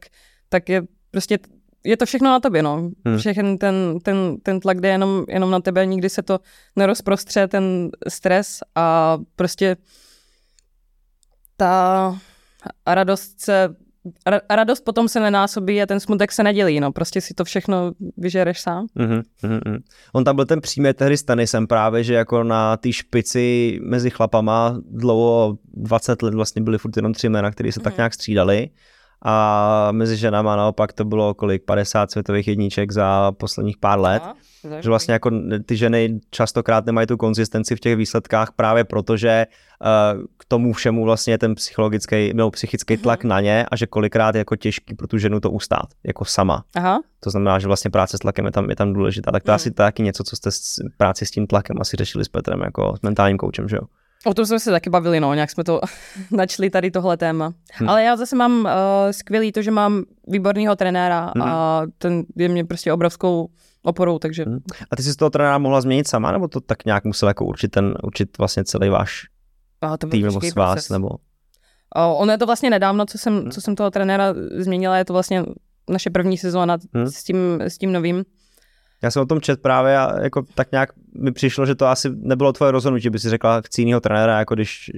tak 0.49 0.69
je 0.69 0.83
prostě 1.11 1.39
je 1.85 1.97
to 1.97 2.07
všechno 2.07 2.31
na 2.31 2.41
tobě, 2.41 2.63
no. 2.63 2.91
Hmm. 3.07 3.19
Všechny 3.19 3.59
ten, 3.59 3.99
ten, 4.03 4.37
ten 4.43 4.61
tlak 4.61 4.81
jde 4.81 4.89
jenom, 4.89 5.25
jenom 5.29 5.51
na 5.51 5.61
tebe, 5.61 5.87
nikdy 5.87 6.11
se 6.11 6.23
to 6.23 6.39
nerozprostře, 6.77 7.49
ten 7.49 7.91
stres 8.09 8.59
a 8.75 9.19
prostě 9.37 9.77
ta 11.57 12.19
radost 12.87 13.41
se 13.41 13.75
a 14.49 14.57
radost 14.57 14.81
potom 14.81 15.09
se 15.09 15.21
nenásobí 15.21 15.83
a 15.83 15.87
ten 15.87 16.01
smutek 16.01 16.33
se 16.33 16.43
nedělí, 16.43 16.81
no, 16.81 16.93
prostě 16.93 17.21
si 17.21 17.35
to 17.35 17.45
všechno 17.45 17.93
vyžereš 18.17 18.61
sám. 18.61 18.87
Mm-hmm, 18.97 19.23
mm-hmm. 19.43 19.79
On 20.13 20.25
tam 20.25 20.37
byl 20.37 20.47
ten 20.47 20.61
přímý 20.61 20.93
tehdy 20.93 21.17
s 21.17 21.23
tenisem 21.23 21.67
právě, 21.67 22.05
že 22.05 22.15
jako 22.15 22.43
na 22.43 22.77
té 22.77 22.93
špici 22.93 23.79
mezi 23.83 24.11
chlapama 24.11 24.77
dlouho 24.91 25.59
20 25.75 26.23
let 26.23 26.35
vlastně 26.35 26.63
byly 26.63 26.79
furt 26.79 26.97
jenom 26.97 27.13
tři 27.13 27.29
jména, 27.29 27.51
které 27.51 27.73
se 27.73 27.81
mm-hmm. 27.81 27.85
tak 27.85 27.93
mhm. 27.93 27.99
nějak 27.99 28.15
střídali 28.15 28.71
a 29.25 29.89
mezi 29.93 30.17
ženama 30.17 30.57
naopak 30.57 30.93
to 30.93 31.05
bylo 31.05 31.35
kolik 31.35 31.65
50 31.65 32.11
světových 32.11 32.49
jedniček 32.49 32.93
za 32.93 33.33
posledních 33.33 33.79
pár 33.79 34.01
let. 34.01 34.23
Že 34.81 34.89
vlastně 34.89 35.13
jako 35.13 35.31
ty 35.67 35.77
ženy 35.77 36.21
častokrát 36.31 36.87
nemají 36.87 37.07
tu 37.07 37.17
konzistenci 37.17 37.77
v 37.77 37.81
těch 37.81 37.97
výsledkách 37.97 38.53
právě 38.57 38.85
proto, 38.85 39.17
že 39.17 39.47
uh, 39.81 40.23
k 40.37 40.45
tomu 40.45 40.73
všemu 40.73 41.05
vlastně 41.05 41.35
je 41.35 41.39
ten 41.39 41.55
psychologický 41.55 42.35
nebo 42.35 42.51
psychický 42.51 42.97
tlak. 42.97 43.25
Mhm. 43.25 43.29
na 43.29 43.41
ně 43.41 43.67
a 43.71 43.77
že 43.77 43.87
kolikrát 43.87 44.35
je 44.35 44.39
jako 44.39 44.57
těžký 44.57 44.95
pro 44.95 45.07
tu 45.07 45.19
ženu 45.19 45.41
to 45.41 45.51
ustát, 45.51 45.87
jako 46.05 46.25
sama. 46.25 46.65
Aha. 46.77 47.01
To 47.21 47.31
znamená, 47.31 47.59
že 47.59 47.67
vlastně 47.67 47.91
práce 47.91 48.17
s 48.17 48.21
tlakem 48.21 48.45
je 48.45 48.53
tam, 48.53 48.71
je 48.71 48.77
tam 48.77 48.93
důležitá. 48.93 49.33
Tak 49.33 49.43
to 49.43 49.53
hmm. 49.53 49.57
asi 49.57 49.71
taky 49.71 50.03
něco, 50.03 50.25
co 50.25 50.37
jste 50.37 50.51
s, 50.51 50.75
práci 50.97 51.27
s 51.27 51.31
tím 51.31 51.47
tlakem 51.47 51.77
asi 51.81 51.97
řešili 51.97 52.25
s 52.25 52.29
Petrem, 52.29 52.61
jako 52.61 52.95
s 52.97 53.03
mentálním 53.03 53.39
koučem, 53.39 53.69
že 53.69 53.77
jo? 53.77 53.83
O 54.27 54.35
tom 54.35 54.47
jsme 54.47 54.61
se 54.61 54.71
taky 54.71 54.91
bavili, 54.91 55.21
no, 55.21 55.35
nějak 55.35 55.51
jsme 55.51 55.65
to 55.65 55.81
načli 56.31 56.71
tady 56.71 56.91
tohle 56.91 57.17
téma. 57.17 57.53
Hmm. 57.73 57.89
Ale 57.89 58.03
já 58.03 58.17
zase 58.17 58.37
mám 58.37 58.61
uh, 58.61 58.71
skvělý 59.11 59.53
to, 59.53 59.63
že 59.63 59.71
mám 59.71 60.03
výborného 60.29 60.77
trenéra 60.77 61.33
hmm. 61.37 61.43
a 61.43 61.83
ten 61.99 62.25
je 62.37 62.49
mě 62.49 62.65
prostě 62.65 62.93
obrovskou 62.93 63.49
oporou, 63.85 64.19
takže... 64.19 64.45
Hmm. 64.45 64.59
A 64.91 64.97
ty 64.97 65.03
jsi 65.03 65.13
z 65.13 65.17
toho 65.17 65.31
trenéra 65.31 65.59
mohla 65.59 65.81
změnit 65.81 66.09
sama, 66.09 66.33
nebo 66.33 66.49
to 66.49 66.61
tak 66.61 66.85
nějak 66.85 67.05
musel 67.05 67.29
jako 67.29 67.45
určit 67.45 67.69
ten, 67.69 67.95
určit 68.03 68.39
vlastně 68.39 68.65
celý 68.65 68.89
váš 68.89 69.23
a 69.81 69.97
to 69.97 70.07
tým 70.07 70.27
nebo 70.27 70.41
s 70.41 70.55
vás, 70.55 70.89
nebo... 70.89 71.09
Uh, 71.09 72.23
ono 72.23 72.33
je 72.33 72.39
to 72.39 72.47
vlastně 72.47 72.71
nedávno, 72.71 73.07
co 73.07 73.19
jsem, 73.19 73.39
hmm. 73.39 73.51
co 73.51 73.61
jsem 73.61 73.75
toho 73.75 73.91
trenéra 73.91 74.35
změnila, 74.59 74.97
je 74.97 75.05
to 75.05 75.13
vlastně 75.13 75.45
naše 75.91 76.11
první 76.11 76.39
sezóna 76.39 76.79
hmm. 76.95 77.07
s, 77.07 77.25
tím, 77.25 77.61
s 77.61 77.79
tím 77.79 77.93
novým. 77.93 78.25
Já 79.03 79.11
jsem 79.11 79.23
o 79.23 79.27
tom 79.27 79.41
čet 79.41 79.63
právě 79.63 79.99
a 79.99 80.23
jako 80.23 80.43
tak 80.55 80.73
nějak 80.73 80.91
mi 81.15 81.33
přišlo, 81.33 81.67
že 81.67 81.75
to 81.75 81.87
asi 81.87 82.11
nebylo 82.15 82.53
tvoje 82.53 82.73
rozhodnutí, 82.73 83.11
by 83.11 83.19
si 83.19 83.31
řekla 83.31 83.61
chci 83.61 83.81
jinýho 83.81 84.01
trenéra, 84.01 84.39
jako 84.39 84.55
když 84.55 84.91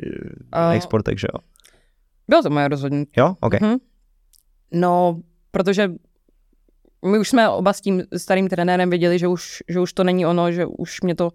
uh, 0.66 0.72
exportek, 0.72 1.18
že 1.18 1.26
jo? 1.34 1.40
Bylo 2.28 2.42
to 2.42 2.50
moje 2.50 2.68
rozhodnutí. 2.68 3.10
Jo? 3.16 3.34
OK. 3.40 3.54
Uh-huh. 3.54 3.78
No, 4.72 5.20
protože 5.50 5.90
my 7.04 7.18
už 7.18 7.28
jsme 7.28 7.48
oba 7.48 7.72
s 7.72 7.80
tím 7.80 8.02
starým 8.16 8.48
trenérem 8.48 8.90
věděli, 8.90 9.18
že 9.18 9.28
už, 9.28 9.62
že 9.68 9.80
už 9.80 9.92
to 9.92 10.04
není 10.04 10.26
ono, 10.26 10.52
že 10.52 10.66
už 10.66 11.00
mě 11.00 11.14
to 11.14 11.30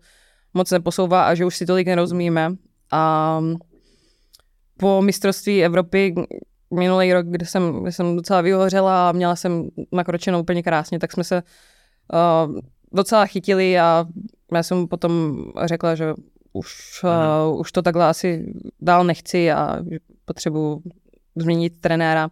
moc 0.53 0.71
neposouvá 0.71 1.23
a 1.23 1.35
že 1.35 1.45
už 1.45 1.57
si 1.57 1.65
tolik 1.65 1.87
nerozumíme. 1.87 2.55
A 2.91 3.41
po 4.77 5.01
mistrovství 5.01 5.63
Evropy 5.63 6.15
minulý 6.73 7.13
rok, 7.13 7.25
kde 7.25 7.45
jsem, 7.45 7.81
kde 7.81 7.91
jsem 7.91 8.15
docela 8.15 8.41
vyhořela 8.41 9.09
a 9.09 9.11
měla 9.11 9.35
jsem 9.35 9.69
nakročenou 9.91 10.41
úplně 10.41 10.63
krásně, 10.63 10.99
tak 10.99 11.11
jsme 11.11 11.23
se 11.23 11.43
uh, 12.13 12.59
docela 12.93 13.25
chytili 13.25 13.79
a 13.79 14.05
já 14.53 14.63
jsem 14.63 14.87
potom 14.87 15.43
řekla, 15.65 15.95
že 15.95 16.13
už, 16.53 17.01
uh, 17.03 17.59
už 17.59 17.71
to 17.71 17.81
takhle 17.81 18.05
asi 18.05 18.53
dál 18.81 19.03
nechci 19.03 19.51
a 19.51 19.79
potřebuji 20.25 20.81
změnit 21.35 21.81
trenéra. 21.81 22.29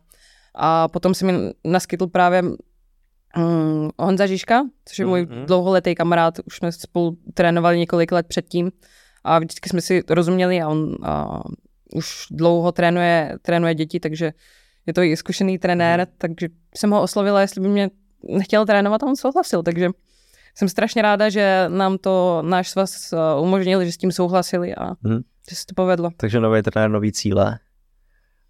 A 0.55 0.87
potom 0.87 1.13
se 1.13 1.25
mi 1.25 1.33
naskytl 1.65 2.07
právě 2.07 2.43
um, 3.37 3.89
Honza 3.99 4.27
Žižka, 4.27 4.63
což 4.85 4.99
je 4.99 5.05
můj 5.05 5.21
mm-hmm. 5.21 5.45
dlouholetý 5.45 5.95
kamarád, 5.95 6.39
už 6.45 6.57
jsme 6.57 6.71
spolu 6.71 7.17
trénovali 7.33 7.79
několik 7.79 8.11
let 8.11 8.27
předtím 8.27 8.71
a 9.23 9.39
vždycky 9.39 9.69
jsme 9.69 9.81
si 9.81 10.03
rozuměli 10.09 10.61
a 10.61 10.67
on 10.67 10.95
a 11.03 11.41
už 11.95 12.25
dlouho 12.31 12.71
trénuje, 12.71 13.37
trénuje 13.41 13.75
děti, 13.75 13.99
takže 13.99 14.31
je 14.85 14.93
to 14.93 15.01
i 15.01 15.17
zkušený 15.17 15.57
trenér, 15.57 15.99
mm. 15.99 16.05
takže 16.17 16.47
jsem 16.75 16.91
ho 16.91 17.01
oslovila, 17.01 17.41
jestli 17.41 17.61
by 17.61 17.67
mě 17.67 17.89
nechtěl 18.23 18.65
trénovat 18.65 19.03
a 19.03 19.05
on 19.05 19.15
souhlasil, 19.15 19.63
takže 19.63 19.89
jsem 20.55 20.69
strašně 20.69 21.01
ráda, 21.01 21.29
že 21.29 21.65
nám 21.67 21.97
to 21.97 22.41
náš 22.45 22.69
svaz 22.69 23.13
eh, 23.13 23.17
umožnil, 23.41 23.85
že 23.85 23.91
s 23.91 23.97
tím 23.97 24.11
souhlasili 24.11 24.75
a 24.75 24.85
hmm. 25.03 25.21
že 25.49 25.55
se 25.55 25.65
to 25.65 25.75
povedlo. 25.75 26.09
Takže 26.17 26.39
nový 26.39 26.61
trenér, 26.61 26.89
nový 26.89 27.11
cíle. 27.11 27.59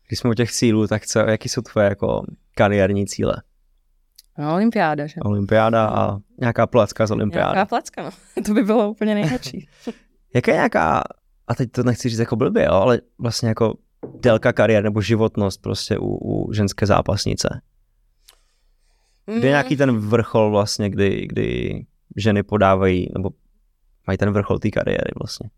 Když 0.08 0.20
jsme 0.20 0.30
u 0.30 0.34
těch 0.34 0.52
cílů, 0.52 0.88
tak 0.88 1.06
co, 1.06 1.20
jaký 1.20 1.50
jsou 1.50 1.62
tvoje 1.62 1.88
jako 1.88 2.24
kariérní 2.56 3.08
cíle? 3.08 3.34
No, 4.39 4.54
olympiáda, 4.54 5.08
že? 5.08 5.21
Olympiáda 5.21 5.88
a 5.88 6.17
nějaká 6.39 6.67
placka 6.67 7.08
z 7.08 7.12
olympiády. 7.12 7.56
Nějaká 7.56 7.65
placka, 7.65 8.04
no. 8.04 8.10
to 8.45 8.54
by 8.54 8.63
bylo 8.63 8.91
úplně 8.91 9.15
nejlepší. 9.15 9.67
Jaká 10.36 10.52
je 10.52 10.56
nějaká, 10.56 11.04
a 11.47 11.56
teď 11.56 11.71
to 11.71 11.84
nechci 11.84 12.10
říct 12.10 12.19
jako 12.19 12.36
blbě, 12.36 12.65
jo, 12.65 12.73
ale 12.73 13.02
vlastně 13.17 13.49
jako 13.49 13.78
délka 14.19 14.54
kariéry 14.54 14.84
nebo 14.84 15.02
životnost 15.02 15.62
prostě 15.62 15.97
u, 15.97 16.17
u 16.17 16.54
ženské 16.54 16.86
zápasnice? 16.86 17.62
Kde 19.25 19.47
je 19.47 19.49
nějaký 19.49 19.78
ten 19.78 19.99
vrchol 19.99 20.52
vlastně, 20.52 20.89
kdy, 20.89 21.28
kdy 21.28 21.80
ženy 22.15 22.43
podávají, 22.43 23.08
nebo 23.13 23.30
mají 24.08 24.17
ten 24.17 24.32
vrchol 24.32 24.60
té 24.60 24.69
kariéry 24.69 25.12
vlastně? 25.19 25.49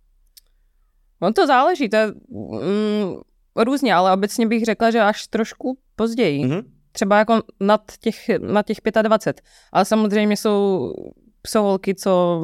On 1.19 1.33
to 1.33 1.47
záleží, 1.47 1.89
to 1.89 1.95
je 1.95 2.07
mm, 2.07 3.15
různě, 3.55 3.93
ale 3.93 4.13
obecně 4.13 4.47
bych 4.47 4.65
řekla, 4.65 4.91
že 4.91 5.01
až 5.01 5.27
trošku 5.27 5.77
později. 5.95 6.45
Mm-hmm. 6.45 6.63
Třeba 6.91 7.17
jako 7.17 7.41
nad 7.59 7.81
těch, 7.99 8.15
nad 8.39 8.65
těch 8.65 8.77
25. 9.01 9.41
Ale 9.71 9.85
samozřejmě 9.85 10.37
jsou 10.37 10.93
jsou 11.47 11.63
holky, 11.63 11.95
co 11.95 12.41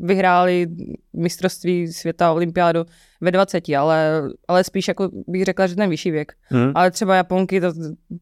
vyhráli 0.00 0.66
mistrovství 1.12 1.92
světa, 1.92 2.32
olympiádu 2.32 2.84
ve 3.20 3.30
20, 3.30 3.64
ale, 3.78 4.22
ale 4.48 4.64
spíš 4.64 4.88
jako 4.88 5.10
bych 5.26 5.44
řekla, 5.44 5.66
že 5.66 5.76
ten 5.76 5.90
vyšší 5.90 6.10
věk. 6.10 6.32
Hmm. 6.42 6.72
Ale 6.74 6.90
třeba 6.90 7.14
Japonky, 7.14 7.60
to, 7.60 7.72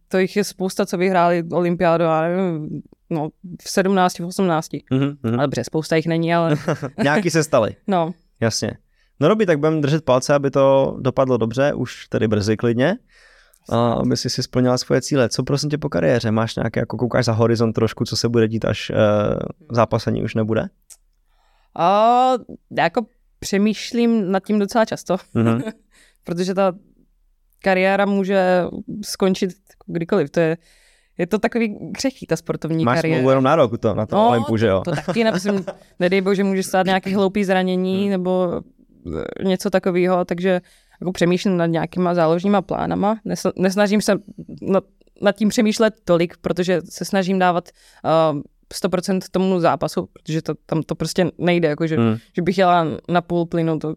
to 0.09 0.19
jich 0.19 0.37
je 0.37 0.45
spousta, 0.45 0.87
co 0.87 0.99
vyhráli 0.99 1.45
olympiádu, 1.53 2.05
a 2.05 2.23
nevím, 2.23 2.83
no, 3.11 3.29
v 3.63 3.71
17, 3.71 4.19
v 4.19 4.25
18. 4.25 4.69
Hmm, 4.91 5.01
hmm. 5.01 5.35
Ale 5.35 5.43
dobře, 5.43 5.65
spousta 5.65 5.97
jich 5.97 6.07
není, 6.07 6.35
ale... 6.35 6.57
Nějaký 7.03 7.31
se 7.31 7.45
stali. 7.45 7.77
No. 7.87 8.15
Jasně. 8.41 8.77
No 9.21 9.29
dobrý, 9.29 9.47
tak 9.47 9.59
budeme 9.59 9.81
držet 9.81 10.05
palce, 10.05 10.35
aby 10.35 10.51
to 10.51 10.97
dopadlo 11.01 11.37
dobře, 11.37 11.73
už 11.75 12.09
tedy 12.09 12.29
brzy 12.29 12.57
klidně 12.57 12.97
a 13.68 13.92
aby 13.92 14.16
si 14.16 14.31
si 14.31 14.42
splnila 14.42 14.79
svoje 14.79 15.03
cíle. 15.03 15.29
Co 15.29 15.42
prosím 15.42 15.70
tě 15.70 15.79
po 15.79 15.88
kariéře? 15.88 16.31
Máš 16.31 16.57
nějaké, 16.57 16.81
jako 16.81 16.96
koukáš 16.96 17.25
za 17.25 17.33
horizont 17.33 17.72
trošku, 17.72 18.05
co 18.05 18.16
se 18.16 18.29
bude 18.29 18.48
dít, 18.48 18.64
až 18.64 18.90
uh, 18.90 18.96
zápasení 19.70 20.22
už 20.22 20.35
nebude? 20.35 20.68
A, 21.79 22.33
jako 22.79 23.07
přemýšlím 23.38 24.33
nad 24.33 24.44
tím 24.44 24.59
docela 24.59 24.85
často, 24.85 25.16
mm-hmm. 25.16 25.72
protože 26.25 26.55
ta 26.55 26.72
kariéra 27.62 28.07
může 28.07 28.64
skončit 29.05 29.51
kdykoliv. 29.87 30.31
To 30.31 30.40
je, 30.40 30.57
je 31.18 31.27
to 31.27 31.38
takový 31.38 31.92
křehký, 31.94 32.27
ta 32.27 32.37
sportovní 32.37 32.85
Máš 32.85 32.98
kariéra. 32.98 33.22
Máš 33.22 33.31
jenom 33.31 33.44
na 33.44 33.57
rok 33.57 33.79
to, 33.79 33.94
na 33.94 34.07
to 34.07 34.16
no, 34.16 34.29
Olympu, 34.29 34.57
že 34.57 34.66
jo? 34.66 34.83
To, 34.85 34.90
to 34.90 34.96
taky, 34.96 35.25
nevím, 35.25 35.64
nedej 36.01 36.20
bože, 36.20 36.44
může 36.44 36.62
stát 36.62 36.87
nějaký 36.92 37.14
hloupý 37.14 37.44
zranění, 37.44 38.01
hmm. 38.01 38.11
nebo 38.11 38.53
eh, 38.57 38.61
něco 39.45 39.71
takového, 39.71 40.25
takže 40.25 40.61
jako 41.01 41.12
přemýšlím 41.12 41.57
nad 41.57 41.67
nějakýma 41.67 42.15
záložníma 42.15 42.62
plánama. 42.62 43.21
Nesnažím 43.57 44.01
se 44.01 44.15
nad, 44.62 44.85
nad 45.23 45.37
tím 45.37 45.49
přemýšlet 45.49 45.95
tolik, 46.05 46.37
protože 46.37 46.81
se 46.91 47.05
snažím 47.05 47.38
dávat 47.38 47.69
uh, 48.35 48.41
100% 48.85 49.21
tomu 49.31 49.61
zápasu, 49.61 50.09
protože 50.12 50.43
to, 50.43 50.55
tam 50.67 50.83
to 50.83 50.95
prostě 50.95 51.31
nejde, 51.38 51.69
jako 51.69 51.87
že, 51.87 51.97
hmm. 51.97 52.17
že 52.37 52.43
bych 52.43 52.59
jela 52.59 52.87
na 53.09 53.21
půl 53.21 53.47
plynu, 53.47 53.79
to 53.79 53.95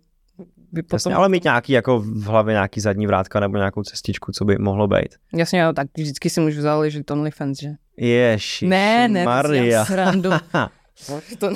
by 0.72 0.84
potom... 0.84 0.96
Jasně, 0.96 1.16
ale 1.16 1.30
mít 1.30 1.44
nějaký 1.44 1.74
jako 1.74 2.00
v 2.00 2.24
hlavě 2.24 2.54
nějaký 2.54 2.80
zadní 2.80 3.08
vrátka 3.08 3.40
nebo 3.40 3.58
nějakou 3.58 3.84
cestičku, 3.84 4.32
co 4.32 4.46
by 4.46 4.58
mohlo 4.58 4.88
být. 4.88 5.16
Jasně, 5.34 5.66
tak 5.76 5.88
vždycky 5.98 6.30
si 6.30 6.42
můžu 6.42 6.62
záležet 6.62 7.12
OnlyFans, 7.12 7.60
že? 7.60 7.70
Ježiši, 7.98 8.68
Ne, 8.68 9.08
ne, 9.08 9.26
Maria. 9.26 9.86
srandu. 9.86 10.30
to, 11.40 11.50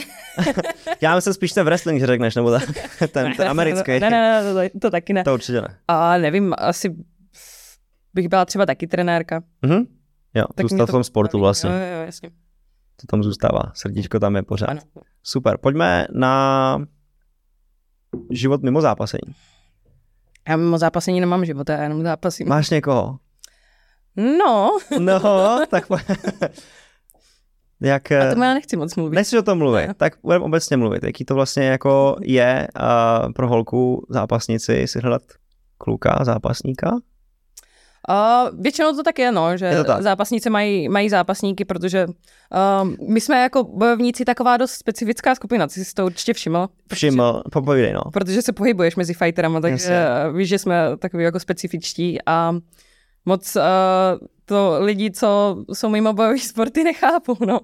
Já 1.02 1.16
myslím 1.16 1.34
spíš 1.34 1.52
ten 1.52 1.66
wrestling, 1.66 2.00
že 2.00 2.08
řekneš, 2.08 2.36
nebo 2.36 2.52
ten, 2.52 2.62
ten, 3.12 3.34
ten 3.38 3.48
americký. 3.48 3.92
Ne, 4.00 4.10
ne, 4.10 4.44
ne, 4.54 4.70
to, 4.70 4.80
to 4.80 4.90
taky 4.92 5.14
ne. 5.14 5.24
To 5.24 5.34
určitě 5.34 5.62
ne. 5.62 5.78
A 5.88 6.18
nevím, 6.18 6.54
asi 6.58 6.96
bych 8.14 8.28
byla 8.28 8.46
třeba 8.46 8.66
taky 8.66 8.88
trenérka. 8.88 9.42
Mhm. 9.62 9.84
Jo, 10.34 10.46
Tak 10.56 10.64
zůstal 10.64 10.86
v 10.86 10.90
to 10.90 10.92
tom 10.94 11.04
sportu 11.04 11.38
baví. 11.38 11.42
vlastně. 11.42 11.70
Jo, 11.70 11.76
jo, 12.00 12.06
jasně. 12.06 12.30
To 13.02 13.08
tam 13.08 13.24
zůstává. 13.24 13.62
Srdíčko 13.74 14.20
tam 14.20 14.36
je 14.36 14.44
pořád. 14.44 14.66
Ano. 14.70 14.82
Super. 15.24 15.58
Pojďme 15.58 16.08
na 16.14 16.78
život 18.32 18.64
mimo 18.64 18.82
zápasení. 18.82 19.36
Já 20.50 20.56
mimo 20.58 20.78
zápasení 20.78 21.20
nemám 21.20 21.46
život, 21.46 21.70
já 21.70 21.84
jenom 21.84 22.04
zápasím. 22.04 22.48
Máš 22.48 22.70
někoho? 22.70 23.20
No, 24.16 24.78
No, 25.00 25.60
tak 25.70 25.86
jak... 27.82 28.12
a 28.12 28.30
tomu 28.30 28.44
já 28.44 28.54
nechci 28.54 28.78
moc 28.78 28.96
mluvit. 28.96 29.16
Nechci 29.16 29.38
o 29.38 29.42
tom 29.44 29.58
mluvit, 29.58 29.88
Ne. 29.88 29.94
tak 29.94 30.14
budeme 30.24 30.46
obecně 30.46 30.78
mluvit. 30.78 31.04
Jaký 31.04 31.26
to 31.26 31.36
vlastně 31.36 31.68
jako 31.68 32.16
je 32.22 32.68
uh, 32.80 33.32
pro 33.34 33.48
holku 33.48 34.06
zápasnici 34.10 34.88
si 34.88 35.00
hledat 35.00 35.22
kluka, 35.78 36.20
zápasníka? 36.22 36.92
A 38.10 38.46
většinou 38.60 38.96
to 38.96 39.04
tak 39.04 39.20
je, 39.20 39.32
no, 39.32 39.58
že 39.58 39.66
Je 39.66 39.78
to 39.78 39.84
tak. 39.84 40.02
zápasníci 40.02 40.50
mají, 40.50 40.90
mají 40.90 41.10
zápasníky, 41.10 41.66
protože 41.66 42.06
uh, 42.08 43.10
my 43.10 43.22
jsme 43.22 43.42
jako 43.42 43.64
bojovníci 43.64 44.26
taková 44.26 44.58
dost 44.58 44.72
specifická 44.72 45.36
skupina, 45.36 45.68
ty 45.68 45.86
jsi 45.86 45.94
to 45.94 46.06
určitě 46.06 46.34
všiml. 46.34 46.68
Všiml, 46.94 47.44
popovídej 47.52 47.94
no. 47.94 48.02
Protože 48.14 48.42
se 48.42 48.54
pohybuješ 48.54 48.96
mezi 48.96 49.14
fighterama, 49.14 49.62
takže 49.62 49.94
Jasně. 49.94 50.38
víš, 50.38 50.50
že 50.50 50.58
jsme 50.60 50.98
takový 50.98 51.24
jako 51.24 51.40
specifičtí 51.40 52.20
a 52.26 52.56
moc 53.26 53.56
uh, 53.56 53.62
to 54.50 54.78
lidi, 54.80 55.12
co 55.12 55.58
jsou 55.74 55.90
mimo 55.90 56.14
bojové 56.14 56.40
sporty, 56.40 56.84
nechápou, 56.84 57.36
no. 57.48 57.60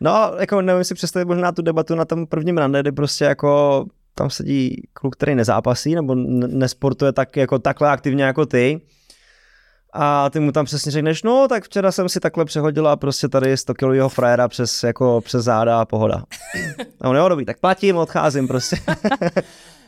No, 0.00 0.32
jako 0.38 0.62
nevím 0.62 0.84
si 0.84 0.94
představit 0.94 1.24
možná 1.24 1.52
tu 1.52 1.62
debatu 1.62 1.94
na 1.94 2.04
tom 2.04 2.26
prvním 2.26 2.58
rande, 2.58 2.80
kdy 2.80 2.92
prostě 2.92 3.24
jako 3.24 3.84
tam 4.14 4.30
sedí 4.30 4.82
kluk, 4.92 5.16
který 5.16 5.34
nezápasí 5.34 5.94
nebo 5.94 6.14
nesportuje 6.14 7.12
tak 7.12 7.36
jako 7.36 7.58
takhle 7.58 7.90
aktivně 7.90 8.24
jako 8.24 8.46
ty. 8.46 8.80
A 9.92 10.30
ty 10.30 10.40
mu 10.40 10.52
tam 10.52 10.64
přesně 10.64 10.92
řekneš, 10.92 11.22
no 11.22 11.48
tak 11.48 11.64
včera 11.64 11.92
jsem 11.92 12.08
si 12.08 12.20
takhle 12.20 12.44
přehodila 12.44 12.96
prostě 12.96 13.28
tady 13.28 13.56
100 13.56 13.74
kilového 13.74 14.08
frajera 14.08 14.48
přes, 14.48 14.82
jako, 14.82 15.20
přes 15.20 15.44
záda 15.44 15.80
a 15.80 15.84
pohoda. 15.84 16.24
A 17.00 17.08
on 17.08 17.16
jo, 17.16 17.28
dobrý, 17.28 17.44
tak 17.44 17.60
platím, 17.60 17.96
odcházím 17.96 18.48
prostě. 18.48 18.76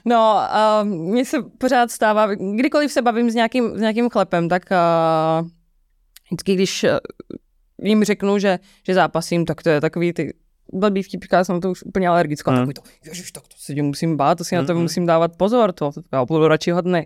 No, 0.04 0.36
a 0.38 0.82
mně 0.84 1.24
se 1.24 1.36
pořád 1.58 1.90
stává, 1.90 2.34
kdykoliv 2.34 2.92
se 2.92 3.02
bavím 3.02 3.30
s 3.30 3.34
nějakým, 3.34 3.78
s 3.78 3.80
nějakým 3.80 4.10
chlepem, 4.10 4.48
tak 4.48 4.62
uh, 4.70 5.48
vždycky, 6.32 6.54
když 6.54 6.84
uh, 6.84 6.90
jim 7.82 8.04
řeknu, 8.04 8.38
že, 8.38 8.58
že 8.86 8.94
zápasím, 8.94 9.44
tak 9.46 9.62
to 9.62 9.68
je 9.70 9.80
takový 9.80 10.12
ty 10.12 10.34
blbý 10.72 11.02
vtipka, 11.02 11.36
já 11.36 11.44
jsem 11.44 11.60
to 11.60 11.70
už 11.70 11.82
úplně 11.82 12.08
alergická. 12.08 12.50
Mm. 12.50 12.58
Mm. 12.58 12.66
Takový 12.72 12.74
to, 13.04 13.08
ježiš, 13.10 13.32
tak 13.32 13.42
to 13.42 13.54
se 13.58 13.74
tě 13.74 13.82
musím 13.82 14.16
bát, 14.16 14.38
to 14.38 14.44
si 14.44 14.54
na 14.56 14.64
to 14.64 14.72
Mhm. 14.72 14.82
musím 14.82 15.06
dávat 15.06 15.36
pozor, 15.36 15.72
to, 15.72 15.90
já 16.12 16.24
budu 16.24 16.48
radši 16.48 16.70
hodný. 16.70 17.02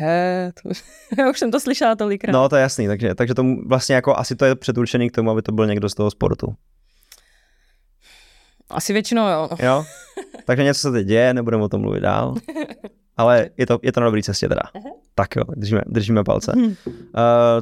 Je, 0.00 0.52
to, 0.62 0.68
já 1.22 1.30
už 1.30 1.38
jsem 1.38 1.50
to 1.50 1.60
slyšela 1.60 1.96
tolikrát. 1.96 2.32
No, 2.32 2.48
to 2.48 2.56
je 2.56 2.62
jasný, 2.62 2.86
takže, 2.86 3.14
takže 3.14 3.34
to 3.34 3.42
vlastně 3.66 3.94
jako 3.94 4.16
asi 4.18 4.36
to 4.36 4.44
je 4.44 4.54
předurčený 4.54 5.10
k 5.10 5.14
tomu, 5.14 5.30
aby 5.30 5.42
to 5.42 5.52
byl 5.52 5.66
někdo 5.66 5.88
z 5.88 5.94
toho 5.94 6.10
sportu. 6.10 6.54
Asi 8.70 8.92
většinou 8.92 9.28
jo. 9.28 9.48
Jo? 9.62 9.84
Takže 10.46 10.64
něco 10.64 10.80
se 10.80 10.92
teď 10.92 11.06
děje, 11.06 11.34
nebudeme 11.34 11.62
o 11.64 11.68
tom 11.68 11.80
mluvit 11.80 12.00
dál. 12.00 12.34
Ale 13.16 13.50
je 13.56 13.66
to, 13.66 13.78
je 13.82 13.92
to 13.92 14.00
na 14.00 14.06
dobré 14.06 14.22
cestě 14.22 14.48
teda. 14.48 14.60
Tak 15.14 15.36
jo, 15.36 15.42
držíme, 15.56 15.80
držíme 15.86 16.24
palce. 16.24 16.52
Uh, 16.56 16.62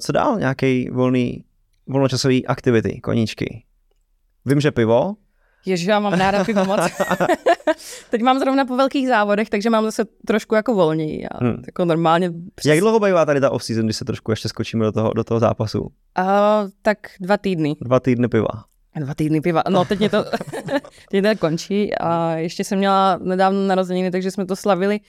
co 0.01 0.13
dál? 0.13 0.39
Nějaký 0.39 0.91
volný, 0.91 1.45
volnočasový 1.87 2.47
aktivity, 2.47 3.01
koníčky? 3.01 3.65
Vím, 4.47 4.61
že 4.61 4.71
pivo. 4.71 5.15
Ježiš, 5.67 5.87
já 5.87 6.01
mám 6.01 6.13
ráda 6.13 6.45
pivo 6.45 6.65
moc. 6.65 6.81
Teď 8.11 8.23
mám 8.23 8.39
zrovna 8.39 8.65
po 8.65 8.77
velkých 8.77 9.09
závodech, 9.09 9.51
takže 9.51 9.71
mám 9.71 9.85
zase 9.85 10.05
trošku 10.27 10.55
jako 10.55 10.75
volněji. 10.75 11.27
A 11.29 11.45
Hmm. 11.45 11.63
jako 11.67 11.85
normálně 11.85 12.31
přes, 12.55 12.69
Jak 12.71 12.81
dlouho 12.81 13.01
bývá 13.01 13.25
tady 13.27 13.41
ta 13.41 13.51
off-season, 13.51 13.85
když 13.85 13.97
se 13.97 14.05
trošku 14.05 14.33
ještě 14.33 14.49
skočíme 14.49 14.85
do 14.85 14.93
toho, 14.93 15.13
do 15.13 15.25
toho 15.25 15.41
zápasu? 15.41 15.89
a, 16.17 16.65
tak 16.83 16.99
dva 17.21 17.37
týdny. 17.37 17.77
Dva 17.81 18.01
týdny 18.01 18.29
piva. 18.29 18.49
Dva 19.01 19.15
týdny 19.15 19.41
piva. 19.41 19.63
No, 19.69 19.85
teď 19.85 19.99
mě 19.99 20.11
to, 20.11 20.25
teď 21.11 21.25
to 21.25 21.37
končí 21.39 21.95
a 21.95 22.33
ještě 22.37 22.65
jsem 22.65 22.79
měla 22.79 23.19
nedávno 23.23 23.67
narozeniny, 23.67 24.11
takže 24.11 24.31
jsme 24.31 24.47
to 24.47 24.57
slavili, 24.57 25.01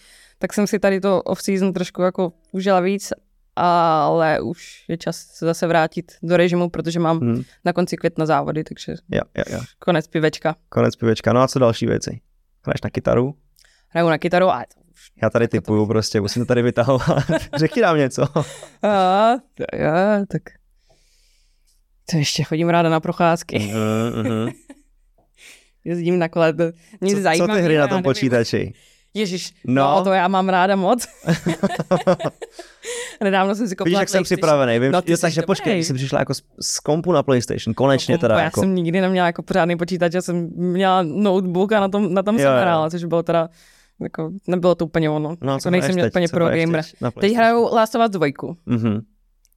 tak 0.46 0.54
jsem 0.54 0.68
si 0.68 0.80
tady 0.80 1.00
to 1.02 1.22
off-season 1.22 1.74
trošku 1.74 2.02
jako 2.02 2.34
užila 2.52 2.80
víc, 2.80 3.14
ale 3.56 4.40
už 4.42 4.86
je 4.88 4.98
čas 4.98 5.18
se 5.18 5.46
zase 5.46 5.68
vrátit 5.68 6.12
do 6.24 6.38
režimu, 6.38 6.70
protože 6.70 7.00
mám 7.00 7.20
Hmm. 7.20 7.42
na 7.66 7.74
konci 7.74 7.98
května 7.98 8.26
závody, 8.26 8.64
takže 8.64 8.94
Jo, 9.12 9.22
jo, 9.38 9.44
jo. 9.50 9.60
konec 9.80 10.08
pivečka. 10.08 10.56
Konec 10.70 10.96
pivečka. 10.96 11.34
No 11.34 11.42
a 11.42 11.48
co 11.48 11.60
další 11.60 11.86
věci? 11.86 12.20
Hraješ 12.66 12.82
na 12.84 12.90
kytaru? 12.90 13.36
Hraju 13.90 14.10
na 14.10 14.18
kytaru 14.18 14.50
a 14.50 14.64
Já 15.22 15.30
tady 15.30 15.48
typuju 15.48 15.86
prostě, 15.86 16.22
musím 16.22 16.42
to 16.42 16.46
tady 16.48 16.62
vytahovat. 16.62 17.24
Řekni 17.58 17.82
nám 17.82 17.98
něco. 17.98 18.24
A, 18.84 19.32
já, 19.74 20.26
tak 20.32 20.42
to 22.12 22.18
ještě 22.18 22.44
chodím 22.44 22.70
ráda 22.70 22.90
na 22.90 23.00
procházky. 23.00 23.60
Mhm, 23.60 24.30
mhm. 24.32 24.50
Jezdím 25.84 26.20
na 26.20 26.30
kole. 26.30 26.54
to- 26.54 26.72
Mě 27.02 27.16
Co, 27.38 27.48
ty 27.48 27.62
hry 27.62 27.78
na 27.78 27.88
tom 27.88 27.96
nevím. 27.96 28.04
počítači? 28.04 28.74
Ježíš, 29.16 29.54
No. 29.66 29.84
no. 29.84 29.96
no. 29.98 30.04
to 30.04 30.12
já 30.14 30.28
mám 30.28 30.50
ráda 30.50 30.76
moc. 30.76 31.08
Nedávno 33.24 33.56
jsem 33.56 33.68
si 33.68 33.76
kopla 33.76 33.90
Víš, 33.90 34.00
jak 34.00 34.10
jsem 34.10 34.24
připravený. 34.24 34.80
Vím, 34.80 34.92
No, 34.92 34.98
no, 34.98 35.02
ty 35.02 35.12
jo, 35.12 35.18
takže 35.22 35.42
dobrý. 35.42 35.46
počkej, 35.48 35.84
jsi 35.84 35.94
přišla 35.94 36.20
jako 36.20 36.34
z, 36.34 36.42
z 36.62 36.80
kompu 36.80 37.12
na 37.12 37.24
PlayStation, 37.24 37.74
konečně 37.74 38.18
teda. 38.18 38.36
já 38.38 38.44
jako. 38.44 38.60
jsem 38.60 38.76
nikdy 38.76 39.02
neměla 39.02 39.28
jako 39.28 39.44
pořádný 39.44 39.78
počítač, 39.78 40.14
já 40.14 40.22
jsem 40.22 40.50
měla 40.56 41.04
notebook 41.04 41.72
a 41.72 41.80
na 41.80 41.88
tom, 41.90 42.14
na 42.14 42.24
tom 42.24 42.36
Jo, 42.36 42.42
jsem 42.42 42.58
hrála, 42.62 42.90
což 42.90 43.04
bylo 43.04 43.24
teda, 43.24 43.50
jako, 44.02 44.32
nebylo 44.48 44.76
to 44.76 44.86
úplně 44.86 45.10
ono. 45.10 45.36
No, 45.42 45.54
jako 45.54 45.70
nejsem 45.70 45.96
teď? 45.96 46.08
úplně 46.08 46.28
pro 46.28 46.46
gamer. 46.50 46.82
teď 47.20 47.34
hraju 47.36 47.70
Last 47.76 47.96
of 47.96 48.02
Us 48.06 48.10
2. 48.12 48.28
Mhm. 48.66 49.00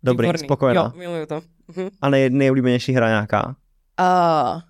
Dobrý, 0.03 0.27
Výborný. 0.27 0.47
spokojená. 0.47 0.83
Jo, 0.83 0.93
miluju 0.99 1.27
to. 1.27 1.41
Mhm. 1.77 1.89
A 2.03 2.09
nej, 2.11 2.31
nejoblíbenější 2.31 2.93
hra 2.93 3.09
nějaká? 3.09 3.47
Uh, 4.01 4.61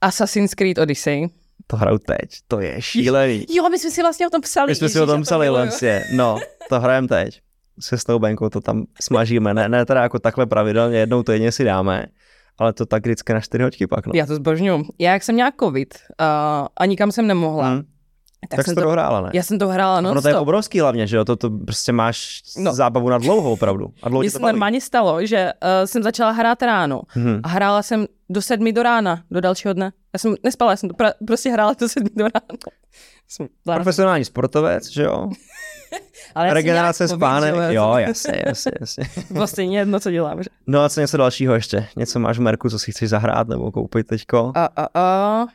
Assassin's 0.00 0.54
Creed 0.54 0.78
Odyssey. 0.78 1.28
To 1.66 1.76
hraju 1.76 1.98
teď, 1.98 2.30
to 2.48 2.60
je 2.60 2.82
šílený. 2.82 3.46
Jo, 3.50 3.68
my 3.68 3.78
jsme 3.78 3.90
si 3.90 4.02
vlastně 4.02 4.26
o 4.26 4.30
tom 4.30 4.40
psali. 4.40 4.70
My 4.70 4.74
jsme 4.74 4.88
si 4.88 5.00
o 5.00 5.06
tom 5.06 5.20
to 5.20 5.24
psali, 5.24 5.46
miluju. 5.46 5.60
Lencie. 5.60 6.04
No, 6.14 6.38
to 6.68 6.80
hrajeme 6.80 7.08
teď. 7.08 7.40
Se 7.80 7.98
Snowbankou 7.98 8.48
to 8.48 8.60
tam 8.60 8.84
smažíme. 9.00 9.54
Ne, 9.54 9.68
ne 9.68 9.86
teda 9.86 10.02
jako 10.02 10.18
takhle 10.18 10.46
pravidelně, 10.46 10.98
jednou 10.98 11.22
to 11.22 11.32
jedně 11.32 11.52
si 11.52 11.64
dáme, 11.64 12.06
ale 12.58 12.72
to 12.72 12.86
tak 12.86 13.02
vždycky 13.06 13.32
na 13.32 13.40
čtyři 13.40 13.64
hoďky 13.64 13.86
pak. 13.86 14.06
No. 14.06 14.12
Já 14.14 14.26
to 14.26 14.34
zbožňuju. 14.34 14.84
Já 14.98 15.12
jak 15.12 15.22
jsem 15.22 15.34
měla 15.34 15.52
covid 15.60 15.94
uh, 16.20 16.26
a 16.76 16.86
nikam 16.86 17.12
jsem 17.12 17.26
nemohla, 17.26 17.68
Hmm. 17.68 17.82
Hmm. 18.44 18.48
Tak, 18.48 18.56
tak, 18.56 18.66
jsem 18.66 18.74
to 18.74 18.80
dohrála, 18.80 19.20
ne? 19.20 19.30
já 19.34 19.42
jsem 19.42 19.58
to 19.58 19.68
hrála 19.68 19.98
ono 19.98 20.14
non 20.14 20.22
to 20.22 20.28
je 20.28 20.36
obrovský 20.36 20.80
hlavně, 20.80 21.06
že 21.06 21.16
jo? 21.16 21.24
To, 21.24 21.36
to 21.36 21.50
prostě 21.50 21.92
máš 21.92 22.42
no. 22.56 22.62
No. 22.64 22.74
zábavu 22.74 23.08
na 23.08 23.18
dlouho 23.18 23.52
opravdu. 23.52 23.86
A 24.02 24.08
dlouho 24.08 24.20
Mně 24.20 24.30
se 24.30 24.38
normálně 24.38 24.80
stalo, 24.80 25.26
že 25.26 25.52
uh, 25.62 25.68
jsem 25.86 26.02
začala 26.02 26.30
hrát 26.30 26.62
ráno 26.62 27.02
Mhm. 27.16 27.40
a 27.42 27.48
hrála 27.48 27.82
jsem 27.82 28.06
do 28.30 28.42
sedmi 28.42 28.72
do 28.72 28.82
rána, 28.82 29.22
do 29.30 29.40
dalšího 29.40 29.74
dne. 29.74 29.92
Já 30.12 30.18
jsem 30.18 30.34
nespala, 30.44 30.70
já 30.70 30.76
jsem 30.76 30.88
to 30.88 30.94
pra- 30.94 31.12
prostě 31.26 31.50
hrála 31.50 31.74
do 31.80 31.88
sedmi 31.88 32.10
do 32.16 32.24
rána. 32.24 32.58
Jsem, 33.28 33.48
zároveň- 33.66 33.82
Profesionální 33.84 34.24
sportovec, 34.24 34.88
že 34.90 35.02
jo? 35.02 35.28
ale 36.34 36.54
Regenerace 36.54 37.08
že 37.08 37.14
Jo, 37.70 37.94
jasně, 37.96 38.42
jasně, 38.46 38.72
jasně. 38.80 39.04
Bylo 39.30 39.46
stejně 39.46 39.78
jedno, 39.78 40.00
co 40.00 40.10
dělám. 40.10 40.42
Že? 40.42 40.50
No 40.66 40.80
a 40.80 40.88
co 40.88 41.00
něco 41.00 41.16
dalšího 41.16 41.54
ještě? 41.54 41.86
Něco 41.96 42.18
máš 42.18 42.38
v 42.38 42.40
Merku, 42.40 42.70
co 42.70 42.78
si 42.78 42.92
chceš 42.92 43.08
zahrát 43.08 43.48
nebo 43.48 43.72
koupit 43.72 44.06
teďko? 44.06 44.52
A, 44.54 44.68
a, 44.76 44.86
a, 44.94 45.46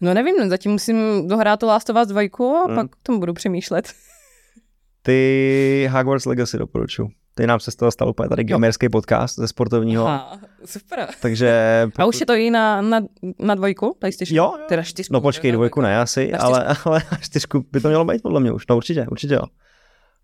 no 0.00 0.14
nevím, 0.14 0.48
zatím 0.48 0.72
musím 0.72 1.28
dohrát 1.28 1.60
to 1.60 1.66
Last 1.66 1.90
of 1.90 1.96
Us 2.02 2.08
2 2.08 2.20
a 2.20 2.66
Hmm. 2.66 2.74
pak 2.76 2.90
k 2.90 2.96
tomu 3.02 3.20
budu 3.20 3.32
přemýšlet. 3.32 3.92
Ty 5.02 5.88
Hogwarts 5.92 6.26
Legacy 6.26 6.58
doporučuji. 6.58 7.08
Ty 7.36 7.46
nám 7.46 7.60
se 7.60 7.70
z 7.70 7.76
toho 7.76 7.90
stal 7.90 8.08
úplně 8.08 8.28
tady 8.28 8.44
gamerský 8.44 8.88
podcast 8.88 9.36
ze 9.36 9.48
sportovního, 9.48 10.06
Aha, 10.06 10.38
super. 10.64 11.08
takže... 11.20 11.52
A 11.96 12.04
už 12.04 12.20
je 12.20 12.26
to 12.26 12.34
i 12.34 12.50
na, 12.50 12.82
na, 12.82 13.00
na 13.38 13.54
dvojku, 13.54 13.96
PlayStation? 13.98 14.36
Jo, 14.36 14.52
jo. 14.58 14.64
Teda 14.68 14.82
čtyřku. 14.82 15.12
No 15.14 15.20
počkej, 15.20 15.52
dvojku 15.52 15.80
ne 15.80 16.00
asi, 16.00 16.32
ale, 16.32 16.76
ale 16.84 17.02
čtyřku 17.20 17.64
by 17.72 17.80
to 17.80 17.88
mělo 17.88 18.04
být 18.04 18.22
podle 18.22 18.40
mě 18.40 18.52
už. 18.52 18.66
No 18.70 18.76
určitě, 18.76 19.06
určitě 19.10 19.34
jo. 19.34 19.42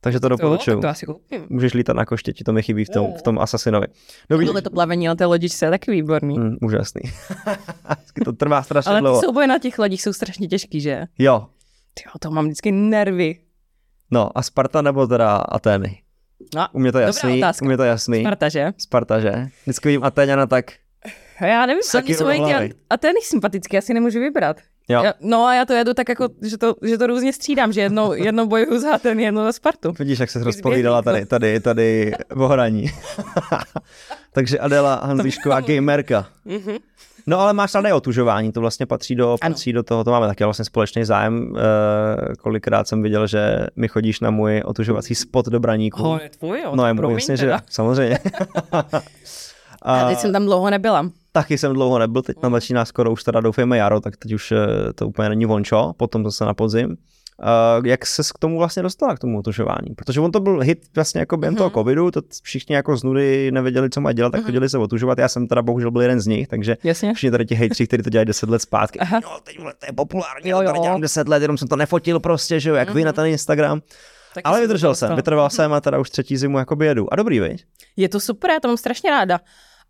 Takže 0.00 0.20
to 0.20 0.28
doporučuju. 0.28 0.80
to 0.80 0.88
asi 0.88 1.06
koupím. 1.06 1.46
Můžeš 1.48 1.74
lítat 1.74 1.96
na 1.96 2.04
koštěti, 2.06 2.44
to 2.44 2.52
mi 2.52 2.62
chybí 2.62 2.84
v 2.84 2.88
tom, 2.88 3.12
v 3.18 3.22
tom 3.22 3.38
Assassinovi. 3.38 3.86
No 4.30 4.38
vidíš, 4.38 4.48
Tohle 4.48 4.62
to 4.62 4.70
plavení 4.70 5.06
na 5.06 5.14
té 5.14 5.24
lodičce 5.26 5.66
je 5.66 5.70
taky 5.70 5.90
výborný. 5.90 6.38
mm, 6.38 6.56
úžasný. 6.62 7.00
To 8.24 8.32
trvá 8.32 8.62
strašně 8.62 8.90
Ale 8.90 9.00
dlouho. 9.00 9.20
souboje 9.20 9.46
na 9.46 9.58
těch 9.58 9.78
lodích 9.78 10.02
jsou 10.02 10.12
strašně 10.12 10.48
těžký, 10.48 10.80
že? 10.80 11.04
Jo, 11.18 11.46
Tyjo, 11.94 12.12
to 12.20 12.30
mám 12.30 12.44
vždycky 12.44 12.72
nervy. 12.72 13.38
no 14.10 14.38
a 14.38 14.42
Sparta 14.42 14.82
nebo 14.82 15.06
teda 15.06 15.36
Atény? 15.36 16.02
No, 16.54 16.66
U 16.72 16.78
mě 16.78 16.92
to 16.92 16.98
je 16.98 17.04
jasný, 17.06 17.42
u 17.62 17.64
mě 17.64 17.76
to 17.76 17.82
je 17.82 17.88
jasný. 17.88 18.20
Sparta, 18.20 18.48
že? 18.48 18.72
Sparta, 18.78 19.20
že? 19.20 19.32
Vždycky 19.62 19.88
vidím 19.88 20.04
Atéňana 20.04 20.46
tak, 20.46 20.72
Já 21.40 21.66
nevím, 21.66 21.82
Sakiru 21.82 22.26
oni 22.26 22.38
jsou 22.38 22.76
a 22.90 22.96
ten 22.96 23.12
sympatický, 23.22 23.78
asi 23.78 23.94
nemůžu 23.94 24.20
vybrat. 24.20 24.56
Jo. 24.90 25.02
Já, 25.04 25.14
no 25.20 25.44
a 25.44 25.54
já 25.54 25.64
to 25.64 25.72
jedu 25.72 25.94
tak 25.94 26.08
jako, 26.08 26.28
že 26.42 26.58
to, 26.58 26.74
že 26.82 26.98
to 26.98 27.06
různě 27.06 27.32
střídám, 27.32 27.72
že 27.72 27.80
jednou, 27.80 28.12
jednou 28.24 28.46
bojuju 28.46 28.80
za 28.80 28.98
ten, 28.98 29.20
jednou 29.20 29.44
za 29.44 29.52
Spartu. 29.52 29.92
Vidíš, 29.98 30.18
jak 30.18 30.30
se 30.30 30.44
rozpovídala 30.44 31.02
tady, 31.02 31.26
tady, 31.26 31.60
tady 31.60 32.12
v 32.30 32.42
ohraní. 32.42 32.90
Takže 34.32 34.58
Adela 34.58 34.94
Handlíšková 34.94 35.60
gamerka. 35.60 36.26
Mhm. 36.44 36.76
No 37.26 37.40
ale 37.40 37.52
máš 37.52 37.72
tady 37.72 37.92
otužování, 37.92 38.52
to 38.52 38.60
vlastně 38.60 38.86
patří 38.86 39.14
do, 39.14 39.36
patří 39.40 39.72
do 39.72 39.82
toho, 39.82 40.04
to 40.04 40.10
máme 40.10 40.26
taky 40.26 40.44
vlastně 40.44 40.64
společný 40.64 41.04
zájem. 41.04 41.56
E, 41.56 42.36
kolikrát 42.36 42.88
jsem 42.88 43.02
viděl, 43.02 43.26
že 43.26 43.66
mi 43.76 43.88
chodíš 43.88 44.20
na 44.20 44.30
můj 44.30 44.62
otužovací 44.64 45.14
spot 45.14 45.46
do 45.46 45.60
braníku. 45.60 46.02
Ho, 46.02 46.20
je 46.22 46.28
tvůj, 46.28 46.60
jo, 46.60 46.76
no 46.76 46.86
je 46.86 46.94
můj, 46.94 47.14
jasně, 47.14 47.36
že 47.36 47.52
samozřejmě. 47.70 48.18
A 49.82 50.08
teď 50.08 50.18
jsem 50.18 50.32
tam 50.32 50.44
dlouho 50.44 50.70
nebyla. 50.70 51.10
Taky 51.32 51.58
jsem 51.58 51.72
dlouho 51.72 51.98
nebyl, 51.98 52.22
teď 52.22 52.36
nám 52.42 52.52
začíná 52.52 52.84
skoro 52.84 53.12
už 53.12 53.24
teda 53.24 53.40
doufejme 53.40 53.76
jaro, 53.78 54.00
tak 54.00 54.16
teď 54.16 54.32
už 54.32 54.52
eh, 54.52 54.56
to 54.94 55.08
úplně 55.08 55.28
není 55.28 55.44
vončo, 55.46 55.92
potom 55.96 56.24
zase 56.24 56.44
na 56.44 56.54
podzim. 56.54 56.96
Uh, 57.78 57.86
jak 57.86 58.06
se 58.06 58.22
k 58.34 58.38
tomu 58.38 58.58
vlastně 58.58 58.82
dostala, 58.82 59.14
k 59.16 59.18
tomu 59.18 59.38
otužování? 59.38 59.94
Protože 59.96 60.20
on 60.20 60.32
to 60.32 60.40
byl 60.40 60.60
hit 60.60 60.78
vlastně 60.94 61.18
jako 61.20 61.36
během 61.36 61.54
Mhm. 61.54 61.58
toho 61.58 61.70
covidu, 61.70 62.10
to 62.10 62.20
všichni 62.42 62.74
jako 62.74 62.96
z 62.96 63.02
nudy 63.04 63.50
nevěděli, 63.52 63.90
co 63.90 64.00
mají 64.00 64.16
dělat, 64.16 64.30
tak 64.30 64.44
chodili 64.44 64.68
se 64.68 64.78
otužovat. 64.78 65.18
Já 65.18 65.28
jsem 65.28 65.46
teda 65.46 65.62
bohužel 65.62 65.90
byl 65.90 66.02
jeden 66.02 66.20
z 66.20 66.26
nich, 66.26 66.48
takže 66.48 66.76
Jasně. 66.84 67.14
všichni 67.14 67.30
tady 67.30 67.46
ti 67.46 67.54
hejtři, 67.54 67.86
kteří 67.86 68.02
to 68.02 68.10
dělají 68.10 68.26
10 68.26 68.50
let 68.50 68.62
zpátky. 68.62 68.98
Aha. 68.98 69.20
Jo, 69.22 69.30
teď 69.44 69.56
to 69.56 69.86
je 69.86 69.92
populární, 69.92 70.50
Jo, 70.50 70.60
jo, 70.60 70.66
tady 70.66 70.78
dělám 70.80 71.00
10 71.00 71.28
let, 71.28 71.42
jenom 71.42 71.58
jsem 71.58 71.68
to 71.68 71.76
nefotil 71.76 72.20
prostě, 72.20 72.60
že 72.60 72.70
jo, 72.70 72.76
jak 72.76 72.94
vy 72.94 73.04
na 73.04 73.12
ten 73.12 73.26
Instagram. 73.26 73.80
Taky 74.34 74.42
Ale 74.44 74.60
vydržel 74.60 74.94
jsem, 74.94 75.16
vytrval 75.16 75.50
jsem 75.50 75.72
a 75.72 75.80
teda 75.80 75.98
už 75.98 76.10
třetí 76.10 76.36
zimu 76.36 76.58
jako 76.58 76.76
jedu. 76.82 77.12
A 77.12 77.16
dobrý, 77.16 77.40
viď? 77.40 77.64
Je 77.96 78.08
to 78.08 78.20
super, 78.20 78.50
já 78.50 78.60
to 78.60 78.68
mám 78.68 78.76
strašně 78.76 79.10
ráda. 79.10 79.40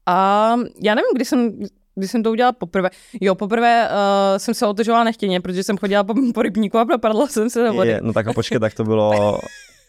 A 0.06 0.56
já 0.82 0.94
nevím, 0.94 1.10
kdy 1.14 1.24
jsem, 1.24 1.58
kdy 1.94 2.08
jsem 2.08 2.22
to 2.22 2.30
udělala 2.30 2.52
poprvé. 2.52 2.90
Jo, 3.20 3.34
poprvé 3.34 3.88
uh, 3.88 4.38
jsem 4.38 4.54
se 4.54 4.66
otužovala 4.66 5.04
nechtěně, 5.04 5.40
protože 5.40 5.62
jsem 5.62 5.78
chodila 5.78 6.04
po, 6.04 6.14
po 6.34 6.42
rybníku 6.42 6.78
a 6.78 6.84
propadla 6.84 7.26
jsem 7.26 7.50
se 7.50 7.64
do 7.64 7.72
vody. 7.72 7.88
Je, 7.88 8.00
no 8.02 8.12
tak 8.12 8.26
a 8.26 8.32
počkej, 8.32 8.60
tak 8.60 8.74
to 8.74 8.84
bylo, 8.84 9.38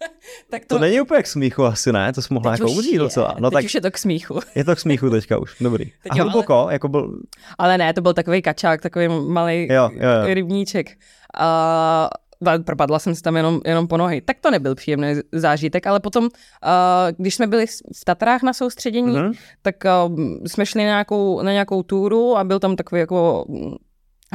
tak 0.49 0.66
to 0.66 0.80
není 0.80 1.01
úplně 1.01 1.24
k 1.24 1.28
smíchu 1.28 1.64
asi, 1.66 1.91
ne? 1.93 2.14
To 2.14 2.22
jsi 2.22 2.34
mohla 2.34 2.51
teď 2.51 2.59
jako 2.59 2.72
už 2.72 2.78
umřít 2.78 2.93
je, 2.93 2.99
docela. 2.99 3.36
No 3.39 3.49
teď 3.49 3.53
tak 3.57 3.66
už 3.66 3.76
je 3.76 3.82
to 3.82 3.91
k 3.91 3.97
smíchu. 3.97 4.39
je 4.55 4.64
to 4.64 4.76
k 4.76 4.80
smíchu 4.80 5.09
teďka 5.09 5.38
už, 5.38 5.55
dobrý. 5.62 5.86
Teď 5.86 6.12
A 6.12 6.18
jo, 6.18 6.24
hluboko, 6.24 6.68
jako 6.72 6.88
byl, 6.88 7.20
Ale 7.57 7.78
ne, 7.78 7.93
to 7.93 8.01
byl 8.01 8.14
takový 8.14 8.41
kačák, 8.41 8.82
takový 8.82 9.07
malý 9.07 9.68
Jo, 9.72 9.89
jo, 9.93 10.09
jo. 10.28 10.34
rybníček. 10.34 10.91
A 11.38 12.09
propadla 12.66 13.00
jsem 13.00 13.16
si 13.16 13.22
tam 13.22 13.36
jenom, 13.38 13.62
jenom 13.66 13.88
po 13.88 13.98
nohy. 13.98 14.22
Tak 14.22 14.38
to 14.42 14.52
nebyl 14.52 14.76
příjemný 14.76 15.08
zážitek, 15.32 15.88
ale 15.88 16.00
potom, 16.00 16.24
uh, 16.24 16.30
když 17.18 17.36
jsme 17.36 17.48
byli 17.48 17.66
v 17.68 18.06
Tatrách 18.06 18.44
na 18.44 18.54
soustředění, 18.54 19.16
Mhm. 19.18 19.32
tak 19.62 19.76
uh, 20.10 20.18
jsme 20.46 20.66
šli 20.66 20.80
na 20.82 20.86
nějakou, 20.86 21.42
na 21.42 21.52
nějakou 21.52 21.84
túru 21.84 22.38
a 22.38 22.44
byl 22.44 22.60
tam 22.60 22.76
takový 22.76 23.00
jako 23.00 23.46
mm, 23.50 23.74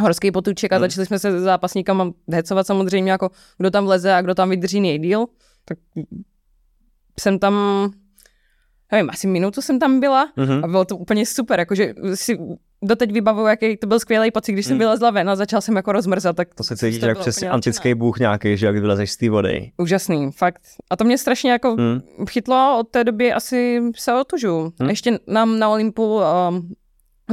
horský 0.00 0.30
potůček 0.32 0.72
a 0.72 0.76
Mhm. 0.76 0.82
začali 0.82 1.06
jsme 1.06 1.18
se 1.18 1.40
s 1.40 1.42
zápasníkama 1.42 2.10
hecovat 2.32 2.66
samozřejmě, 2.66 3.10
jako 3.12 3.30
kdo 3.58 3.70
tam 3.70 3.84
vleze 3.84 4.14
a 4.14 4.22
kdo 4.22 4.34
tam 4.34 4.50
vydrží 4.50 4.80
nejdíl. 4.80 5.26
Tak 5.64 5.78
jsem 7.20 7.38
tam, 7.38 7.54
nevím, 8.92 9.10
asi 9.10 9.26
minutu 9.26 9.62
jsem 9.62 9.78
tam 9.78 10.00
byla 10.00 10.32
Mhm. 10.36 10.64
a 10.64 10.68
bylo 10.68 10.84
to 10.84 10.96
úplně 10.96 11.26
super, 11.26 11.58
jakože 11.58 11.94
si 12.14 12.38
doteď 12.82 13.12
vybavuju, 13.12 13.46
jaký 13.46 13.76
to 13.76 13.86
byl 13.86 14.00
skvělý 14.00 14.30
pocit, 14.30 14.52
když 14.52 14.66
jsem 14.66 14.74
Mm. 14.74 14.78
vylezla 14.78 15.10
ven 15.10 15.30
a 15.30 15.36
začal 15.36 15.60
jsem 15.60 15.76
jako 15.76 15.92
rozmrzat, 15.92 16.36
tak 16.36 16.54
To 16.54 16.64
se 16.64 16.76
cítíš 16.76 17.02
jak 17.02 17.18
přes 17.18 17.42
antický 17.42 17.94
bůh 17.94 18.18
nějaký, 18.18 18.56
že 18.56 18.66
jak 18.66 18.76
vylezeš 18.76 19.10
z 19.10 19.16
té 19.16 19.30
vody. 19.30 19.70
Úžasný, 19.76 20.32
fakt. 20.32 20.60
A 20.90 20.96
to 20.96 21.04
mě 21.04 21.18
strašně 21.18 21.50
jako 21.50 21.74
Hmm. 21.76 22.00
chytlo, 22.28 22.76
od 22.80 22.88
té 22.88 23.04
doby 23.04 23.32
asi 23.32 23.82
se 23.96 24.14
otužu. 24.20 24.58
Hmm. 24.60 24.70
Hmm. 24.80 24.90
Ještě 24.90 25.18
nám 25.26 25.58
na 25.58 25.68
Olympu 25.68 26.16
um, 26.48 26.72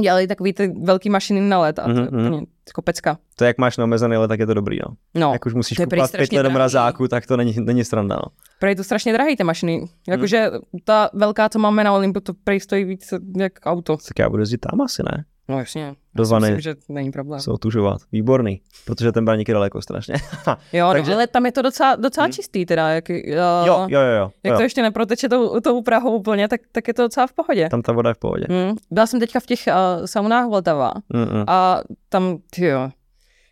dělali 0.00 0.26
takový 0.26 0.52
ty 0.52 0.72
velký 0.82 1.10
mašiny 1.10 1.40
na 1.40 1.58
let 1.60 1.78
a 1.78 1.82
to 1.84 1.90
je 1.90 1.94
Mhm, 1.96 2.04
mhm. 2.16 2.26
úplně 2.26 2.46
jako 2.68 2.82
pecka. 2.82 3.18
To 3.36 3.44
jak 3.44 3.58
máš 3.58 3.76
neomezený 3.76 4.16
let, 4.16 4.28
tak 4.28 4.40
je 4.40 4.46
to 4.46 4.54
dobrý, 4.54 4.78
no. 4.88 4.94
No, 5.14 5.32
Jak 5.32 5.46
už 5.46 5.54
musíš 5.54 5.78
je 5.78 5.86
kupovat 5.86 6.12
pět 6.12 6.32
let 6.32 6.42
do 6.42 6.50
mrazáku, 6.50 7.08
tak 7.08 7.26
to 7.26 7.36
není, 7.36 7.54
není 7.60 7.84
sranda, 7.84 8.16
no. 8.16 8.22
prej 8.58 8.70
je 8.72 8.76
to 8.76 8.84
strašně 8.84 9.12
drahý 9.12 9.36
ty 9.36 9.44
mašiny. 9.44 9.88
Jakože 10.08 10.50
ta 10.84 11.10
velká, 11.14 11.48
co 11.48 11.58
máme 11.58 11.84
na 11.84 11.92
Olympu, 11.92 12.20
to 12.20 12.32
prej 12.44 12.60
stojí 12.60 12.84
víc 12.84 13.14
jak 13.36 13.52
auto. 13.64 13.96
Tak 13.96 14.18
já 14.18 14.28
budu 14.30 14.42
jezdit 14.42 14.58
tam 14.58 14.80
asi, 14.80 15.02
ne? 15.12 15.24
No 15.48 15.58
jasně. 15.58 15.94
Do 16.14 16.20
Já 16.22 16.24
si 16.24 16.28
Zvany 16.28 16.46
Myslím, 16.46 16.60
že 16.60 16.74
není 16.88 17.10
problém. 17.10 17.40
se 17.40 17.50
otužovat. 17.50 18.00
Výborný, 18.12 18.60
protože 18.84 19.12
ten 19.12 19.24
braník 19.24 19.48
je 19.48 19.54
daleko 19.54 19.82
strašně. 19.82 20.14
Jo, 20.72 20.88
Takže- 20.88 20.92
Takže... 20.92 21.10
no, 21.10 21.16
ale 21.16 21.26
tam 21.26 21.46
je 21.46 21.52
to 21.52 21.62
docela, 21.62 21.96
docela 21.96 22.24
Hmm. 22.24 22.32
čistý 22.32 22.66
teda. 22.66 22.88
Jak, 22.88 23.08
uh, 23.10 23.16
jo, 23.16 23.86
jo, 23.88 24.00
jo, 24.00 24.00
jo. 24.00 24.30
Jak 24.44 24.52
jo. 24.52 24.56
to 24.56 24.62
ještě 24.62 24.82
neproteče 24.82 25.28
tou, 25.28 25.60
tou 25.60 25.82
Prahou 25.82 26.10
úplně, 26.16 26.48
tak, 26.48 26.60
tak 26.72 26.88
je 26.88 26.94
to 26.94 27.02
docela 27.02 27.26
v 27.26 27.32
pohodě. 27.32 27.68
Tam 27.68 27.82
ta 27.82 27.92
voda 27.92 28.10
je 28.10 28.14
v 28.14 28.18
pohodě. 28.18 28.46
Hmm. 28.50 28.76
Byla 28.90 29.06
jsem 29.06 29.20
teďka 29.20 29.40
v 29.40 29.46
těch 29.46 29.60
uh, 29.68 30.06
saunách 30.06 30.48
Vltava 30.48 30.92
Mm-mm. 31.14 31.44
a 31.46 31.80
tam, 32.08 32.38
tyjo, 32.50 32.90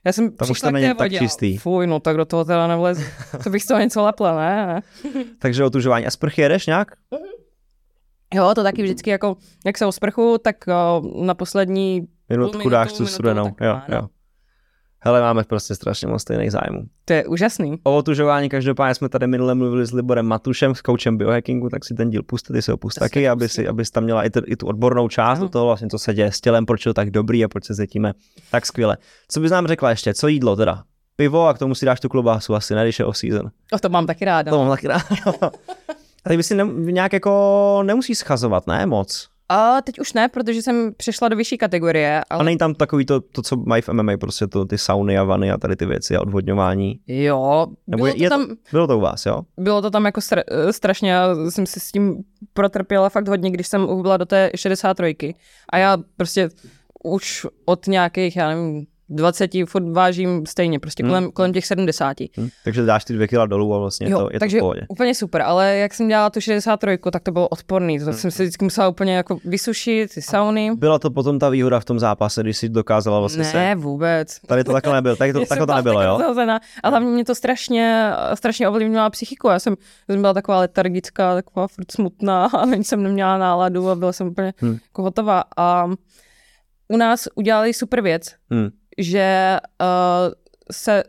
já 0.05 0.13
jsem 0.13 0.31
Tam 0.37 0.51
už 0.51 0.51
přišla 0.51 0.69
to 0.69 0.71
k 0.71 0.75
není 0.75 0.95
tak 0.95 1.13
čistý. 1.13 1.57
Fuj, 1.59 1.87
no 1.87 2.01
tak 2.01 2.17
do 2.17 2.25
toho 2.25 2.45
teda 2.45 2.67
nevlezu. 2.67 3.03
To 3.45 3.51
bych 3.51 3.63
z 3.63 3.67
toho 3.67 3.81
něco 3.81 4.03
lepla, 4.03 4.37
ne? 4.37 4.67
ne? 4.67 4.83
Takže 5.39 5.65
otužování. 5.65 6.07
A 6.07 6.11
sprchy 6.11 6.43
jedeš 6.43 6.67
nějak? 6.67 6.89
Jo, 8.35 8.53
to 8.55 8.63
taky 8.63 8.83
vždycky 8.83 9.11
jako, 9.11 9.37
jak 9.67 9.79
se 9.79 9.87
osprchu, 9.87 10.37
tak 10.45 10.57
uh, 11.01 11.25
na 11.25 11.35
poslední, 11.35 12.03
Minutku 12.29 12.59
minutu, 12.59 12.71
dáš 12.71 12.93
tu 12.93 13.07
studenou. 13.07 13.45
tak 13.45 13.55
Jo, 13.61 13.71
ano. 13.73 13.85
jo. 13.97 14.09
Hele, 15.05 15.21
máme 15.21 15.45
prostě 15.45 15.75
strašně 15.75 16.09
moc 16.09 16.23
stejných 16.23 16.53
zájmů. 16.53 16.83
to 17.05 17.13
je 17.13 17.27
úžasný. 17.27 17.79
O 17.83 17.97
otužování 17.97 18.49
každopádně 18.49 18.95
jsme 18.95 19.09
tady 19.09 19.27
minule 19.27 19.55
mluvili 19.55 19.87
s 19.87 19.93
Liborem 19.93 20.27
Matušem, 20.27 20.75
s 20.75 20.83
koučem 20.83 21.17
biohackingu, 21.17 21.69
tak 21.69 21.85
si 21.85 21.95
ten 21.95 22.11
díl 22.11 22.23
puste, 22.23 22.53
ty 22.53 22.63
si 22.63 22.71
ho 22.71 22.77
pust 22.77 22.95
si 22.95 23.01
taky, 23.01 23.29
aby, 23.29 23.49
si, 23.49 23.69
abys 23.69 23.91
tam 23.91 24.05
měla 24.05 24.23
i, 24.23 24.31
t- 24.31 24.41
i 24.47 24.57
tu 24.57 24.67
odbornou 24.67 25.09
část 25.09 25.39
do 25.39 25.43
Ano. 25.45 25.49
toho, 25.51 25.67
vlastně, 25.67 25.89
co 25.89 25.99
se 25.99 26.15
děje 26.15 26.33
s 26.33 26.41
tělem, 26.41 26.67
proč 26.67 26.87
je 26.87 26.91
to 26.91 26.95
tak 26.95 27.11
dobrý 27.11 27.45
a 27.45 27.49
proč 27.49 27.65
se 27.65 27.75
cítíme 27.77 28.13
tak 28.51 28.67
skvěle. 28.67 28.97
Co 29.29 29.41
bys 29.41 29.51
nám 29.51 29.67
řekla 29.67 29.91
ještě? 29.91 30.15
Co 30.15 30.29
jídlo 30.29 30.57
teda? 30.57 30.83
Pivo 31.17 31.47
a 31.47 31.55
k 31.55 31.59
tomu 31.59 31.75
si 31.75 31.87
dáš 31.87 32.01
tu 32.01 32.09
klobásu 32.09 32.55
asi, 32.55 32.75
ne, 32.75 32.85
když 32.85 32.99
je 32.99 33.05
off-season. 33.05 33.51
O, 33.73 33.79
to 33.79 33.89
mám 33.89 34.07
taky 34.07 34.25
ráda. 34.25 34.51
To 34.51 34.59
mám 34.59 34.69
taky 34.71 34.89
rád. 34.89 35.03
A 36.25 36.29
ty 36.29 36.37
bys 36.37 36.47
si 36.47 36.55
ne, 36.55 36.65
nějak 36.75 37.13
jako 37.13 37.81
nemusí 37.83 38.15
schazovat, 38.15 38.67
ne 38.67 38.87
moc. 38.87 39.29
A 39.49 39.83
teď 39.83 39.99
už 40.01 40.13
ne, 40.13 40.29
protože 40.29 40.63
jsem 40.63 40.93
přešla 40.97 41.29
do 41.29 41.37
vyšší 41.37 41.59
kategorie, 41.59 42.21
A 42.21 42.25
ale 42.35 42.45
není 42.45 42.59
tam 42.59 42.75
takový 42.75 43.07
to, 43.07 43.21
to, 43.21 43.43
co 43.43 43.57
mají 43.57 43.83
v 43.83 43.89
MMA, 43.89 44.13
prostě 44.21 44.47
to, 44.47 44.65
ty 44.65 44.79
sauny 44.79 45.19
a 45.19 45.25
vany 45.25 45.51
a 45.51 45.59
tady 45.59 45.77
ty 45.77 45.87
věci 45.87 46.17
a 46.17 46.21
odvodňování. 46.21 47.01
jo, 47.07 47.67
Nebo 47.87 47.97
bylo 48.05 48.07
je, 48.07 48.15
to 48.15 48.23
je 48.23 48.31
tam, 48.31 48.47
to, 48.47 48.55
bylo 48.73 48.87
to 48.87 48.97
u 48.99 49.01
vás, 49.01 49.27
jo? 49.27 49.43
bylo 49.57 49.83
to 49.83 49.91
tam 49.91 50.05
jako 50.05 50.21
stra- 50.21 50.43
eh, 50.69 50.73
strašně, 50.73 51.11
já 51.13 51.35
jsem 51.51 51.67
si 51.67 51.81
s 51.81 51.93
tím 51.93 52.17
protrpěla 52.55 53.09
fakt 53.09 53.29
hodně, 53.29 53.51
když 53.51 53.67
jsem 53.67 53.85
uhubila 53.85 54.17
do 54.17 54.27
té 54.27 54.51
63. 54.57 55.35
A 55.73 55.79
já 55.79 55.97
prostě 56.17 56.49
už 57.05 57.47
od 57.65 57.87
nějakých, 57.87 58.37
já 58.37 58.49
nevím, 58.49 58.87
20 59.09 59.51
furt 59.67 59.93
vážím 59.93 60.47
stejně, 60.47 60.79
prostě 60.79 61.03
Hmm. 61.03 61.11
kolem, 61.11 61.31
kolem 61.33 61.53
těch 61.53 61.67
70. 61.67 62.17
Hm? 62.41 62.49
Takže 62.65 62.83
dáš 62.83 63.05
ty 63.05 63.13
dvě 63.13 63.29
kila 63.29 63.47
dolů 63.47 63.75
a 63.75 63.79
vlastně 63.79 64.11
Jo, 64.11 64.19
to, 64.19 64.29
je 64.33 64.41
takže 64.41 64.57
to 64.57 64.61
v 64.61 64.63
pohodě. 64.65 64.81
úplně 64.89 65.15
super, 65.15 65.43
ale 65.43 65.77
jak 65.77 65.95
jsem 65.95 66.09
dělala 66.09 66.31
tu 66.31 66.41
63, 66.41 66.99
tak 67.13 67.23
to 67.23 67.33
bylo 67.33 67.49
odporný, 67.49 67.99
Hmm. 67.99 68.07
to 68.07 68.13
jsem 68.13 68.31
se 68.31 68.43
vždycky 68.43 68.65
musela 68.65 68.89
úplně 68.89 69.17
jako 69.17 69.39
vysušit, 69.45 70.15
ty 70.15 70.23
sauny. 70.23 70.71
Byla 70.77 70.99
to 70.99 71.11
potom 71.11 71.39
ta 71.39 71.49
výhoda 71.49 71.81
v 71.81 71.85
tom 71.85 71.99
zápase, 71.99 72.43
když 72.43 72.57
jsi 72.57 72.69
dokázala 72.69 73.21
vlastně 73.21 73.45
se... 73.45 73.57
Ne, 73.57 73.75
vůbec. 73.75 74.39
Tady 74.47 74.65
to 74.65 74.73
takhle 74.73 74.95
nebylo, 74.95 75.17
tady 75.17 75.33
to, 75.33 75.47
takhle 75.47 75.67
to 75.67 75.75
nebylo, 75.75 76.03
jo? 76.03 76.19
rozhozená. 76.19 76.61
A 76.83 76.89
hlavně 76.89 77.09
mě 77.09 77.25
to 77.25 77.35
strašně, 77.35 78.11
strašně 78.35 78.69
ovlivnilo 78.69 79.11
psychiku. 79.11 79.49
Já 79.49 79.59
jsem, 79.59 79.77
já 80.09 80.13
jsem 80.15 80.21
byla 80.21 80.35
taková 80.35 80.59
letargická, 80.61 81.35
taková 81.35 81.69
furt 81.69 81.93
smutná 81.93 82.45
a 82.47 82.57
ani 82.59 82.85
jsem 82.85 83.03
neměla 83.03 83.39
náladu 83.39 83.89
a 83.91 83.95
byla 83.95 84.13
jsem 84.13 84.27
úplně 84.27 84.53
Hmm. 84.61 84.71
hmm. 84.71 84.79
jako 84.89 85.03
hotová. 85.03 85.45
A 85.57 85.87
u 86.89 86.97
nás 86.97 87.29
udělali 87.35 87.75
super 87.75 88.01
věc, 88.01 88.23
Hm. 88.55 88.69
Že 88.99 89.57
uh, 89.81 89.87
se 90.73 91.03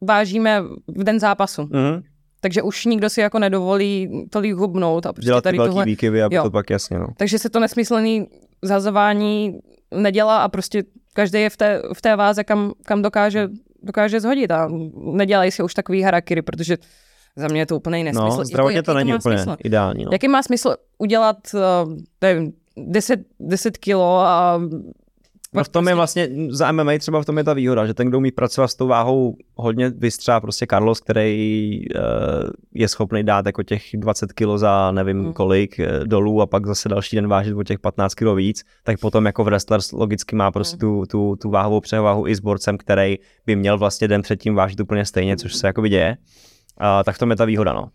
vážíme 0.00 0.62
v 0.88 1.04
den 1.04 1.20
zápasu. 1.20 1.62
Mhm. 1.62 2.02
Takže 2.40 2.62
už 2.62 2.84
nikdo 2.84 3.10
si 3.10 3.20
jako 3.20 3.38
nedovolí 3.38 4.26
tolik 4.30 4.54
hubnout 4.54 5.06
a 5.06 5.12
prostě 5.12 5.26
Dělat 5.26 5.40
ty 5.40 5.42
tady 5.44 5.58
velký 5.58 5.70
tohle. 5.70 5.84
výkyvy, 5.84 6.22
aby 6.22 6.34
Jo. 6.36 6.42
to 6.42 6.50
pak 6.50 6.70
jasně, 6.70 6.98
no. 6.98 7.06
Takže 7.16 7.38
se 7.38 7.50
to 7.50 7.60
nesmyslný 7.60 8.26
zazování 8.62 9.58
nedělá 9.94 10.42
a 10.42 10.48
prostě 10.48 10.84
každý 11.12 11.40
je 11.40 11.50
v 11.50 11.56
té, 11.56 11.82
v 11.94 12.02
té 12.02 12.16
váze, 12.16 12.44
kam, 12.44 12.72
kam 12.84 13.02
dokáže, 13.02 13.48
dokáže 13.82 14.20
zhodit 14.20 14.50
a 14.50 14.68
nedělají 15.12 15.50
si 15.50 15.62
už 15.62 15.74
takový 15.74 16.02
harakiry, 16.02 16.42
protože 16.42 16.76
za 17.36 17.48
mě 17.48 17.60
je 17.60 17.66
to 17.66 17.76
úplný 17.76 18.04
nesmysl. 18.04 18.36
No, 18.38 18.44
zdravotně 18.44 18.76
jako, 18.76 18.84
to 18.92 18.98
jaký 18.98 19.06
není 19.06 19.18
úplně 19.18 19.38
Smysl? 19.38 19.56
ideální, 19.64 20.04
no. 20.04 20.10
Jaký 20.12 20.28
má 20.28 20.42
smysl 20.42 20.74
udělat, 20.98 21.36
uh, 21.54 21.94
nevím, 22.20 22.52
10, 22.76 23.20
10 23.40 23.78
kilo 23.78 24.18
a 24.18 24.60
No 25.54 25.64
v 25.64 25.68
tom 25.68 25.88
je 25.88 25.94
vlastně, 25.94 26.28
za 26.48 26.72
MMA 26.72 26.98
třeba 26.98 27.22
v 27.22 27.24
tom 27.24 27.38
je 27.38 27.44
ta 27.44 27.52
výhoda, 27.52 27.86
že 27.86 27.94
ten, 27.94 28.08
kdo 28.08 28.18
umí 28.18 28.32
pracovat 28.32 28.68
s 28.68 28.74
tou 28.74 28.86
váhou 28.86 29.36
hodně 29.54 29.90
vystřá 29.90 30.40
prostě 30.40 30.66
Carlos, 30.70 31.00
který 31.00 31.80
uh, 31.94 32.02
je 32.74 32.88
schopný 32.88 33.22
dát 33.22 33.46
jako 33.46 33.62
těch 33.62 33.82
20 33.94 34.32
kg 34.32 34.46
za 34.56 34.90
nevím 34.90 35.24
Hmm. 35.24 35.32
kolik 35.32 35.80
eh, 35.80 36.00
dolů 36.04 36.40
a 36.42 36.46
pak 36.46 36.66
zase 36.66 36.88
další 36.88 37.16
den 37.16 37.28
vážit 37.28 37.54
o 37.54 37.62
těch 37.62 37.78
15 37.78 38.14
kg 38.14 38.26
víc, 38.36 38.62
tak 38.84 39.00
potom 39.00 39.26
jako 39.26 39.42
v 39.44 39.46
wrestlers 39.46 39.92
logicky 39.92 40.36
má 40.36 40.50
prostě 40.50 40.76
tu, 40.76 41.04
tu, 41.10 41.36
tu 41.42 41.50
váhovou 41.50 41.80
převahu 41.80 42.26
i 42.26 42.34
s 42.34 42.40
borcem, 42.40 42.78
který 42.78 43.18
by 43.46 43.56
měl 43.56 43.78
vlastně 43.78 44.08
den 44.08 44.22
předtím 44.22 44.54
vážit 44.54 44.80
úplně 44.80 45.04
stejně, 45.04 45.36
což 45.36 45.54
se 45.54 45.66
jako 45.66 45.86
děje. 45.86 46.16
Uh, 46.80 46.86
tak 47.04 47.16
v 47.16 47.18
tom 47.18 47.30
je 47.30 47.36
ta 47.36 47.44
výhoda, 47.44 47.72
no. 47.72 47.88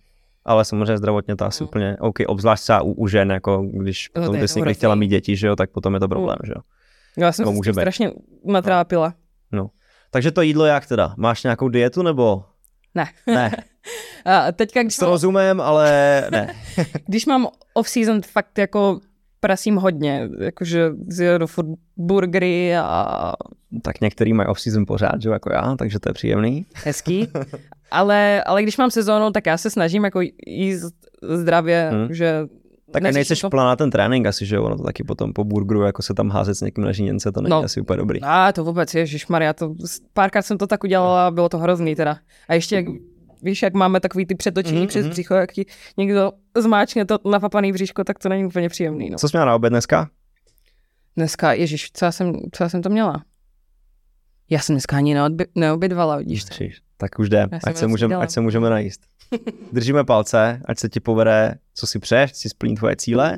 Ale 0.45 0.65
samozřejmě 0.65 0.97
zdravotně 0.97 1.35
to 1.35 1.45
asi 1.45 1.63
Hmm. 1.63 1.67
úplně 1.67 1.97
OK, 1.99 2.15
obzvlášť 2.27 2.63
třeba 2.63 2.81
u, 2.81 2.91
u 2.91 3.07
žen, 3.07 3.31
jako 3.31 3.61
když 3.73 4.09
No, 4.15 4.21
to 4.21 4.25
potom 4.25 4.35
je 4.35 4.41
bys 4.41 4.55
někdy 4.55 4.73
chtěla 4.73 4.95
mít 4.95 5.07
děti, 5.07 5.35
že 5.35 5.47
jo, 5.47 5.55
tak 5.55 5.69
potom 5.69 5.93
je 5.93 5.99
to 5.99 6.07
problém, 6.07 6.37
že 6.45 6.51
jo. 6.55 6.61
Já 7.25 7.31
jsem 7.31 7.45
To 7.45 7.51
se 7.51 7.55
může 7.55 7.71
být. 7.71 7.75
strašně 7.81 8.11
natrápila. 8.45 9.13
No. 9.51 9.69
Takže 10.11 10.31
to 10.31 10.41
jídlo 10.41 10.65
jak 10.65 10.85
teda? 10.87 11.13
Máš 11.17 11.43
nějakou 11.43 11.69
dietu 11.69 12.01
nebo? 12.01 12.43
Ne. 12.95 13.05
Ne, 13.27 13.51
A 14.25 14.51
teďka, 14.51 14.83
když 14.83 14.95
to 14.97 15.05
mám, 15.05 15.11
rozumím, 15.11 15.61
ale 15.61 15.91
ne. 16.31 16.55
když 17.07 17.25
mám 17.25 17.47
off-season, 17.73 18.21
fakt 18.21 18.57
jako 18.57 18.99
prasím 19.39 19.75
hodně, 19.75 20.29
jakože 20.39 20.89
zjedu 21.07 21.47
furt 21.47 21.67
burgery 21.97 22.77
a 22.77 23.33
Tak 23.83 24.01
některý 24.01 24.33
mají 24.33 24.47
off-season 24.49 24.85
pořád, 24.87 25.21
že 25.21 25.29
jako 25.29 25.53
já, 25.53 25.75
takže 25.75 25.99
to 25.99 26.09
je 26.09 26.13
příjemný. 26.13 26.65
hezký. 26.73 27.27
Ale, 27.91 28.43
ale 28.43 28.63
když 28.63 28.77
mám 28.77 28.91
sezónu, 28.91 29.31
tak 29.31 29.45
já 29.45 29.57
se 29.57 29.69
snažím 29.69 30.03
jako 30.03 30.19
jíst 30.47 30.93
zdravě, 31.29 31.89
hmm. 31.93 32.13
že 32.13 32.41
Tak 32.91 33.03
nejseš 33.03 33.41
to. 33.41 33.49
plná 33.49 33.63
na 33.65 33.75
ten 33.75 33.89
trénink 33.91 34.27
asi, 34.27 34.45
že 34.45 34.55
jo, 34.55 34.63
ono 34.63 34.77
to 34.77 34.83
taky 34.83 35.03
potom 35.03 35.33
po 35.33 35.43
burgeru, 35.43 35.81
jako 35.81 36.01
se 36.01 36.13
tam 36.13 36.29
házet 36.29 36.55
s 36.55 36.61
někým 36.61 36.83
na 36.83 36.91
žíněnce, 36.91 37.31
to 37.31 37.41
není 37.41 37.49
No. 37.49 37.63
asi 37.63 37.81
úplně 37.81 37.97
dobrý. 37.97 38.19
A 38.21 38.51
to 38.51 38.63
vůbec, 38.63 38.95
Maria, 39.29 39.53
to 39.53 39.73
párkrát 40.13 40.41
jsem 40.41 40.57
to 40.57 40.67
tak 40.67 40.83
udělala 40.83 41.27
a 41.27 41.31
bylo 41.31 41.49
to 41.49 41.57
hrozný 41.57 41.95
teda. 41.95 42.17
A 42.47 42.53
ještě 42.53 42.75
jak, 42.75 42.85
víš, 43.43 43.61
jak 43.61 43.73
máme 43.73 43.99
takový 43.99 44.25
ty 44.25 44.35
přetočení 44.35 44.75
Mhm, 44.77 44.85
mm-hmm. 44.85 44.89
přes 44.89 45.03
mhm. 45.03 45.09
břicho, 45.09 45.33
jak 45.33 45.51
ti 45.51 45.65
někdo 45.97 46.31
zmáčkne 46.57 47.05
to 47.05 47.19
napapaný 47.29 47.71
bříško, 47.71 48.03
tak 48.03 48.19
to 48.19 48.29
není 48.29 48.45
úplně 48.45 48.69
příjemný. 48.69 49.09
No. 49.09 49.17
Co 49.17 49.29
jsi 49.29 49.37
měla 49.37 49.45
na 49.45 49.55
oběd 49.55 49.69
dneska? 49.73 50.09
Dneska, 51.15 51.53
ježiš, 51.53 51.91
co 51.93 52.05
já 52.05 52.11
jsem, 52.11 52.33
co 52.51 52.63
já 52.63 52.69
jsem 52.69 52.81
to 52.81 52.89
měla? 52.89 53.23
Já 54.49 54.59
jsem 54.59 54.73
dneska 54.73 54.97
ani 54.97 55.15
neobědvala, 55.55 56.17
vidíš 56.17 56.43
to. 56.43 56.55
Tak 56.97 57.19
už 57.19 57.29
jde, 57.29 57.47
ať 57.63 57.77
se, 57.77 57.87
můžeme, 57.87 58.09
seděla. 58.09 58.23
ať 58.23 58.31
se 58.31 58.41
můžeme 58.41 58.69
najíst. 58.69 59.01
Držíme 59.71 60.03
palce, 60.03 60.61
ať 60.65 60.79
se 60.79 60.89
ti 60.89 60.99
povede, 60.99 61.57
co 61.73 61.87
si 61.87 61.99
přeješ, 61.99 62.35
si 62.35 62.49
splní 62.49 62.75
tvoje 62.75 62.95
cíle 62.95 63.37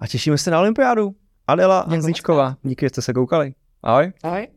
a 0.00 0.06
těšíme 0.06 0.38
se 0.38 0.50
na 0.50 0.60
olympiádu. 0.60 1.14
Adela 1.46 1.86
Hanzlíčková, 1.88 2.56
díky, 2.62 2.86
že 2.86 2.90
jste 2.90 3.02
se 3.02 3.12
koukali. 3.12 3.54
Ahoj. 3.82 4.12
Ahoj. 4.22 4.48